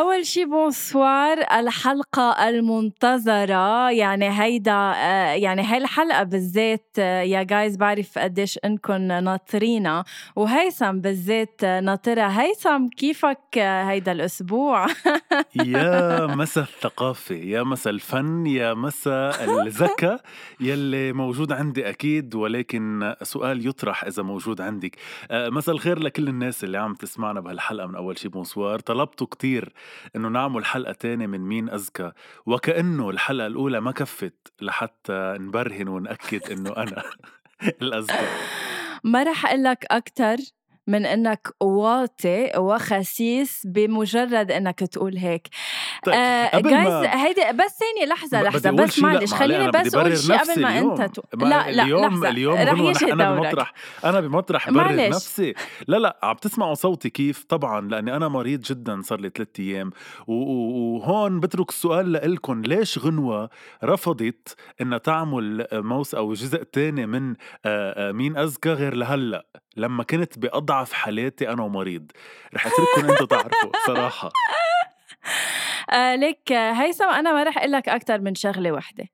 أول 0.00 0.26
شي 0.26 0.44
bonsoir 0.44 1.38
الحلقة 1.38 2.48
المنتظرة. 2.48 3.90
يعني 3.90 4.42
هيدا 4.42 4.72
آه، 4.72 5.34
يعني 5.34 5.62
هاي 5.62 5.78
الحلقة 5.78 6.22
بالذات 6.22 6.86
آه، 6.98 7.22
يا 7.22 7.42
جايز 7.42 7.76
بعرف 7.76 8.18
قديش 8.18 8.58
انكم 8.64 8.94
ناطرينا. 9.02 10.04
وهيثم 10.36 10.98
بالذات 11.00 11.64
ناطرها 11.64 12.42
هيثم 12.42 12.88
كيفك 12.88 13.58
هيدا 13.58 14.12
الأسبوع؟ 14.12 14.86
يا 15.74 16.26
مسا 16.26 16.60
الثقافة 16.60 17.34
يا 17.34 17.62
مسا 17.62 17.90
الفن 17.90 18.46
يا 18.46 18.74
مسا 18.74 19.44
الذكاء 19.44 20.20
يلي 20.60 21.12
موجود 21.12 21.52
عندي 21.52 21.88
أكيد 21.88 22.34
ولكن 22.34 23.14
سؤال 23.22 23.66
يطرح 23.68 24.04
إذا 24.04 24.22
موجود 24.22 24.60
عندك. 24.60 24.96
آه، 25.30 25.48
مسا 25.48 25.72
الخير 25.72 25.98
لكل 25.98 26.28
الناس 26.28 26.64
اللي 26.64 26.78
عم 26.78 26.94
تسمعنا 26.94 27.40
بهالحلقة 27.40 27.86
من 27.86 27.94
أول 27.94 28.18
شي 28.18 28.28
بونسوار. 28.28 28.78
طلبتوا 28.78 29.26
كتير 29.26 29.72
إنه 30.16 30.28
نعمل 30.28 30.64
حلقة 30.64 30.92
تانية 30.92 31.26
من 31.26 31.40
مين 31.40 31.70
اذكى 31.70 32.12
وكأنه 32.46 33.10
الحلقة 33.10 33.46
الأولى 33.46 33.80
ما 33.80 33.92
كفت 33.92 34.52
لحتى 34.60 35.36
نبرهن 35.40 35.88
ونأكد 35.88 36.50
إنه 36.50 36.70
أنا 36.76 37.02
الاذكى 37.82 38.28
ما 39.04 39.22
رح 39.22 39.46
أقول 39.46 39.64
لك 39.64 39.86
أكثر 39.90 40.36
من 40.86 41.06
إنك 41.06 41.48
واطي 41.60 42.50
وخسيس 42.58 43.66
بمجرد 43.66 44.50
إنك 44.50 44.78
تقول 44.78 45.16
هيك 45.16 45.48
طيب 46.04 46.14
آه 46.14 46.60
جايز 46.60 46.86
هيدي 47.06 47.40
بس 47.40 47.78
ثانية 47.78 48.06
لحظة 48.12 48.42
لحظة 48.42 48.70
بس 48.70 48.98
معلش 48.98 49.34
خليني 49.34 49.70
بس 49.70 49.94
أقول 49.94 50.18
شيء 50.18 50.36
قبل 50.38 50.62
ما 50.62 50.78
اليوم. 50.78 51.00
أنت 51.00 51.14
تو... 51.14 51.22
لا 51.38 51.70
لا 51.70 51.84
اليوم 51.84 52.06
لحظة. 52.06 52.28
اليوم 52.28 52.54
رح 52.54 52.78
يجي 52.78 53.12
أنا 53.12 53.34
دورك. 53.34 53.46
بمطرح 53.46 53.72
أنا 54.04 54.20
بمطرح 54.20 54.70
برر 54.70 54.84
معلش. 54.84 55.14
نفسي 55.14 55.54
لا 55.88 55.96
لا 55.96 56.18
عم 56.22 56.36
تسمعوا 56.36 56.74
صوتي 56.74 57.10
كيف 57.10 57.44
طبعا 57.44 57.80
لأني 57.88 58.16
أنا 58.16 58.28
مريض 58.28 58.60
جدا 58.60 59.02
صار 59.02 59.20
لي 59.20 59.30
ثلاث 59.36 59.48
أيام 59.58 59.90
وهون 60.26 61.40
بترك 61.40 61.68
السؤال 61.68 62.12
لإلكم 62.12 62.62
ليش 62.62 62.98
غنوة 62.98 63.50
رفضت 63.84 64.54
إنها 64.80 64.98
تعمل 64.98 65.66
موس 65.72 66.14
أو 66.14 66.32
جزء 66.32 66.62
تاني 66.62 67.06
من 67.06 67.30
آه، 67.30 68.08
آه، 68.08 68.12
مين 68.12 68.36
اذكى 68.36 68.72
غير 68.72 68.94
لهلأ 68.94 69.46
لما 69.76 70.02
كنت 70.04 70.38
باضعف 70.80 70.92
حالاتي 70.92 71.48
أنا 71.48 71.62
ومريض. 71.62 72.10
رح 72.54 72.66
أترككم 72.66 73.10
أنتم 73.10 73.24
تعرفوا 73.26 73.70
صراحة. 73.86 74.28
آه 75.90 76.14
آه، 76.52 76.72
هيثم 76.72 77.04
أنا 77.08 77.32
ما 77.32 77.42
رح 77.42 77.58
أقول 77.58 77.72
لك 77.72 77.88
أكثر 77.88 78.20
من 78.20 78.34
شغلة 78.34 78.72
وحدة. 78.72 79.04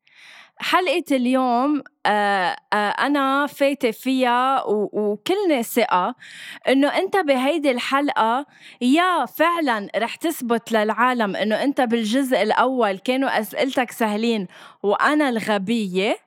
حلقة 0.59 1.05
اليوم 1.17 1.83
آه 2.07 2.57
آه 2.73 2.77
أنا 2.91 3.47
فايتة 3.47 3.91
فيها 3.91 4.63
و- 4.65 4.91
وكلني 4.93 5.63
ثقة 5.63 6.15
إنه 6.69 6.89
أنت 6.89 7.17
بهيدي 7.17 7.71
الحلقة 7.71 8.47
يا 8.81 9.27
فعلا 9.27 9.89
رح 9.97 10.17
تثبت 10.17 10.73
للعالم 10.73 11.37
إنه 11.37 11.63
أنت 11.63 11.81
بالجزء 11.81 12.43
الأول 12.43 12.99
كانوا 12.99 13.41
أسئلتك 13.41 13.91
سهلين 13.91 14.47
وأنا 14.83 15.29
الغبية. 15.29 16.26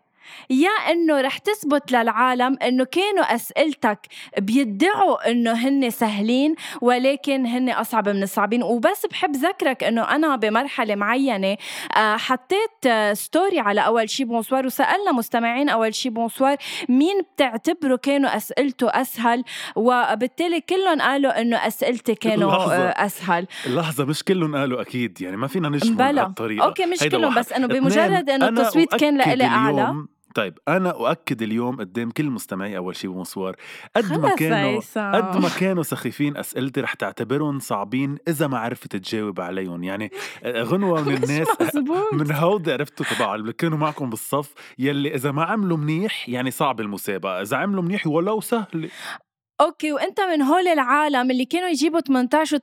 يا 0.49 0.69
إنه 0.69 1.21
رح 1.21 1.37
تثبت 1.37 1.91
للعالم 1.91 2.57
إنه 2.63 2.83
كانوا 2.83 3.23
أسئلتك 3.35 4.07
بيدعوا 4.37 5.31
إنه 5.31 5.51
هن 5.51 5.89
سهلين 5.89 6.55
ولكن 6.81 7.45
هن 7.45 7.69
أصعب 7.69 8.09
من 8.09 8.23
الصعبين. 8.23 8.63
وبس 8.63 9.05
بحب 9.05 9.35
ذكرك 9.35 9.83
إنه 9.83 10.01
أنا 10.15 10.35
بمرحلة 10.35 10.95
معينة 10.95 11.57
آه، 11.97 12.17
حطيت 12.17 12.85
آه، 12.87 13.13
story 13.13 13.59
على 13.59 13.85
أول 13.85 14.09
شي 14.09 14.23
bonsoir 14.23 14.65
وسألنا 14.65 15.11
مستمعين 15.11 15.69
أول 15.69 15.95
شي 15.95 16.09
bonsoir 16.09 16.57
مين 16.89 17.21
بتعتبروا 17.21 17.97
كانوا 17.97 18.37
أسئلته 18.37 18.87
أسهل؟ 18.89 19.43
وبالتالي 19.75 20.61
كلهم 20.61 21.01
قالوا 21.01 21.41
إنه 21.41 21.57
أسئلتي 21.57 22.15
كانوا 22.15 22.51
لحظة. 22.51 22.75
آه، 22.75 23.05
أسهل. 23.05 23.47
اللحظة 23.65 24.05
مش 24.05 24.23
كلهم 24.23 24.55
قالوا 24.55 24.81
أكيد 24.81 25.21
يعني 25.21 25.37
ما 25.37 25.47
فينا 25.47 25.69
نجمل 25.69 25.95
بلا. 25.95 26.11
بهالطريقة 26.11 26.65
أوكي 26.65 26.85
مش 26.85 26.99
كلهم. 26.99 27.35
بس 27.35 27.53
إنه 27.53 27.67
بمجرد 27.67 28.29
إنه 28.29 28.47
التصويت 28.47 28.95
كان 28.95 29.17
لإلي 29.17 29.43
أعلى. 29.43 29.95
طيب 30.35 30.59
أنا 30.67 30.89
أؤكد 30.89 31.41
اليوم 31.41 31.75
قدام 31.75 32.11
كل 32.11 32.29
مستمعي 32.29 32.77
أول 32.77 32.95
شي 32.95 33.07
بمصوار 33.07 33.55
قد 33.95 34.13
ما 34.19 34.35
كانوا. 34.35 34.81
قد 34.95 35.37
ما 35.37 35.49
كانوا 35.59 35.83
سخيفين 35.83 36.37
أسئلتي 36.37 36.81
رح 36.81 36.93
تعتبرهم 36.93 37.59
صعبين 37.59 38.17
إذا 38.27 38.47
ما 38.47 38.59
عرفت 38.59 38.95
تجاوب 38.95 39.41
عليهم. 39.41 39.83
يعني 39.83 40.11
آه، 40.43 40.63
غنوة 40.63 41.01
من 41.01 41.13
الناس 41.23 41.47
مزبوط 41.61 42.13
من 42.13 42.31
هودي 42.31 42.73
عرفتوا 42.73 43.05
تبع 43.05 43.35
اللي 43.35 43.53
كانوا 43.53 43.77
معكم 43.77 44.09
بالصف 44.09 44.53
يلي 44.79 45.15
إذا 45.15 45.31
ما 45.31 45.43
عملوا 45.43 45.77
منيح 45.77 46.29
يعني 46.29 46.51
صعب 46.51 46.81
المسابقة 46.81 47.41
إذا 47.41 47.57
عملوا 47.57 47.83
منيح 47.83 48.07
ولو 48.07 48.41
سهل. 48.41 48.89
أوكي 49.61 49.91
وأنت 49.91 50.21
من 50.21 50.41
هول 50.41 50.67
العالم 50.67 51.31
اللي 51.31 51.45
كانوا 51.45 51.67
يجيبوا 51.69 51.99
18 51.99 52.55
و 52.55 52.59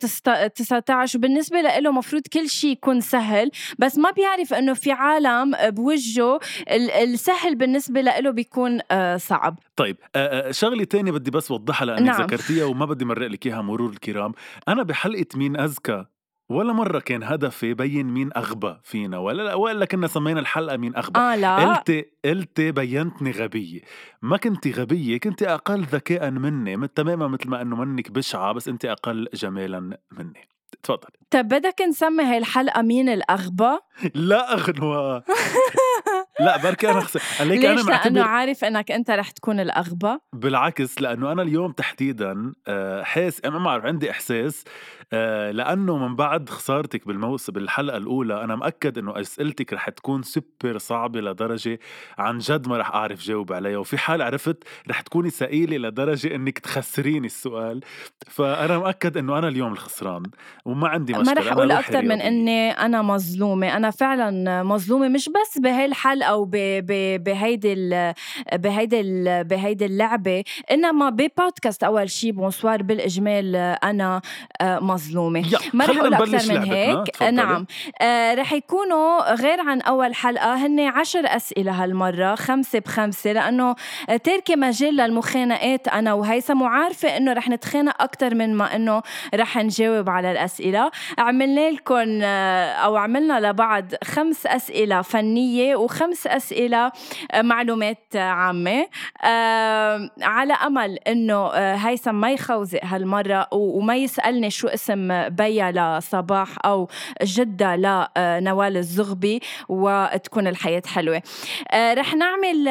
19 0.49 1.19
وبالنسبة 1.19 1.61
له 1.61 1.91
مفروض 1.91 2.23
كل 2.33 2.49
شيء 2.49 2.71
يكون 2.73 3.01
سهل 3.01 3.51
بس 3.79 3.99
ما 3.99 4.11
بيعرف 4.11 4.55
إنه 4.55 4.75
في 4.75 4.93
عالم 4.93 5.55
بوجهه 5.71 6.41
ال- 6.71 6.91
السهل 6.91 7.55
بالنسبة 7.55 8.01
له 8.01 8.31
بيكون 8.31 8.81
آه، 8.91 9.17
صعب 9.17 9.59
طيب 9.77 9.97
آه، 10.17 10.49
آه، 10.49 10.51
شغلة 10.51 10.85
تانية 10.85 11.13
بدي 11.13 11.31
بس 11.31 11.51
وضحها 11.51 11.87
لأنك 11.87 12.01
نعم. 12.03 12.23
ذكرتيها 12.23 12.65
وما 12.65 12.87
بدي 12.87 13.05
مرق 13.05 13.27
لك 13.27 13.47
إياها 13.47 13.63
مرور 13.63 13.91
الكرام 13.91 14.33
أنا 14.69 14.83
بحلقة 14.83 15.27
مين 15.35 15.61
أذكى 15.61 16.05
ولا 16.49 16.73
مرة 16.73 16.99
كان 16.99 17.23
هدفي 17.23 17.75
بين 17.75 18.07
مين 18.07 18.31
أغبى 18.37 18.77
فينا 18.83 19.19
ولا 19.19 19.43
لا 19.43 19.55
ولا 19.55 19.85
كنا 19.85 20.07
سمينا 20.07 20.41
الحلقة 20.41 20.77
مين 20.77 20.97
أغبى. 20.97 21.21
آه 21.21 21.37
لا. 21.37 21.57
قلتي 21.57 22.05
قلتي 22.25 22.73
بينتني 22.73 23.31
غبية. 23.31 23.81
ما 24.23 24.37
كنتي 24.37 24.71
غبية 24.71 25.21
كنتي 25.21 25.49
أقل 25.49 25.83
ذكاء 25.83 26.31
مني 26.31 26.89
تماما 26.89 27.29
مثل 27.29 27.49
ما 27.49 27.63
أنه 27.63 27.77
منك 27.77 28.11
بشعة 28.11 28.53
بس 28.53 28.69
أنت 28.69 28.85
أقل 28.85 29.29
جمالا 29.35 29.81
مني. 30.13 30.49
تفضل. 30.83 31.09
طب 31.31 31.49
بدك 31.49 31.83
نسمي 31.89 32.25
هاي 32.25 32.39
الحلقة 32.39 32.83
مين 32.83 33.09
الأغبى؟ 33.09 33.79
لا 34.15 34.53
أغنوة 34.55 35.25
لا 36.41 36.57
بركي 36.63 36.91
أنا 36.91 37.01
خسر 37.01 37.45
ليش؟ 37.45 37.65
لأنه 37.65 37.85
معتبر 37.85 38.21
عارف 38.21 38.65
إنك 38.65 38.91
أنت 38.93 39.11
رح 39.11 39.31
تكون 39.31 39.61
الأغبى. 39.61 40.19
بالعكس 40.33 41.03
لأنه 41.03 41.33
أنا 41.33 41.43
اليوم 41.43 41.73
تحديدا 41.73 42.53
آه، 42.69 43.03
حاس 43.03 43.41
أنا 43.45 43.59
ما 43.59 43.65
بعرف 43.65 43.85
عندي 43.85 44.11
إحساس 44.11 44.65
آه، 45.06 45.06
لأنه 45.51 45.97
من 45.99 46.17
بعد 46.17 46.49
خسارتك 46.49 47.07
بالموسم 47.07 47.53
بالحلقة 47.53 47.97
الأولى 47.97 48.45
أنا 48.45 48.57
مأكد 48.57 48.99
إنه 48.99 49.21
أسئلتك 49.21 49.73
رح 49.73 49.89
تكون 49.89 50.23
سوبر 50.23 50.79
صعبة 50.79 51.21
لدرجة 51.21 51.79
عن 52.19 52.39
جد 52.39 52.69
ما 52.69 52.79
رح 52.79 52.91
أعرف 52.95 53.21
جاوب 53.21 53.53
عليها 53.53 53.79
وفي 53.79 53.99
حال 53.99 54.23
عرفت 54.23 54.65
رح 54.91 55.01
تكوني 55.01 55.31
ثقيلة 55.31 55.77
لدرجة 55.89 56.35
إنك 56.35 56.59
تخسريني 56.59 57.27
السؤال 57.27 57.81
فأنا 58.27 58.79
مأكد 58.79 59.17
إنه 59.17 59.39
أنا 59.39 59.49
اليوم 59.49 59.73
الخسران 59.73 60.23
وما 60.65 60.89
عندي 60.89 61.13
مشكلة 61.13 61.35
ما 61.35 61.41
رح 61.41 61.53
أقول 61.53 61.71
أكثر 61.71 62.03
من. 62.03 62.21
إني 62.21 62.71
أنا 62.71 63.03
مظلومة 63.03 63.77
أنا 63.77 63.91
فعلا 63.91 64.63
مظلومة 64.63 65.09
مش 65.09 65.29
بس 65.29 65.59
بهاي 65.59 65.85
الحلقة 65.85 66.51
ال- 67.73 68.09
بهيدي 68.59 69.01
ال- 69.01 69.45
بهيدي 69.45 69.87
اللعبة 69.87 70.45
إنما 70.71 71.11
ببودكاست 71.11 71.85
أول 71.85 72.11
شي 72.11 72.33
بونسوار 72.33 72.83
بالإجمال 72.83 73.57
أنا 73.57 74.21
آه، 74.61 74.79
مظلومة. 74.97 75.45
ما 75.73 75.85
رح 75.85 75.97
أقول 75.99 76.15
أكثر 76.15 76.55
من. 76.55 76.73
هيك. 76.73 77.07
تفضلي. 77.07 77.31
نعم. 77.31 77.67
آه 78.01 78.35
رح 78.35 78.53
يكونوا 78.53 79.35
غير 79.35 79.61
عن 79.61 79.81
أول 79.81 80.15
حلقة 80.15 80.55
هن 80.67 80.81
عشر 80.81 81.23
أسئلة 81.27 81.85
هالمرة 81.85 82.35
خمسة 82.35 82.79
بخمسة 82.79 83.33
لأنه 83.33 83.75
تاركه 84.25 84.57
مجال 84.57 84.97
للمخانقات 84.97 85.89
أنا 85.89 86.13
وهيثم 86.13 86.63
وعارفة 86.63 87.17
إنه 87.17 87.33
رح 87.33 87.49
نتخانق 87.49 88.03
أكثر 88.03 88.35
من 88.35 88.55
ما 88.55 88.77
إنه 88.77 89.03
رح 89.35 89.57
نجاوب 89.57 90.11
على 90.11 90.33
الأسئلة. 90.33 90.91
عملنا 91.19 91.71
لكم 91.71 92.21
آه، 92.23 92.73
أو 92.73 92.97
عملنا 92.97 93.41
لبعض 93.51 93.85
خمس 94.05 94.47
أسئلة 94.47 95.03
فنية 95.03 95.77
وخمس 95.77 96.27
أسئلة 96.27 96.93
آه، 97.33 97.43
معلومات 97.43 98.17
عامة. 98.17 98.87
آه، 99.25 100.11
على 100.23 100.53
أمل 100.53 100.99
إنه 100.99 101.47
آه، 101.55 101.75
هيثم 101.75 102.15
ما 102.15 102.31
يخوزق 102.33 102.81
هالمرة 102.85 103.47
وما 103.53 103.97
يسألني 103.97 104.51
شو 104.51 104.69
اسم 104.69 104.86
بيا 105.29 105.99
لصباح 105.99 106.57
أو 106.65 106.89
جدة 107.23 107.77
لنوال 107.77 108.77
الزغبي 108.77 109.41
وتكون 109.69 110.47
الحياة 110.47 110.83
حلوة. 110.87 111.23
آه، 111.71 111.95
رح 111.95 112.15
نعمل 112.15 112.65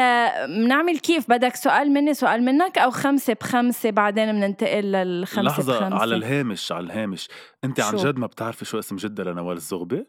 بنعمل 0.47 0.99
كيف؟ 0.99 1.29
بدك 1.29 1.55
سؤال 1.55 1.91
مني 1.91 2.13
سؤال 2.13 2.43
منك 2.45 2.77
أو 2.77 2.91
خمسة 2.91 3.33
بخمسة؟ 3.33 3.89
بعدين 3.91 4.31
بننتقل 4.31 4.83
للخمسة 4.91 5.41
لحظة 5.41 5.79
بخمسة. 5.79 6.01
على 6.01 6.15
الهامش 6.15 6.71
على 6.71 6.85
الهامش. 6.85 7.27
أنت 7.63 7.79
عن؟ 7.79 7.95
جد 7.95 8.17
ما 8.17 8.27
بتعرفي 8.27 8.65
شو 8.65 8.79
اسم 8.79 8.95
جدة 8.95 9.23
لنوال 9.23 9.57
الزغبي؟ 9.57 10.05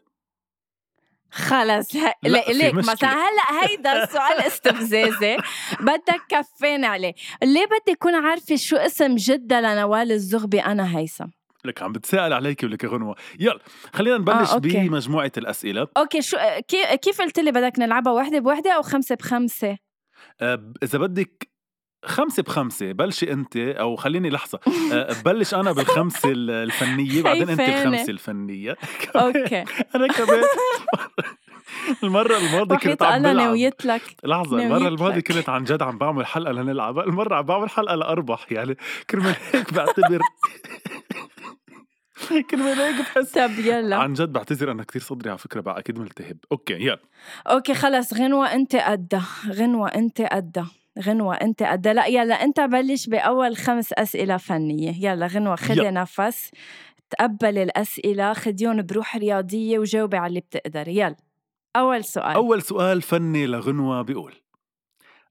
خلص. 1.31 1.95
ه... 1.95 2.13
لا، 2.23 2.43
ليك. 2.47 2.73
مثلا 2.73 3.09
هلأ 3.09 3.63
هيدا 3.63 4.03
السؤال 4.03 4.41
استفزازي. 4.47 5.37
بدك 5.79 6.21
كفين 6.29 6.85
عليه. 6.85 7.13
ليه 7.43 7.65
بدي 7.65 7.91
أكون 7.91 8.15
عارفة 8.15 8.55
شو 8.55 8.75
اسم 8.75 9.15
جدة 9.15 9.61
لنوال 9.61 10.11
الزغبي؟ 10.11 10.59
أنا 10.59 10.97
هيثم. 10.97 11.25
لك 11.65 11.81
عم 11.83 11.91
بتسأل 11.91 12.33
عليك 12.33 12.63
ولك 12.63 12.83
يا 12.83 12.89
غنوة. 12.89 13.15
يلا 13.39 13.59
خلينا 13.93 14.17
نبلش 14.17 14.49
آه، 14.49 14.53
okay. 14.53 14.87
بمجموعة 14.87 15.31
الأسئلة. 15.37 15.87
okay 15.97 16.21
شو 16.21 16.37
كيف 17.01 17.21
قلت 17.21 17.39
لي 17.39 17.51
بدك 17.51 17.79
نلعبها 17.79 18.13
وحده 18.13 18.39
بوحده 18.39 18.71
أو 18.75 18.81
خمسة 18.81 19.15
بخمسة؟ 19.15 19.77
آه، 20.41 20.71
إذا 20.83 20.99
بدك 20.99 21.49
خمسة 22.05 22.43
بخمسة 22.43 22.91
بلشي 22.91 23.31
أنت 23.33 23.57
أو 23.57 23.95
خليني 23.95 24.29
لحظة. 24.29 24.59
آه، 24.93 25.15
بلش 25.25 25.53
أنا 25.53 25.71
بالخمسة 25.71 26.31
ال- 26.31 26.51
الفنية 26.51 27.21
بعدين 27.23 27.49
أنت 27.49 27.59
أنا. 27.59 27.83
الخمسة 27.83 28.11
الفنية. 28.11 28.77
okay. 29.15 29.63
أنا 29.95 30.07
كمان. 30.07 30.43
المرة 32.03 32.37
الماضية 32.37 32.75
كنت 32.75 33.03
عم 33.03 33.21
بلعب. 33.21 33.35
نويت 33.47 33.85
لك. 33.85 34.01
لحظة 34.23 34.57
المرة 34.59 34.87
الماضية. 34.87 35.19
كنت 35.19 35.49
عن 35.49 35.63
جد 35.63 35.81
عم 35.81 35.97
بعمل 35.97 36.25
حلقة 36.25 36.51
لنلعبها 36.51 37.03
المرة 37.03 37.35
عم 37.35 37.45
بعمل 37.45 37.69
حلقة 37.69 37.95
لأربح 37.95 38.51
يعني 38.51 38.77
كرمال 39.09 39.35
هيك 39.53 39.73
بعتبر. 39.73 40.19
كرمال 42.49 42.79
هيك 42.81 42.95
بحس. 43.01 43.31
طب 43.31 43.51
يلا. 43.59 43.95
عن 43.95 44.13
جد 44.13 44.33
بعتذر 44.33 44.71
أنا 44.71 44.83
كتير 44.83 45.01
صدري 45.01 45.29
على 45.29 45.37
فكرة 45.37 45.61
بقى 45.61 45.79
أكيد 45.79 45.99
ملتهب. 45.99 46.37
okay 46.51 46.73
يلا. 46.73 46.99
okay 47.47 47.73
خلص 47.73 48.13
غنوة 48.13 48.53
أنت 48.53 48.75
قدها 48.75 49.27
غنوة 49.49 49.87
أنت 49.87 50.21
قدها 50.21 50.67
غنوة 51.03 51.35
أنت 51.35 51.63
قدها 51.63 51.93
لا 51.93 52.05
يلا 52.07 52.35
أنت 52.43 52.59
بلش 52.59 53.07
بأول 53.09 53.57
خمس 53.57 53.93
أسئلة 53.93 54.37
فنية. 54.37 54.93
يلا 55.11 55.27
غنوة 55.27 55.55
خدي 55.55 55.79
يلا. 55.79 55.91
نفس 55.91 56.51
تقبل 57.09 57.57
الأسئلة 57.57 58.33
خديهم 58.33 58.81
بروح 58.81 59.15
رياضية 59.17 59.79
وجاوبي 59.79 60.17
على 60.17 60.27
اللي 60.27 60.39
بتقدري 60.39 60.97
يلا. 60.97 61.15
أول 61.75 62.03
سؤال. 62.03 62.35
أول 62.35 62.61
سؤال 62.61 63.01
فني 63.01 63.47
لغنوة 63.47 64.01
بيقول 64.01 64.33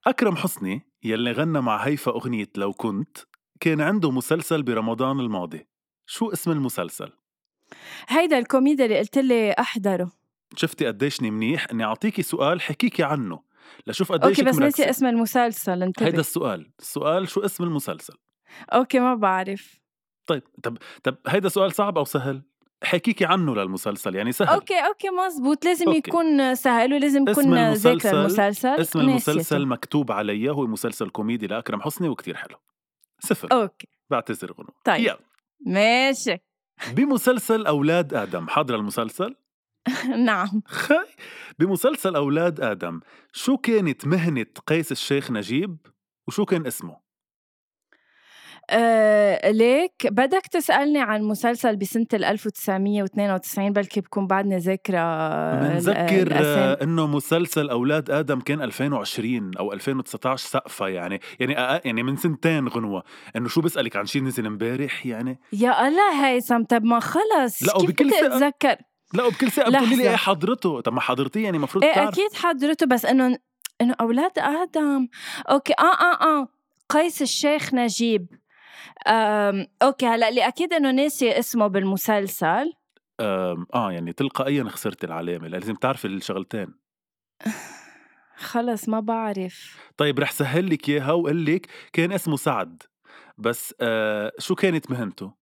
أكرم 0.06 0.36
حسني 0.36 0.82
يلي 1.04 1.32
غنى 1.32 1.60
مع 1.60 1.76
هيفا 1.76 2.10
أغنية 2.12 2.48
لو 2.56 2.72
كنت 2.72 3.18
كان 3.60 3.80
عنده 3.80 4.10
مسلسل 4.10 4.62
برمضان 4.62 5.20
الماضي. 5.20 5.66
شو 6.06 6.32
اسم 6.32 6.50
المسلسل؟ 6.50 7.12
هيدا 8.08 8.38
الكوميديا 8.38 8.84
اللي 8.84 8.98
قلت 8.98 9.18
لي 9.18 9.52
أحضره. 9.52 10.10
شفتي 10.56 10.86
قديشني 10.86 11.30
منيح؟ 11.30 11.66
إني 11.72 11.84
أعطيكي 11.84 12.22
سؤال 12.22 12.60
حكيكي 12.60 13.02
عنه 13.02 13.40
لشوف 13.86 14.12
قديش 14.12 14.40
okay 14.40 14.50
بس 14.50 14.58
مركزة. 14.58 14.90
اسم 14.90 15.06
المسلسل 15.06 15.82
انتبه. 15.82 16.06
هيدا 16.06 16.20
السؤال. 16.20 16.70
السؤال 16.78 17.28
شو 17.28 17.40
اسم 17.40 17.64
المسلسل؟ 17.64 18.14
okay 18.72 18.98
ما 19.00 19.14
بعرف. 19.14 19.80
طيب 20.26 20.42
طب 20.62 20.78
طب 21.02 21.16
هيدا 21.26 21.48
سؤال 21.48 21.72
صعب 21.72 21.98
أو 21.98 22.04
سهل؟ 22.04 22.42
حكيكي 22.84 23.24
عنه 23.24 23.54
للمسلسل 23.54 24.14
يعني 24.14 24.32
سهل. 24.32 24.48
okay 24.48 24.74
okay 24.86 25.08
مزبوط. 25.10 25.64
لازم 25.64 25.86
okay. 25.86 25.98
يكون 25.98 26.54
سهل 26.54 26.94
ولازم 26.94 27.28
اسم 27.28 27.40
يكون 27.40 27.72
ذاكر 27.72 28.20
المسلسل- 28.20 28.68
اسم. 28.80 29.00
المسلسل 29.00 29.66
مكتوب 29.66 30.12
عليه 30.12 30.50
هو 30.50 30.66
مسلسل 30.66 31.10
كوميدي 31.10 31.46
لأكرم 31.46 31.80
حسني 31.80 32.08
وكتير 32.08 32.36
حلو. 32.36 32.56
صفر. 33.20 33.48
okay. 33.52 33.88
بعتذر 34.10 34.52
غنو 34.52 34.68
طيب. 34.84 35.04
يلا. 35.04 35.18
ماشي. 35.60 36.36
بمسلسل 36.92 37.66
أولاد 37.66 38.14
آدم. 38.14 38.48
حاضر 38.48 38.74
المسلسل؟ 38.74 39.34
نعم. 40.26 40.62
خي. 40.66 40.94
بمسلسل 41.58 42.16
أولاد 42.16 42.60
آدم 42.60 43.00
شو 43.32 43.56
كانت 43.56 44.06
مهنة 44.06 44.46
قيس 44.66 44.92
الشيخ 44.92 45.30
نجيب؟ 45.30 45.76
وشو 46.28 46.44
كان 46.44 46.66
اسمه؟ 46.66 47.05
آه 48.70 49.50
ليك. 49.50 49.92
بدك 50.04 50.46
تسألني 50.46 50.98
عن 51.00 51.22
مسلسل 51.22 51.76
بسنة 51.76 52.06
ال 52.14 52.24
1992 52.24 53.72
بلكي 53.72 54.00
بكون 54.00 54.26
بعدني 54.26 54.56
ذاكرة 54.58 55.00
بنذكر 55.60 56.28
إنه 56.82 57.06
مسلسل 57.06 57.68
أولاد 57.70 58.10
آدم 58.10 58.40
كان 58.40 58.62
2020 58.62 59.50
أو 59.58 59.72
2019 59.72 60.48
سقفة 60.48 60.88
يعني. 60.88 61.20
يعني 61.40 61.52
يعني 61.84 62.02
من 62.02 62.16
سنتين 62.16 62.68
غنوة. 62.68 63.02
إنه 63.36 63.48
شو 63.48 63.60
بسألك 63.60 63.96
عن 63.96 64.06
شيء 64.06 64.22
نزل 64.22 64.46
امبارح 64.46 65.06
يعني؟ 65.06 65.40
يا 65.52 65.88
الله 65.88 66.26
هيثم 66.26 66.62
طب 66.62 66.84
ما 66.84 67.00
خلص. 67.00 67.62
لا، 67.62 67.72
كيف 67.72 67.82
وبكل 67.82 68.04
بدي 68.04 68.14
ثقة. 68.14 68.36
أتذكر؟ 68.36 68.76
لا 69.14 69.24
وبكل 69.24 69.50
ثقه 69.50 69.70
بتقولي 69.70 69.96
لي. 69.96 70.10
إيه 70.10 70.16
حضرته؟ 70.16 70.80
طب 70.80 70.92
ما 70.92 71.00
حضرتيه 71.00 71.44
يعني 71.44 71.56
المفروض 71.56 71.84
إيه 71.84 71.94
تعرف. 71.94 72.08
أكيد 72.08 72.32
حضرته 72.34 72.86
بس 72.86 73.04
إنه 73.04 73.38
إنه 73.80 73.94
أولاد 74.00 74.38
آدم. 74.38 75.08
okay 75.50 75.72
آه 75.78 75.82
آه 75.82 76.22
آه. 76.40 76.48
قيس 76.88 77.22
الشيخ 77.22 77.74
نجيب. 77.74 78.26
okay 79.82 80.06
هلأ 80.06 80.28
اللي 80.28 80.48
أكيد 80.48 80.72
إنه 80.72 80.90
ناسي 80.90 81.38
اسمه 81.38 81.66
بالمسلسل. 81.66 82.72
آه 83.20 83.66
يعني 83.74 84.12
تلقائيا 84.12 84.64
خسرت 84.64 85.04
العلامة 85.04 85.48
لازم 85.48 85.74
تعرفي 85.74 86.04
الشغلتين. 86.06 86.74
خلص 88.36 88.88
ما 88.88 89.00
بعرف. 89.00 89.78
طيب 89.96 90.18
رح 90.20 90.30
سهل 90.32 90.70
لك 90.70 90.88
إياها 90.88 91.12
واقول 91.12 91.44
لك 91.46 91.66
كان 91.92 92.12
اسمه 92.12 92.36
سعد. 92.36 92.82
بس 93.38 93.74
آه 93.80 94.32
شو 94.38 94.54
كانت 94.54 94.90
مهنته؟ 94.90 95.46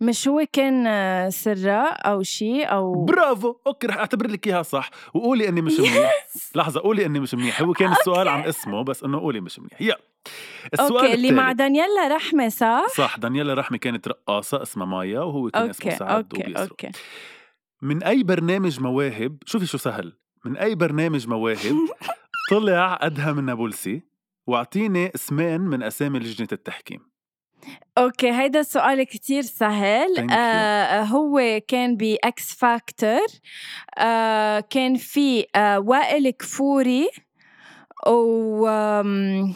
مش 0.00 0.28
هو 0.28 0.46
كان 0.52 0.86
آه، 0.86 1.28
سراء 1.28 2.10
أو 2.10 2.22
شيء 2.22 2.72
أو 2.72 3.04
برافو! 3.04 3.56
okay 3.66 3.86
رح 3.86 3.96
أعتبر 3.96 4.26
لك 4.26 4.46
إياها 4.46 4.62
صح. 4.62 4.90
وقولي 5.14 5.48
إني 5.48 5.62
مش 5.62 5.80
منيح. 5.80 6.26
لحظة 6.56 6.80
قولي 6.80 7.06
إني 7.06 7.20
مش 7.20 7.34
منيح. 7.34 7.62
هو 7.62 7.72
كان 7.72 7.92
السؤال 8.00 8.28
عن 8.28 8.42
اسمه 8.44 8.84
بس 8.84 9.04
إنه 9.04 9.20
قولي 9.20 9.40
مش 9.40 9.58
منيح. 9.58 9.80
يلا. 9.82 10.09
السؤال 10.74 10.92
okay 10.96 11.14
اللي 11.14 11.32
مع. 11.32 11.52
دانييلا 11.52 12.08
رحمة 12.08 12.48
صح؟ 12.48 12.86
صح 12.96 13.16
دانييلا 13.18 13.54
رحمة 13.54 13.78
كانت 13.78 14.08
رقاصة 14.08 14.62
اسمها 14.62 14.86
مايا 14.86 15.20
وهو 15.20 15.50
كان 15.50 15.70
اسمه 15.70 15.86
okay 15.86 15.98
سعد 15.98 16.10
okay 16.14 16.42
وبيسرق 16.42 16.64
okay 16.64 16.90
من 17.82 18.02
أي 18.02 18.22
برنامج 18.22 18.80
مواهب 18.80 19.36
شوفي 19.46 19.66
شو 19.66 19.78
سهل 19.78 20.12
من 20.44 20.56
أي 20.56 20.74
برنامج 20.74 21.28
مواهب 21.28 21.76
طلع 22.50 22.98
أدهم 23.02 23.38
النابلسي 23.38 24.02
واعطيني 24.46 25.12
اسمين 25.14 25.60
من 25.60 25.82
أسامي 25.82 26.18
لجنة 26.18 26.48
التحكيم 26.52 27.10
okay 27.98 28.30
هيدا 28.32 28.60
السؤال 28.60 29.02
كتير 29.02 29.42
سهل. 29.42 30.30
آه 30.30 31.02
هو 31.02 31.60
كان 31.68 31.96
ب 31.96 32.25
X 32.25 32.54
Factor 32.54 33.26
آه 33.98 34.60
كان 34.60 34.96
في 34.96 35.46
آه 35.56 35.78
وائل 35.80 36.30
كفوري 36.30 37.08
و 38.06 38.66
آم، 38.68 39.54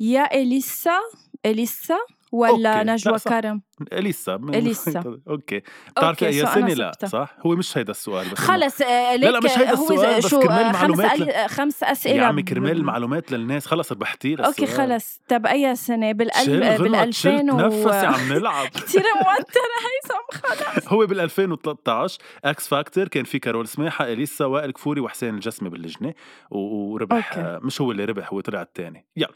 يا 0.00 0.34
إليسا 0.34 0.98
إليسا 1.46 1.98
ولا 2.32 2.50
أوكي. 2.50 2.62
لا، 2.84 2.92
نجوى. 2.94 3.18
كرم؟ 3.18 3.62
إليسا. 3.92 4.36
من- 4.36 4.54
إليسا. 4.54 5.02
أوكي. 5.30 5.62
بتعرفي 5.90 6.26
اي 6.26 6.46
سنة 6.46 6.74
لا. 6.74 6.92
صح؟ 7.06 7.36
هو 7.46 7.56
مش 7.56 7.78
هيدا 7.78 7.90
السؤال 7.90 8.28
بس 8.30 8.38
خلص 8.38 8.80
آه 8.82 9.16
ليك 9.16 9.30
لا، 9.30 9.40
مش 9.40 9.50
هيدا 9.58 9.72
السؤال، 9.72 10.18
بس 10.18 10.26
شو 10.26 10.40
كرمال 10.40 10.58
آه، 10.64 10.72
خمس 10.72 11.00
أل- 11.00 11.22
ل- 11.22 11.48
خمس 11.48 11.82
أسئلة. 11.82 12.16
يا 12.16 12.24
عمي 12.24 12.42
كرمال 12.42 12.72
المعلومات 12.76 13.32
للناس. 13.32 13.66
خلص 13.66 13.92
ربحتي 13.92 14.34
لي 14.34 14.46
أوكي. 14.46 14.66
خلص. 14.66 15.20
طب 15.28 15.46
أي 15.46 15.76
سنة؟ 15.76 16.12
بال 16.12 16.30
شيل 16.44 16.60
بال 16.60 16.82
غنوة 16.82 17.10
شلت 17.10 17.26
2000 17.26 17.50
و 17.54 17.56
نفسي 17.58 18.06
عم 18.06 18.32
نلعب. 18.32 18.66
كثير 18.84 19.02
موتره 19.16 19.74
هيثم 19.88 20.48
خلص. 20.48 20.88
هو 20.88 21.06
بال 21.06 21.20
2013 21.20 22.18
X 22.44 22.68
Factor 22.68 23.08
كان 23.08 23.24
في 23.24 23.38
كارول 23.38 23.68
سماحة 23.68 24.12
إليسا 24.12 24.44
وائل 24.44 24.70
كفوري 24.70 25.00
وحسين 25.00 25.34
الجسمي 25.34 25.68
باللجنة 25.68 26.14
وربح 26.50 27.38
okay. 27.38 27.66
مش 27.66 27.80
هو 27.80 27.92
اللي 27.92 28.04
ربح 28.04 28.32
هو 28.32 28.40
طلع 28.40 28.62
الثاني 28.62 29.06
يلا. 29.16 29.34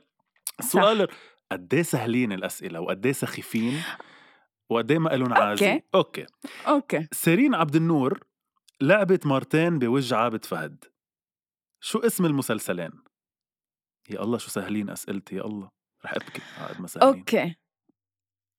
السؤال 0.58 1.08
قد 1.52 1.74
إيه 1.74 1.82
سهلين 1.82 2.32
الأسئلة 2.32 2.80
وقد 2.80 3.06
إيه 3.06 3.12
سخيفين 3.12 3.82
وقد 4.70 4.90
إيه 4.90 4.98
ما 4.98 5.08
لهم 5.08 5.32
عازة 5.32 5.72
okay. 5.72 5.82
Okay. 5.94 6.26
Okay. 6.68 7.08
سيرين 7.12 7.54
عبد 7.54 7.76
النور 7.76 8.20
لعبت 8.80 9.26
مرتين 9.26 9.78
بوجه 9.78 10.16
عابد 10.16 10.44
فهد. 10.44 10.84
شو 11.80 11.98
اسم 11.98 12.26
المسلسلين؟ 12.26 12.92
يا 14.10 14.22
الله 14.22 14.38
شو 14.38 14.50
سهلين 14.50 14.90
أسئلتي 14.90 15.36
يا 15.36 15.42
الله. 15.42 15.70
رح 16.04 16.14
أبكي 16.14 16.42
قد 16.58 16.80
ما 16.80 16.86
سهلين. 16.86 17.18
okay. 17.18 17.54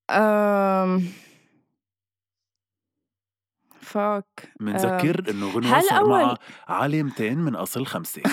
أم... 0.09 1.13
فاك. 3.81 4.53
منذكر 4.59 5.29
إنه 5.29 5.49
غنوة 5.49 5.81
صار 5.81 6.09
معها 6.09 6.37
علامتين 6.67 7.37
من 7.37 7.55
أصل 7.55 7.85
خمسه 7.85 8.23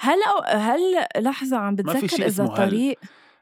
هل 0.00 0.18
أو 0.22 0.58
هل 0.58 0.80
لحظة 1.16 1.56
عم 1.56 1.74
بتذكر 1.76 2.26
إذا 2.26 2.44
هل. 2.44 2.48
طريق؟ 2.56 2.98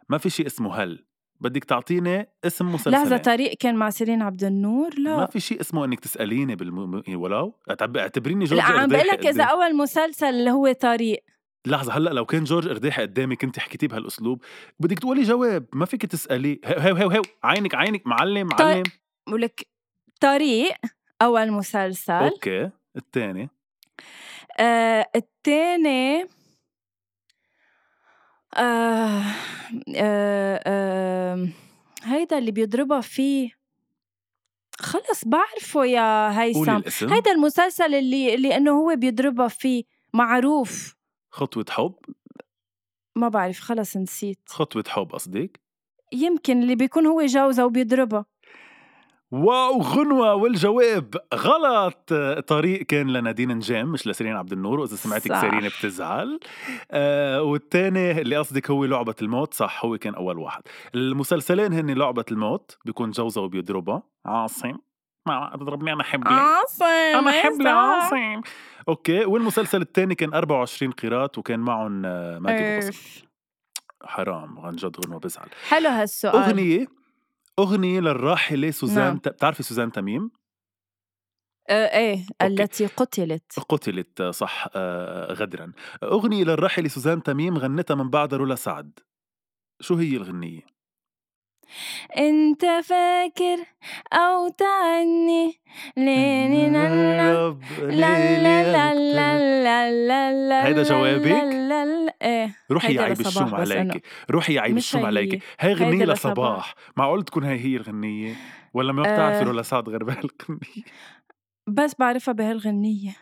ما 0.08 0.18
في 0.18 0.30
شيء 0.30 0.46
اسمه 0.46 0.74
هل. 0.74 1.04
بدك 1.40 1.64
تعطيني 1.64 2.28
اسم 2.44 2.72
مسلسل 2.72 2.90
لحظة 2.90 3.16
طريق 3.16 3.54
كان 3.54 3.76
مع 3.76 3.90
سيرين 3.90 4.22
عبد 4.22 4.44
النور؟ 4.44 4.90
ما 5.00 5.16
لا 5.20 5.26
في 5.26 5.40
شيء 5.40 5.60
اسمه 5.60 5.84
إنك 5.84 6.00
تسأليني 6.00 6.56
بالم... 6.56 7.02
ولو 7.08 7.54
اعتب- 7.70 7.96
اعتبريني 7.96 8.44
جورج 8.44 8.60
لا 8.60 8.64
عم 8.66 8.88
بقول 8.88 9.06
لك 9.08 9.26
إذا. 9.26 9.44
أول 9.44 9.76
مسلسل 9.76 10.26
اللي 10.26 10.50
هو 10.50 10.72
طريق. 10.72 11.24
لحظة 11.66 11.92
هلأ 11.92 12.10
لو 12.10 12.26
كان 12.26 12.44
جورج 12.44 12.68
ارداحي 12.68 13.02
قدامي 13.02 13.36
كنت 13.36 13.58
حكيتيه 13.58 13.88
بهالأسلوب. 13.88 14.42
بدك 14.80 14.98
تقولي 14.98 15.22
جواب 15.22 15.66
ما 15.72 15.86
فيك 15.86 16.06
تسألي. 16.06 16.60
هو 16.66 16.78
هو 16.78 16.96
هو, 16.96 17.10
هو. 17.10 17.22
عينك 17.44 17.74
عينك 17.74 18.06
معلم. 18.06 18.48
معلم. 18.60 18.82
بقول 19.26 19.42
لك 19.42 19.66
طريق 20.20 20.74
أول 21.22 21.52
مسلسل. 21.52 22.12
أوكي 22.12 22.70
الثاني 22.96 23.50
آه 24.60 25.06
الثاني 25.16 26.26
آه 28.56 29.22
آه 29.96 30.60
آه 30.66 31.48
هيدا 32.02 32.38
اللي 32.38 32.50
بيضربها 32.50 33.00
فيه. 33.00 33.50
خلص 34.78 35.24
بعرفه 35.26 35.84
يا 35.84 36.40
هيثم. 36.42 36.80
هيدا 37.12 37.30
المسلسل 37.32 37.94
اللي 37.94 38.34
اللي 38.34 38.56
إنه 38.56 38.70
هو 38.70 38.96
بيضربها 38.96 39.48
فيه. 39.48 39.84
معروف. 40.14 40.94
خطوة 41.30 41.64
حب. 41.70 41.94
ما 43.16 43.28
بعرف 43.28 43.60
خلص 43.60 43.96
نسيت. 43.96 44.38
خطوة 44.46 44.84
حب 44.88 45.12
قصدك؟ 45.12 45.60
يمكن 46.12 46.62
اللي 46.62 46.74
بيكون 46.74 47.06
هو 47.06 47.26
جوزها 47.26 47.64
وبيضربها. 47.64 48.24
واو 49.30 49.82
غنوة 49.82 50.34
والجواب 50.34 51.14
غلط. 51.34 52.14
طريق 52.46 52.82
كان 52.82 53.10
لنادين 53.12 53.52
نجام 53.52 53.92
مش 53.92 54.06
لسيرين 54.06 54.36
عبد 54.36 54.52
النور 54.52 54.80
وإذا 54.80 54.96
سمعتك 54.96 55.32
صح. 55.32 55.40
سيرين 55.40 55.68
بتزعل. 55.68 56.40
آه 56.90 57.42
والثاني 57.42 58.10
اللي 58.20 58.36
قصدك 58.36 58.70
هو 58.70 58.84
لعبة 58.84 59.14
الموت 59.22 59.54
صح 59.54 59.84
هو 59.84 59.98
كان 59.98 60.14
أول 60.14 60.38
واحد. 60.38 60.62
المسلسلين 60.94 61.72
هن 61.72 61.90
لعبة 61.90 62.24
الموت 62.30 62.78
بيكون 62.84 63.10
جوزها 63.10 63.42
وبيضربها 63.42 64.02
عاصم. 64.26 64.72
ما 65.26 65.52
تضربني 65.60 65.92
أنا 65.92 66.02
حبلى 66.02 66.30
عاصم 66.34 66.84
أنا 67.18 67.30
حبلى. 67.30 67.68
عاصم. 67.68 68.40
okay 68.88 69.24
والمسلسل 69.24 69.82
الثاني 69.82 70.14
كان 70.14 70.34
24 70.34 70.92
قيراط 70.92 71.38
وكان 71.38 71.60
معهم 71.60 72.02
آه، 72.06 72.38
ماجد. 72.38 72.94
حرام 74.04 74.58
عن 74.58 74.76
جد 74.76 74.96
غنوة 75.06 75.18
بزعل. 75.20 75.48
حلو 75.68 75.88
هالسؤال. 75.88 76.34
أغنية 76.36 76.97
أغنية 77.58 78.00
للراحلة 78.00 78.70
سوزان 78.70 79.04
نعم. 79.04 79.18
ت... 79.18 79.28
بتعرفي 79.28 79.62
سوزان 79.62 79.92
تميم؟ 79.92 80.30
آه 81.70 81.98
إيه 81.98 82.26
التي 82.42 82.86
قتلت 82.86 83.58
قتلت 83.68 84.22
صح 84.22 84.68
آه، 84.74 85.32
غدرا 85.32 85.72
أغنية 86.02 86.44
للراحلة 86.44 86.88
سوزان 86.88 87.22
تميم 87.22 87.58
غنتها 87.58 87.94
من 87.94 88.10
بعد 88.10 88.34
رولا 88.34 88.54
سعد 88.54 88.98
شو 89.80 89.94
هي 89.94 90.16
الغنية؟ 90.16 90.77
انت 92.18 92.64
فاكر 92.84 93.58
أو 94.12 94.48
تعني. 94.48 95.58
ليلي 95.96 96.70
لا 96.70 96.88
لا 97.82 98.94
لا 98.94 99.90
لا 100.06 100.48
لا 100.48 100.66
هيدا 100.66 100.82
جوابك؟ 100.82 101.26
لا 101.26 101.44
لا 101.44 101.84
لا 101.84 102.14
إيه 102.22 102.54
روحي 102.70 102.94
يا 102.94 103.02
عيب 103.02 103.20
الشوم 103.20 103.54
عليكي 103.54 104.00
روحي 104.30 104.54
يا 104.54 104.60
عيب 104.60 104.76
الشوم 104.76 105.00
هي. 105.00 105.06
عليكي 105.06 105.40
هاي 105.60 105.74
غنية 105.74 106.04
لصباح. 106.04 106.74
معقول 106.96 107.22
تكون 107.24 107.44
هاي 107.44 107.58
هي 107.60 107.76
الغنية؟ 107.76 108.34
ولا 108.74 108.92
ما 108.92 109.02
بتعرفي 109.02 109.40
آه. 109.40 109.44
رولا 109.44 109.62
سعد 109.62 109.88
غير 109.88 110.04
بهالغنية؟ 110.04 110.84
بس 111.66 111.94
بعرفها 111.98 112.34
بهالغنية. 112.34 113.16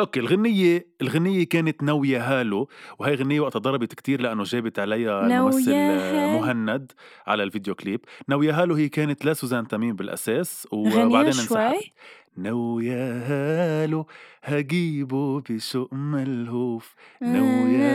أوكي 0.00 0.20
الغنية 0.20 0.86
الغنية 1.02 1.44
كانت 1.44 1.82
ناوية 1.82 2.40
هالو 2.40 2.68
وهي 2.98 3.14
غنية 3.14 3.40
وقتها 3.40 3.58
ضربت 3.58 3.94
كتير 3.94 4.20
لأنه 4.20 4.42
جابت 4.44 4.78
عليها 4.78 5.26
الممثل 5.26 5.70
ناوية 5.70 5.98
آه،. 5.98 6.40
مهند 6.40 6.92
على 7.26 7.42
الفيديو 7.42 7.74
كليب. 7.74 8.00
ناوية 8.28 8.62
هالو 8.62 8.74
هي 8.74 8.88
كانت 8.88 9.24
لسوزان 9.24 9.68
تميم 9.68 9.96
بالأساس 9.96 10.68
وبعدين 10.72 11.26
انسحبت 11.26 11.48
شوي؟ 11.48 11.92
ناوية 12.36 13.12
هالو 13.26 14.06
هجيبه 14.44 15.40
بشوق 15.40 15.94
ملهوف. 15.94 16.94
ناوية 17.22 17.90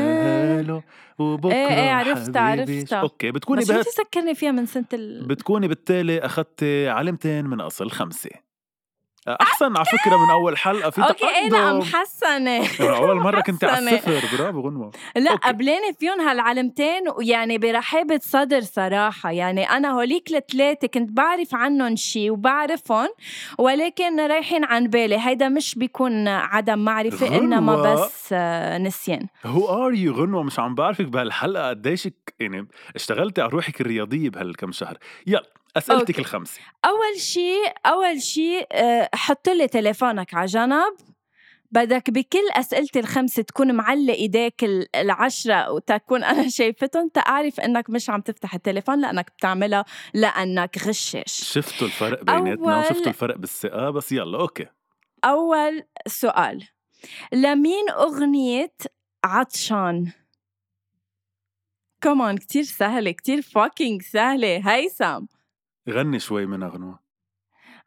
هالو 0.59 0.81
وبكرة 1.19 1.53
إيه 1.53 1.67
إيه 1.67 1.91
عرفتها 1.91 2.51
حبيبي. 2.51 2.77
عرفتها 2.77 2.99
okay 2.99 3.31
بتكوني 3.31 3.61
بس 3.61 3.67
شو 3.67 3.73
بهال 3.73 3.85
تذكرني 3.85 4.35
فيها 4.35 4.51
من 4.51 4.65
سنة 4.65 4.85
ال... 4.93 5.27
بتكوني 5.27 5.67
بالتالي 5.67 6.19
أخذت 6.19 6.63
علامتين 6.87 7.45
من 7.45 7.61
أصل 7.61 7.91
خمسة. 7.91 8.42
أحسن 9.27 9.77
على 9.77 9.85
فكرة 9.85 10.17
من 10.25 10.29
أول 10.31 10.57
حلقة. 10.57 10.89
في 10.89 11.01
okay 11.01 11.25
إيه 11.27 11.49
لا 11.49 11.57
تقدم 11.59 11.79
محسنة 11.79 12.67
أول 12.97 13.15
مرة 13.15 13.41
كنت 13.41 13.63
على. 13.63 13.95
الصفر 13.95 14.37
برافو 14.37 14.59
غنوة. 14.61 14.91
لا 15.15 15.31
okay. 15.31 15.47
قبلاني 15.47 15.93
فيهم 15.99 16.21
هالعلمتين 16.21 17.01
ويعني 17.17 17.57
برحابة 17.57 18.19
صدر 18.23 18.61
صراحة. 18.61 19.31
يعني 19.31 19.69
أنا 19.69 19.91
هوليك 19.91 20.35
الثلاثة 20.35 20.87
كنت 20.87 21.09
بعرف 21.11 21.55
عنهم 21.55 21.95
شي 21.95 22.29
وبعرفهم 22.29 23.09
ولكن 23.57 24.19
رايحين 24.19 24.63
عن 24.65 24.87
بالي. 24.87 25.17
هيدا 25.19 25.49
مش 25.49 25.75
بيكون 25.75 26.27
عدم 26.27 26.79
معرفة 26.79 27.37
إنما 27.37 27.73
غنوة. 27.73 27.93
بس 28.05 28.29
آه، 28.33 28.77
نسيان. 28.77 29.27
who 29.45 29.85
are 29.85 29.93
you 29.93 30.13
غنوة 30.13 30.43
مش 30.43 30.59
عم 30.59 30.75
بعرفك 30.75 31.05
بهالحلقة. 31.05 31.69
قديش 31.69 32.07
ك- 32.07 32.33
يعني 32.39 32.67
اشتغلتي 32.95 33.41
على 33.41 33.49
روحك 33.49 33.81
الرياضية 33.81 34.29
بهالكم 34.29 34.71
شهر؟ 34.71 34.97
يلا. 35.27 35.43
أسئلتك 35.77 36.09
okay. 36.09 36.21
الخمسة. 36.21 36.61
أول 36.85 37.19
شي 37.19 37.53
أول 37.85 38.21
شي 38.21 38.59
آه، 38.71 39.09
حط 39.15 39.49
لي 39.49 39.67
تليفونك 39.67 40.33
على 40.33 40.45
جنب. 40.45 40.93
بدك 41.71 42.09
بكل 42.09 42.39
أسئلتي 42.51 42.99
الخمسة 42.99 43.43
تكون 43.43 43.75
معلق 43.75 44.13
إيديك 44.13 44.63
ال- 44.63 44.95
العشرة 44.95 45.71
وتكون 45.71 46.23
أنا 46.33 46.49
شايفتهم 46.49 47.09
تعرف 47.09 47.59
إنك 47.59 47.89
مش 47.89 48.09
عم 48.09 48.21
تفتح 48.21 48.53
التليفون 48.55 49.01
لأنك 49.01 49.31
بتعملها 49.37 49.85
لأنك 50.13 50.77
غشاش 50.87 51.43
شفتوا 51.53 51.87
الفرق 51.87 52.23
بيناتنا 52.23 52.55
أول- 52.83 52.91
وشفتوا 52.91 53.07
الفرق 53.07 53.37
بالثقة 53.37 53.89
بس 53.89 54.11
يلا 54.11 54.39
okay. 54.39 54.65
أول 55.25 55.83
سؤال. 56.07 56.67
لمين 57.33 57.89
أغنية 57.89 58.73
عطشان؟ 59.23 60.11
كمان 62.01 62.37
كتير 62.37 62.63
سهلة 62.63 63.11
كتير 63.11 63.41
fucking 63.41 64.01
سهلة. 64.01 64.61
هيثم 64.75 65.25
غني 65.89 66.19
شوي 66.19 66.45
منها 66.45 66.69
غنوة 66.69 66.99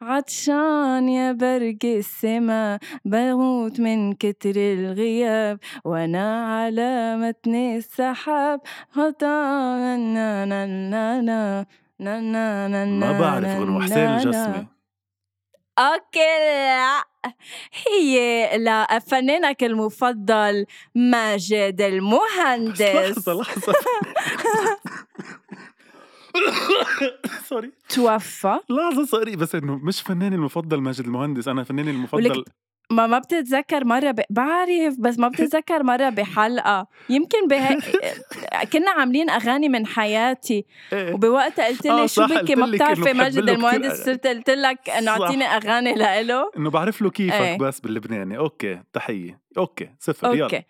عطشان 0.02 1.08
يا 1.08 1.32
برق 1.32 1.84
السما 1.84 2.78
بموت 3.04 3.80
من 3.80 4.12
كتر 4.14 4.56
الغياب 4.56 5.58
وأنا 5.84 6.46
على 6.54 7.16
متن 7.16 7.54
السحاب 7.54 8.60
هطا 8.92 9.96
نا 9.96 10.44
نا 10.44 10.66
نا 10.66 11.20
نا 11.20 11.66
نا 12.00 12.20
نا 12.20 12.68
نا 12.68 12.84
ما 12.84 13.20
بعرف 13.20 13.46
غنوة 13.48 13.82
حسين. 13.82 13.98
الجسمي 13.98 14.66
أوكي 15.78 16.18
لا. 16.18 17.04
هي 17.86 18.50
لفنانك 18.58 19.64
المفضل 19.64 20.66
ماجد 20.94 21.80
المهندس. 21.80 22.82
لحظة 22.82 23.32
لحظة. 23.34 23.72
سوري 27.48 27.72
توفى. 27.88 28.58
لحظة 28.70 29.04
سوري 29.04 29.36
بس 29.36 29.54
إنه 29.54 29.76
مش 29.76 30.02
فناني 30.02 30.36
المفضل 30.36 30.80
ماجد 30.80 31.04
المهندس 31.04 31.48
أنا 31.48 31.64
فناني 31.64 31.90
المفضل. 31.90 32.44
ما 32.90 33.06
ما 33.06 33.18
بتتذكر 33.18 33.84
مرة 33.84 34.10
ب... 34.10 34.20
بعرف 34.30 34.94
بس 34.98 35.18
ما 35.18 35.28
بتتذكر 35.28 35.82
مرة 35.82 36.08
بحلقة. 36.08 36.86
يمكن 37.08 37.48
به... 37.48 37.68
كنا 38.72 38.90
عاملين 38.90 39.30
أغاني 39.30 39.68
من 39.68 39.86
حياتي. 39.86 40.64
إيه. 40.92 41.14
وبوقتها 41.14 41.66
قلت 41.66 41.86
آه 41.86 42.00
لي 42.00 42.08
شو 42.08 42.26
صح، 42.26 42.40
بكي 42.40 42.54
ما 42.54 42.64
إنه 42.64 42.72
بتعرفي 42.72 43.12
ماجد 43.12 43.50
المهندس 43.50 43.86
أغاني. 43.86 44.04
صرت 44.04 44.26
قلت 44.26 44.50
لك 44.50 44.90
إنه 44.90 45.16
صح. 45.16 45.20
أعطيني 45.20 45.44
أغاني 45.44 45.94
لإله. 45.94 46.50
إنه 46.56 46.70
بعرف 46.70 47.02
له 47.02 47.10
كيفك 47.10 47.34
إيه. 47.34 47.58
بس 47.58 47.80
باللبناني. 47.80 48.38
أوكي 48.38 48.82
تحية. 48.92 49.40
أوكي 49.58 49.90
صفر 50.00 50.34
يلا. 50.34 50.44
أوكي. 50.44 50.62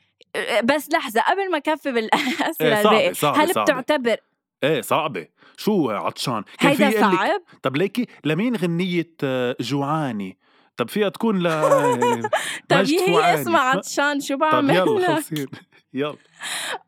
بس 0.64 0.88
لحظة 0.92 1.20
قبل 1.20 1.50
ما 1.50 1.58
كفي 1.58 1.92
بالأسئلة 1.92 2.50
إيه، 2.61 2.82
صعبة، 2.82 3.12
صعبة، 3.12 3.42
هل 3.42 3.54
صعبة. 3.54 3.62
بتعتبر 3.64 4.16
إيه 4.64 4.80
صعبة. 4.80 5.26
شو 5.56 5.90
عطشان؟ 5.90 6.44
كان 6.58 6.70
هيدا 6.70 6.88
يقلك- 6.88 7.00
صعب؟ 7.00 7.40
طب 7.62 7.76
ليكي 7.76 8.06
لمين 8.25 8.56
غنية 8.56 9.10
آه، 9.25 9.56
جوعاني؟ 9.60 10.38
طب 10.76 10.88
فيها 10.88 11.08
تكون 11.08 11.38
ل 11.38 11.46
طب 12.68 12.76
هي. 12.84 13.34
اسمها 13.42 13.60
عطشان 13.60 14.20
شو 14.20 14.34
طب 14.34 14.40
بعمل؟ 14.40 14.75
يلا 14.76 14.98
لك؟ 15.00 15.10
خلصين. 15.16 15.46
يلا. 15.94 16.16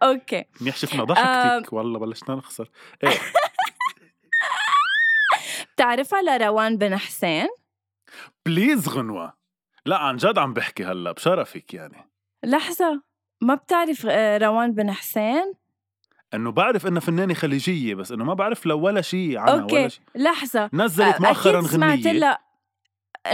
أوكي. 0.03 0.45
منيح 0.61 0.77
شفنا 0.77 1.05
ضحكتك. 1.05 1.73
والله 1.73 1.99
بلشنا 1.99 2.35
نخسر. 2.35 2.71
إيه. 3.05 3.19
بتعرفها 5.75 6.23
لروان 6.23 6.77
بن 6.79 6.97
حسين؟ 6.97 7.49
بليز 8.47 8.89
غنوة. 8.89 9.33
لا 9.87 9.99
عن 9.99 10.17
جد 10.17 10.39
عم 10.39 10.55
بحكي 10.55 10.85
هلا 10.85 11.13
بشرفك 11.13 11.75
يعني. 11.75 12.11
لحظة. 12.45 13.03
ما 13.41 13.55
بتعرف 13.55 14.07
آه، 14.11 14.39
روان 14.39 14.73
بن 14.75 14.93
حسين؟ 14.93 15.53
إنه 16.35 16.51
بعرف 16.51 16.87
إنها 16.87 17.01
فنانة 17.01 17.35
خليجية 17.35 17.95
بس 17.95 18.13
إنه 18.13 18.25
ما 18.25 18.35
بعرف 18.35 18.67
لها 18.67 18.77
ولا 18.77 19.01
شيء 19.01 19.39
عنها 19.39 19.61
okay 19.63 19.75
ولا 19.75 19.89
شيء 19.89 20.03
لحظة. 20.15 20.71
نزلت 20.73 21.21
مؤخرا 21.21 21.59
أكيد 21.59 21.71
سمعت 21.71 21.99
غنية. 21.99 22.13
لها. 22.13 22.39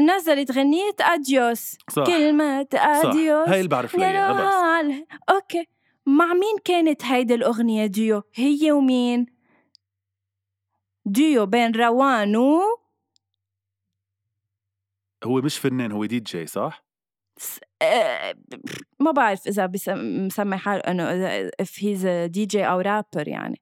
نزلت 0.00 0.52
غنية 0.52 0.96
أديوس. 1.00 1.76
صح. 1.90 2.06
كلمة 2.06 2.66
صح. 2.72 2.80
أديوس. 2.80 3.48
هاي 3.48 3.58
اللي 3.58 3.68
بعرف 3.68 3.94
لها 3.94 5.06
okay. 5.30 5.66
مع 6.06 6.26
مين 6.26 6.56
كانت 6.64 7.04
هيدي 7.04 7.34
الأغنية 7.34 7.86
ديو؟ 7.86 8.22
هي 8.34 8.72
ومين؟ 8.72 9.26
ديو 11.06 11.46
بين 11.46 11.74
روان 11.74 12.36
و 12.36 12.60
هو 15.24 15.40
مش 15.40 15.58
فنان 15.58 15.92
هو 15.92 16.04
دي 16.04 16.20
جي 16.20 16.46
صح؟ 16.46 16.83
آه، 17.82 18.34
ما 19.00 19.10
بعرف 19.10 19.48
بسم- 19.66 20.26
مسمي 20.26 20.56
حاله 20.56 20.80
إنه 20.80 21.02
إذا 21.02 21.50
if 21.62 21.68
he's 21.80 22.02
a 22.04 22.32
DJ 22.36 22.56
أو 22.56 22.80
رابر 22.80 23.28
يعني. 23.28 23.60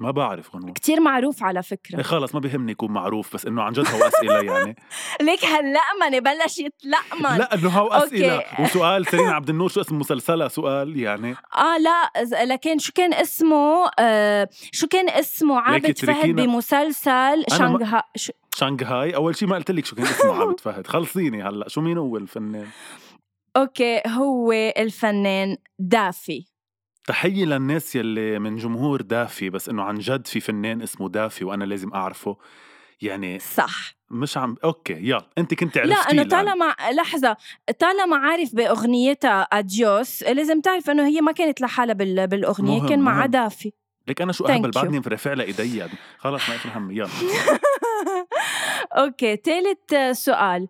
ما 0.00 0.10
بعرف 0.10 0.56
غنوة. 0.56 0.72
كتير 0.72 1.00
معروف 1.00 1.42
على 1.42 1.58
إيه 1.58 1.62
فكرة 1.62 2.02
خلص 2.02 2.34
ما 2.34 2.40
بيهمني 2.40 2.72
يكون 2.72 2.90
معروف 2.92 3.34
بس 3.34 3.46
إنه 3.46 3.62
عن 3.62 3.72
جد 3.72 3.86
هو 3.88 4.08
اسئله 4.08 4.42
يعني. 4.54 4.76
ليك 5.20 5.44
هاللقمنة 5.44 6.18
بلش 6.18 6.58
يتلقمن. 6.58 7.38
لا 7.38 7.54
إنه 7.54 7.68
هو 7.68 7.88
اسئله 7.88 8.34
okay. 8.36 8.62
وسؤال 8.62 9.06
سيرين 9.06 9.28
عبد 9.28 9.48
النور 9.50 9.68
شو 9.68 9.80
اسم 9.80 9.98
مسلسلها؟ 9.98 10.48
سؤال 10.48 10.96
يعني. 10.96 11.34
آه 11.56 11.78
لا 11.78 12.12
لكن 12.44 12.78
شو 12.78 12.92
كان 12.92 13.14
اسمه 13.14 13.90
آه 13.98 14.48
شو 14.72 14.86
كان 14.86 15.08
اسمه 15.08 15.60
عابد 15.60 15.98
فهد. 15.98 16.26
بمسلسل 16.36 17.10
ما- 17.38 17.44
شانغها 17.58 18.04
شو؟ 18.16 18.32
شانغهاي. 18.54 19.14
أول 19.14 19.36
شيء 19.36 19.48
ما 19.48 19.56
قلت 19.56 19.70
لك 19.70 19.84
شو 19.84 19.96
كان 19.96 20.06
اسمه 20.06 20.32
عابد 20.40 20.60
فهد 20.60 20.86
خلصيني 20.86 21.42
هلأ. 21.42 21.68
شو 21.68 21.80
مين 21.80 21.98
هو 21.98 22.16
الفنان؟ 22.16 22.66
okay 23.56 24.02
هو 24.06 24.52
الفنان 24.52 25.56
دافي 25.78 26.46
تحية 27.06 27.44
للناس 27.44 27.96
يلي 27.96 28.38
من 28.38 28.56
جمهور 28.56 29.00
دافي 29.02 29.50
بس 29.50 29.68
إنه 29.68 29.82
عن 29.82 29.98
جد 29.98 30.26
في 30.26 30.40
فنان 30.40 30.82
اسمه 30.82 31.08
دافي 31.08 31.44
وأنا 31.44 31.64
لازم 31.64 31.94
أعرفه 31.94 32.36
يعني 33.02 33.38
صح 33.38 33.94
مش 34.10 34.36
عم 34.36 34.56
okay 34.64 34.92
يلا 34.92 35.30
أنت 35.38 35.54
كنت 35.54 35.78
لا 35.78 35.94
عرفتي 35.96 36.10
انه 36.12 36.22
الآن. 36.22 36.28
طالما 36.44 36.74
لحظة 36.92 37.36
طالما 37.78 38.16
عارف 38.16 38.54
بأغنيتها 38.54 39.42
أديوس 39.42 40.22
لازم 40.22 40.60
تعرف 40.60 40.90
إنه 40.90 41.06
هي 41.08 41.20
ما 41.20 41.32
كانت 41.32 41.60
لحالها 41.60 41.94
بال... 41.94 42.26
بالأغنية 42.26 42.78
مهم، 42.80 42.88
كان 42.88 43.00
مهم. 43.00 43.24
دافي 43.26 43.72
لك 44.08 44.22
أنا 44.22 44.32
شو 44.32 44.44
أهبل. 44.44 44.70
بعدني 44.70 44.98
رافع 45.06 45.32
لها 45.32 45.46
ايدي 45.46 45.88
خلص 46.18 46.48
ما 46.48 46.56
في 46.56 46.68
هم 46.78 46.90
يلا 46.90 47.08
okay 48.92 49.36
ثالث 49.36 50.18
سؤال. 50.24 50.68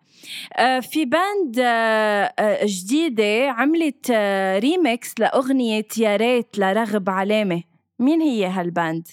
آه، 0.57 0.81
في 0.81 1.05
band 1.05 1.59
آه، 1.59 2.33
آه، 2.39 2.67
جديدة 2.67 3.51
عملت 3.51 4.11
ريميكس 4.59 5.15
لأغنية 5.19 5.87
يا 5.99 6.17
ريت 6.17 6.59
لراغب 6.59 7.11
علامة. 7.11 7.63
مين 7.99 8.21
هي 8.21 8.47
هال 8.47 8.64
band؟ 8.64 9.09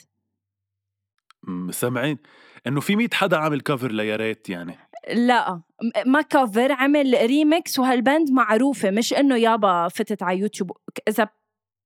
سامعين. 1.71 2.17
إنه 2.67 2.79
في 2.81 2.95
100 2.95 3.07
حدا 3.13 3.37
عامل 3.37 3.61
cover 3.61 3.91
ليا 3.91 4.15
ريت 4.15 4.49
يعني. 4.49 4.77
لا 5.13 5.61
ما 6.05 6.21
cover 6.21 6.71
عمل 6.71 7.17
remix 7.21 7.79
وهال 7.79 8.02
band 8.02 8.31
معروفة. 8.31 8.91
مش 8.91 9.13
إنه 9.13 9.37
يابا 9.37 9.87
فتت 9.87 10.23
على 10.23 10.39
يوتيوب. 10.39 10.71
إذا 11.07 11.27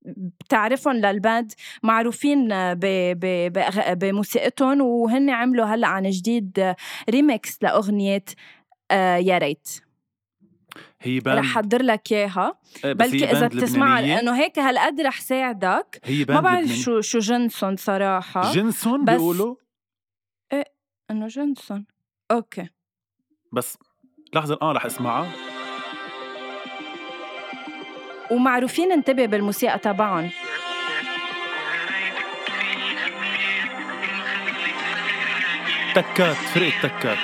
بتعرفهم 0.05 0.93
لل 0.96 1.14
band 1.14 1.51
معروفين 1.83 2.48
بموسيقتهم 3.93 4.81
وهن 4.81 5.29
عملوا 5.29 5.65
هلأ 5.65 5.88
عن 5.88 6.10
جديد 6.10 6.75
ريميكس 7.10 7.57
لأغنية 7.63 8.25
آه، 8.91 9.15
يا 9.17 9.38
ريت. 9.38 9.69
هي 11.01 11.19
band 11.20 11.38
رح 11.39 11.45
أحضر 11.57 11.81
لك 11.81 12.12
إياها. 12.12 12.60
إيه، 12.86 12.93
بلكي 12.93 13.31
إذا 13.31 13.48
بتسمعها. 13.48 14.01
لأنه 14.01 14.36
هيك 14.41 14.60
هالقد 14.60 15.01
رح 15.01 15.22
ساعدك. 15.22 16.00
هي 16.03 16.19
ما 16.19 16.25
band 16.25 16.44
بعرف 16.43 16.60
لبنانية. 16.63 16.81
شو 16.83 17.01
شو 17.01 17.19
جنسون 17.19 17.75
صراحة. 17.75 18.51
جنسون 18.53 19.05
بس- 19.05 19.13
بيقولوا؟ 19.13 19.55
إنه 21.12 21.27
جنسون 21.27 21.86
okay. 22.32 22.70
بس 23.51 23.77
لحظة 24.33 24.57
آه 24.62 24.72
رح 24.72 24.86
أسمعها. 24.86 25.52
ومعروفين 28.32 28.92
انتبه 28.92 29.25
بالموسيقى 29.25 29.80
تبعهم. 29.80 30.30
تكات 35.96 36.36
فرقة 36.36 36.74
تكات. 36.84 37.18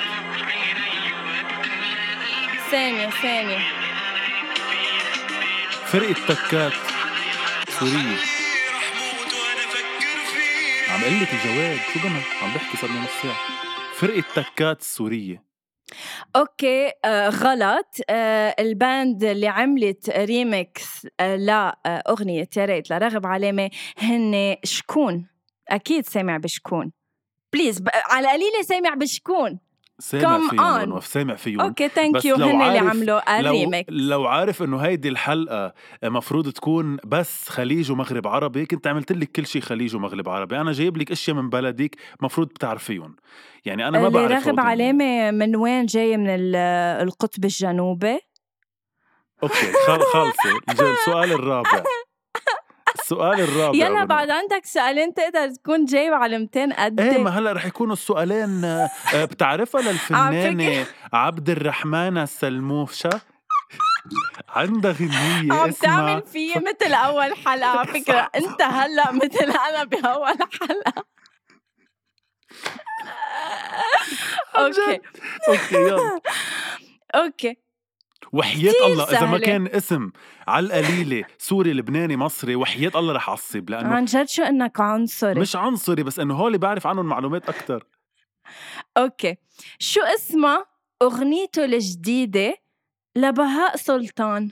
ثانية 2.70 3.10
ثانية. 3.10 3.58
فرقة 5.86 6.34
تكات. 6.34 6.72
سورية. 7.68 8.16
عم 10.90 11.04
قلك 11.04 11.28
الجواب 11.32 11.78
شو 11.94 12.00
بنا 12.00 12.20
عم 12.42 12.54
بحكي 12.54 12.76
صار 12.76 12.90
لي 12.90 12.98
نص 12.98 13.22
ساعة. 13.22 13.36
فرقة 13.94 14.24
تكات 14.34 14.82
سورية. 14.82 15.49
okay 16.36 16.92
آه 17.04 17.28
غلط. 17.28 17.86
آه 18.10 18.54
ال 18.58 18.71
band 18.71 19.24
اللي 19.24 19.48
عملت 19.48 20.10
ريميكس 20.10 21.06
آه 21.20 21.36
لأغنية 21.36 22.48
يا 22.56 22.64
ريت 22.64 22.90
لرغب 22.90 23.26
علامة 23.26 23.70
هن 23.98 24.56
شكون؟ 24.64 25.26
أكيد 25.68 26.06
سامع 26.06 26.36
بشكون. 26.36 26.92
please. 27.52 27.82
على 28.10 28.28
قليلة 28.28 28.62
سامع 28.62 28.94
بشكون. 28.94 29.58
سامع 30.00 30.48
فيهم 30.50 30.58
on. 30.78 30.82
ونوف 30.82 31.06
سامع 31.06 31.34
فيهم. 31.34 31.60
okay 31.60 31.88
thank 31.88 32.24
you 32.24 32.36
لو 32.36 32.46
هن 32.46 32.62
اللي 32.62 32.78
عملوا 32.78 33.40
لو, 33.40 33.50
الريميكس 33.50 33.92
لو 33.92 34.26
عارف 34.26 34.62
إنه 34.62 34.78
هيدي 34.78 35.08
الحلقة 35.08 35.74
مفروض 36.04 36.48
تكون 36.52 36.96
بس 37.04 37.48
خليج 37.48 37.90
ومغرب 37.92 38.26
عربي 38.28 38.66
كنت 38.66 38.86
عملت 38.86 39.12
لك 39.12 39.32
كل 39.32 39.46
شيء 39.46 39.62
خليج 39.62 39.96
ومغرب 39.96 40.28
عربي. 40.28 40.60
أنا 40.60 40.72
جايب 40.72 40.96
لك 40.96 41.10
أشياء 41.10 41.36
من 41.36 41.50
بلدك 41.50 41.96
مفروض 42.20 42.48
بتعرفيهم. 42.48 43.16
يعني 43.64 43.88
أنا 43.88 44.00
ما 44.00 44.08
بعرف 44.08 44.32
راغب 44.32 44.48
هودي 44.48 44.60
علامة 44.60 45.30
من 45.30 45.56
وين 45.56 45.86
جاي 45.86 46.16
من 46.16 46.28
ال- 46.28 46.56
القطب 47.06 47.44
الجنوبي؟ 47.44 48.18
أوكي 49.42 49.72
خل 49.86 50.00
خلصي. 50.02 50.82
السؤال 50.92 51.32
الرابع. 51.32 51.82
السؤال 53.10 53.40
الرابع 53.40 53.78
يلا. 53.78 54.04
بعد 54.04 54.30
عندك 54.30 54.64
سؤالين 54.66 55.14
تقدر 55.14 55.48
تكون 55.50 55.84
جايب 55.84 56.12
علامتين 56.12 56.72
قد 56.72 57.00
إيه 57.00 57.18
ما 57.18 57.30
هلأ 57.30 57.52
رح 57.52 57.66
يكونوا 57.66 57.92
السؤالين 57.92 58.64
آه، 58.64 58.90
آه، 59.14 59.24
بتعرفها 59.24 59.82
للفنانة 59.82 60.86
عبد 61.12 61.50
الرحمن 61.50 62.18
السلموشة 62.18 63.20
عندها 64.48 64.92
غنية 64.92 65.52
عم 65.52 65.70
تعمل 65.70 66.22
فيي 66.22 66.54
مثل 66.54 66.92
أول 66.94 67.34
حلقة 67.36 67.66
على 67.78 67.86
فكرة. 68.00 68.30
أنت 68.34 68.62
هلأ 68.62 69.12
مثل 69.12 69.52
أنا 69.68 69.84
بأول 69.84 70.34
حلقة. 70.60 71.04
أوكي. 74.58 75.00
أوكي 75.48 75.74
يلا. 75.74 76.20
أوكي. 77.14 77.56
وحياة 78.32 78.86
الله 78.86 79.04
إذا 79.04 79.20
ما 79.20 79.26
سهلة. 79.26 79.46
كان 79.46 79.66
اسم 79.66 80.10
على 80.48 80.66
القليلة 80.66 81.24
سوري 81.38 81.72
لبناني 81.72 82.16
مصري 82.16 82.56
وحياة 82.56 82.92
الله 82.94 83.12
رح 83.12 83.28
أعصب 83.28 83.70
لأنه 83.70 83.88
عن 83.88 84.04
جد 84.04 84.28
شو 84.28 84.42
إنك 84.42 84.80
عنصري؟ 84.80 85.40
مش 85.40 85.56
عنصري 85.56 86.02
بس 86.02 86.18
إنه 86.18 86.34
هولي 86.34 86.58
بعرف 86.58 86.86
عنهم 86.86 87.06
معلومات 87.06 87.48
أكتر. 87.48 87.86
okay. 88.96 89.36
شو 89.78 90.00
اسمها 90.00 90.66
أغنيته 91.02 91.64
الجديدة 91.64 92.56
لبهاء 93.16 93.76
سلطان؟ 93.76 94.50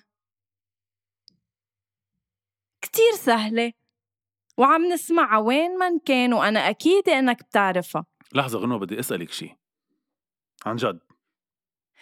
كتير 2.83 3.13
سهلة. 3.13 3.73
وعم 4.57 4.93
نسمعها 4.93 5.39
وين 5.39 5.79
ما 5.79 5.99
كان 6.05 6.33
وأنا 6.33 6.71
أكيد 6.71 7.09
إنك 7.09 7.43
بتعرفها. 7.43 8.05
لحظة 8.35 8.59
غنوة 8.59 8.79
بدي 8.79 9.01
أسألك 9.01 9.33
شيء 9.33 9.55
عن 10.67 10.77
جد. 10.77 11.08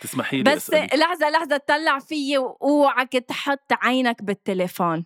تسمحي 0.00 0.36
لي 0.36 0.42
بس 0.42 0.70
أسألك؟ 0.70 0.94
لحظة 0.94 1.30
لحظة 1.30 1.56
تطلع 1.56 1.98
فيي 1.98 2.38
واوعك 2.38 3.12
تحط 3.12 3.72
عينك 3.72 4.22
بالتليفون. 4.22 5.04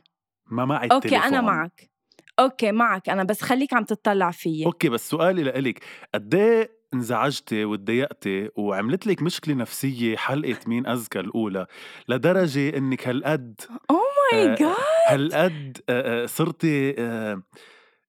ما 0.50 0.64
معي 0.64 0.88
okay 0.92 0.96
التليفون. 0.96 1.28
أنا 1.28 1.40
معك. 1.40 1.90
okay 2.38 2.72
معك. 2.72 3.08
أنا 3.08 3.24
بس 3.24 3.42
خليك 3.42 3.74
عم 3.74 3.84
تطلع 3.84 4.30
فيي. 4.30 4.66
okay 4.66 4.88
بس 4.88 5.08
سؤالي 5.10 5.42
لإلك. 5.42 5.84
قد 6.14 6.34
إيه 6.34 6.80
انزعجتي 6.94 7.64
وتضايقتي 7.64 8.50
وعملت 8.56 9.06
لك 9.06 9.22
مشكلة 9.22 9.54
نفسية 9.54 10.16
حلقه 10.16 10.58
مين 10.66 10.86
اذكى 10.86 11.20
الأولى 11.20 11.66
لدرجة 12.08 12.76
إنك 12.76 13.08
هالقد 13.08 13.60
اوه 13.90 14.00
ماي 14.32 14.54
جاد 14.54 14.74
هالقد 15.06 15.78
آه، 15.88 16.22
آه، 16.22 16.26
صرتي 16.26 16.94
آه، 16.98 17.42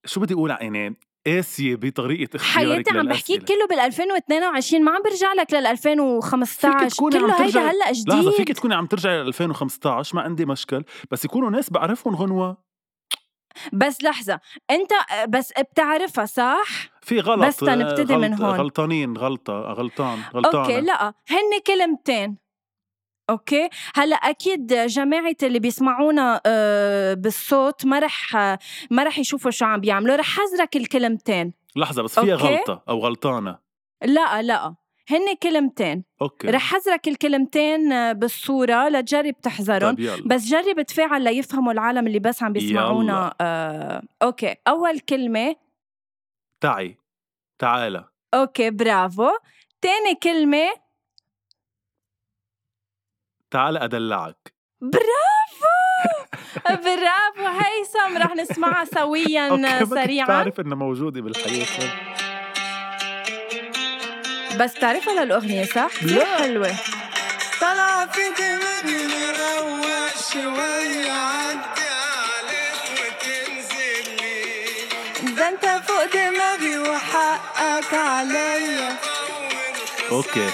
شو 0.06 0.20
بدي 0.20 0.34
أقول 0.34 0.50
يعني 0.50 1.00
قاسية 1.28 1.76
بطريقة 1.76 2.36
اختيارك 2.36 2.68
حياتي 2.74 2.98
عم 2.98 3.08
بحكيك. 3.08 3.44
كله 3.44 3.68
بال 3.70 3.80
2022 3.80 4.84
ما 4.84 4.92
عم 4.92 5.02
برجع 5.04 5.34
لك 5.34 5.54
لل 5.54 5.66
2015 5.68 6.80
فيك 6.80 6.92
تكوني 6.94 7.18
عم 7.18 7.22
كله 7.32 7.46
هيدا 7.46 7.60
هلأ 7.72 7.92
لحظة 8.08 8.32
فيك 8.32 8.42
جديد 8.42 8.56
تكوني 8.56 8.76
عم 8.76 8.86
ترجعي 8.86 9.24
ل 9.24 9.28
2015 9.28 10.16
ما 10.16 10.22
عندي 10.22 10.46
مشكل 10.46 10.84
بس 11.12 11.26
يكونوا 11.26 11.50
ناس 11.50 11.70
بعرفهم 11.70 12.16
غنوة 12.16 12.58
بس 13.74 14.04
لحظة 14.04 14.40
انت 14.72 14.92
بس 15.30 15.54
بتعرفها 15.72 16.26
صح؟ 16.26 16.64
في 17.02 17.20
غلط 17.20 17.46
بس 17.48 17.58
تنبتدي 17.58 18.14
آه، 18.14 18.18
من 18.18 18.34
غلط- 18.34 18.42
هون. 18.42 18.56
غلطانين 18.60 19.18
غلطة 19.18 19.54
غلطان 19.54 20.20
غلطانة 20.36 20.60
أوكي 20.64 20.82
لأ 20.82 21.08
هن 21.30 21.60
كلمتين 21.68 22.38
okay؟ 23.32 23.70
هلأ 23.96 24.16
أكيد 24.16 24.68
جماعة 24.74 25.36
اللي 25.44 25.60
بيسمعونا 25.60 26.42
آه، 26.46 27.14
بالصوت 27.14 27.86
ما 27.86 28.00
رح 28.00 28.36
ما 28.90 29.04
رح 29.04 29.20
يشوفوا 29.20 29.52
شو 29.52 29.66
عم 29.66 29.80
بيعملوا. 29.80 30.16
رح 30.16 30.26
حذرك 30.26 30.76
الكلمتين. 30.76 31.54
لحظة 31.76 32.04
بس 32.04 32.20
فيها 32.20 32.34
okay. 32.34 32.56
غلطة 32.56 32.84
أو 32.90 33.00
غلطانة. 33.00 33.58
لا 34.04 34.42
لا. 34.42 34.76
هن 35.10 35.36
كلمتين. 35.44 36.04
okay. 36.22 36.48
رح 36.48 36.62
حذرك 36.62 37.08
الكلمتين 37.08 37.92
آه، 37.92 38.12
بالصورة. 38.14 38.90
لتجرب 38.90 39.42
تحذرهم. 39.42 39.96
طيب 39.96 40.00
يلا. 40.00 40.24
بس 40.26 40.46
جرب 40.46 40.82
تفاعل 40.82 41.22
ليفهموا 41.22 41.74
العالم 41.74 42.08
اللي 42.08 42.20
بس 42.20 42.44
عم 42.44 42.54
بيسمعونا. 42.54 43.34
آه، 43.42 44.02
okay. 44.24 44.56
أول 44.68 45.00
كلمة. 45.00 45.56
تعي. 46.62 46.98
تعالى. 47.60 48.06
أوكي 48.34 48.70
برافو. 48.70 49.30
تاني 49.82 50.16
كلمة. 50.24 50.81
تعالى 53.52 53.80
أدلعك. 53.84 54.54
برافو! 54.82 56.26
برافو! 56.86 57.48
هيثم 57.60 58.18
رح 58.18 58.36
نسمعها 58.36 58.86
سويا 58.86 59.86
سريعا. 59.86 60.28
بعرف 60.28 60.60
إنها 60.60 60.76
موجودة 60.78 61.22
بالحياة 61.22 61.66
بس 64.60 64.74
تعرفها 64.74 65.26
للأغنية 65.26 65.66
صح؟ 65.66 65.88
كثير 65.88 66.18
لا. 66.18 66.38
حلوة. 66.38 66.72
طلع 67.62 68.06
في 68.06 68.22
دماغي 68.38 69.08
مروق 69.08 70.10
شوية 70.34 71.12
عدي 71.12 71.88
عليك 72.18 72.84
وتنزل 72.92 74.16
لي 74.22 75.36
ده 75.36 75.50
أنت 75.50 75.66
فوق 75.88 76.06
دماغي 76.14 76.78
وحقك 76.80 77.94
عليا. 77.94 78.96
okay. 80.12 80.50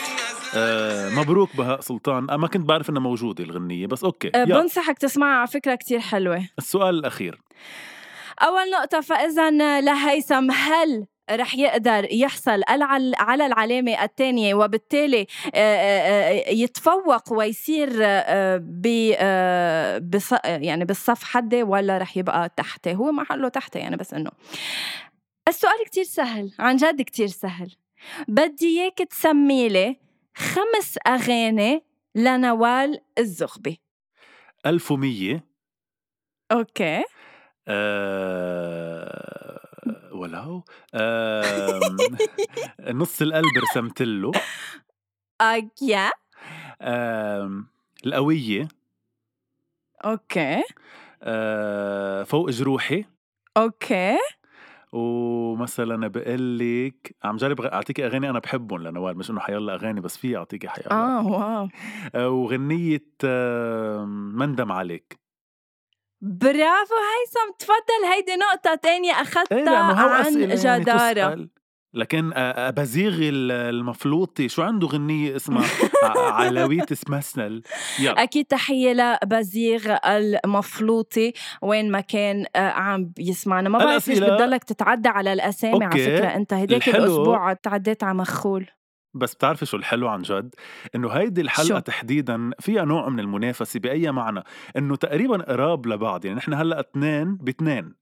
آه 0.57 1.09
مبروك 1.09 1.55
بهاء 1.55 1.79
سلطان. 1.81 2.23
أنا 2.23 2.37
ما 2.37 2.47
كنت 2.47 2.65
بعرف 2.65 2.89
إنها 2.89 3.01
موجودة 3.01 3.43
الغنية 3.43 3.87
بس 3.87 4.03
okay. 4.03 4.31
يلا. 4.35 4.61
بنصحك 4.61 4.97
تسمعها 4.97 5.37
على 5.37 5.47
فكرة 5.47 5.75
كتير 5.75 5.99
حلوة. 5.99 6.47
السؤال 6.57 6.99
الأخير. 6.99 7.41
أول 8.41 8.71
نقطة 8.71 9.01
فإذا 9.01 9.51
لهيثم 9.81 10.51
هل 10.51 11.05
رح 11.31 11.55
يقدر 11.55 12.07
يحصل 12.11 12.61
على 13.19 13.45
العلامة 13.45 14.03
الثانية 14.03 14.53
وبالتالي 14.55 15.27
آه، 15.55 15.57
آه، 15.57 16.47
آه، 16.47 16.49
يتفوق 16.51 17.33
ويصير 17.33 17.89
آه، 18.01 18.57
ب 18.63 19.13
آه، 19.17 20.01
يعني 20.45 20.85
بالصف 20.85 21.23
حدي 21.23 21.63
ولا 21.63 21.97
رح 21.97 22.17
يبقى 22.17 22.49
تحتي؟ 22.57 22.95
هو 22.95 23.11
محله 23.11 23.49
تحتي 23.49 23.79
يعني 23.79 23.95
بس 23.97 24.13
إنه. 24.13 24.31
السؤال 25.47 25.73
كتير 25.85 26.03
سهل 26.03 26.51
عن 26.59 26.75
جد 26.75 27.01
كتير 27.01 27.27
سهل. 27.27 27.71
بدي 28.27 28.81
إياك 28.81 28.97
تسمي 28.97 29.69
لي 29.69 30.06
خمس 30.37 30.97
أغاني 31.07 31.83
لنوال 32.15 32.99
الزغبي. 33.17 33.81
1100 34.65 35.43
أوكي. 36.51 37.03
آه 37.67 39.59
ولو 40.11 40.63
آم، 40.95 41.97
نص 43.01 43.21
القلب 43.21 43.57
رسمت 43.57 44.01
له. 44.01 44.31
أيا 45.41 46.11
آم، 46.81 47.67
القوية. 48.05 48.67
okay. 50.05 50.63
آه، 51.23 52.23
فوق 52.23 52.49
جروحي. 52.49 53.05
okay. 53.57 54.17
ومثلا 54.91 56.07
بقول 56.07 56.59
لك 56.59 57.15
عم 57.23 57.37
جرب 57.37 57.61
أعطيكي 57.61 58.05
أغاني 58.05 58.29
أنا 58.29 58.39
بحبهم 58.39 58.83
لنوال 58.83 59.17
مش 59.17 59.29
إنه 59.31 59.39
حيلا 59.39 59.73
أغاني 59.73 60.01
بس 60.01 60.17
في 60.17 60.37
أعطيكي 60.37 60.67
حيلا. 60.67 60.91
آه 60.91 61.27
wow. 61.27 61.69
آه 62.15 62.29
وغنية 62.29 63.05
آم، 63.23 64.37
مندم 64.37 64.71
عليك. 64.71 65.19
برافو 66.21 66.95
هيثم 66.95 67.51
تفضل 67.59 68.05
هيدي 68.13 68.35
نقطة 68.35 68.75
تانية 68.75 69.11
إيه 69.11 69.21
أخذتها 69.21 69.91
هو 70.03 70.09
عن 70.09 70.39
يعني 70.39 70.79
جدارة. 70.79 71.47
لكن 71.97 72.31
آه، 72.33 72.67
أبازيغ 72.69 73.13
ال- 73.21 73.51
المفلوطي 73.51 74.49
شو 74.49 74.61
عنده 74.61 74.87
غنية 74.87 75.35
اسمها؟ 75.35 75.65
ع- 76.03 76.31
علوية 76.31 76.85
اسمسنل 76.91 77.61
يلا. 77.99 78.23
أكيد 78.23 78.45
تحية 78.45 78.93
لبزيغ 79.23 79.97
المفلوطي 80.05 81.33
وين 81.61 81.91
ما 81.91 81.99
كان 81.99 82.45
آه، 82.55 82.59
عم 82.69 83.05
بيسمعنا 83.05 83.69
ما 83.69 83.79
بعرف 83.79 84.07
ليش 84.07 84.19
بتضلك 84.19 84.63
تتعدى 84.63 85.09
على 85.09 85.33
الأسامي. 85.33 85.85
على. 85.85 85.99
فكرة 86.03 86.27
أنت 86.27 86.53
هداك 86.53 86.89
الأسبوع 86.89 87.53
تعديت 87.53 88.03
على 88.03 88.17
مخول. 88.17 88.65
بس 89.13 89.35
بتعرفي 89.35 89.65
شو 89.65 89.77
الحلو 89.77 90.07
عن 90.07 90.21
جد؟ 90.21 90.55
إنه 90.95 91.09
هيدي 91.09 91.41
الحلقة 91.41 91.67
شو؟ 91.67 91.79
تحديدا 91.79 92.51
فيها 92.59 92.85
نوع 92.85 93.09
من 93.09 93.19
المنافسة 93.19 93.79
بأي 93.79 94.11
معنى؟ 94.11 94.43
إنه 94.77 94.95
تقريبا 94.95 95.37
قراب 95.43 95.87
لبعض. 95.87 96.25
يعني 96.25 96.37
نحن 96.37 96.53
هلأ 96.53 96.79
اثنين 96.79 97.35
باثنين 97.35 97.93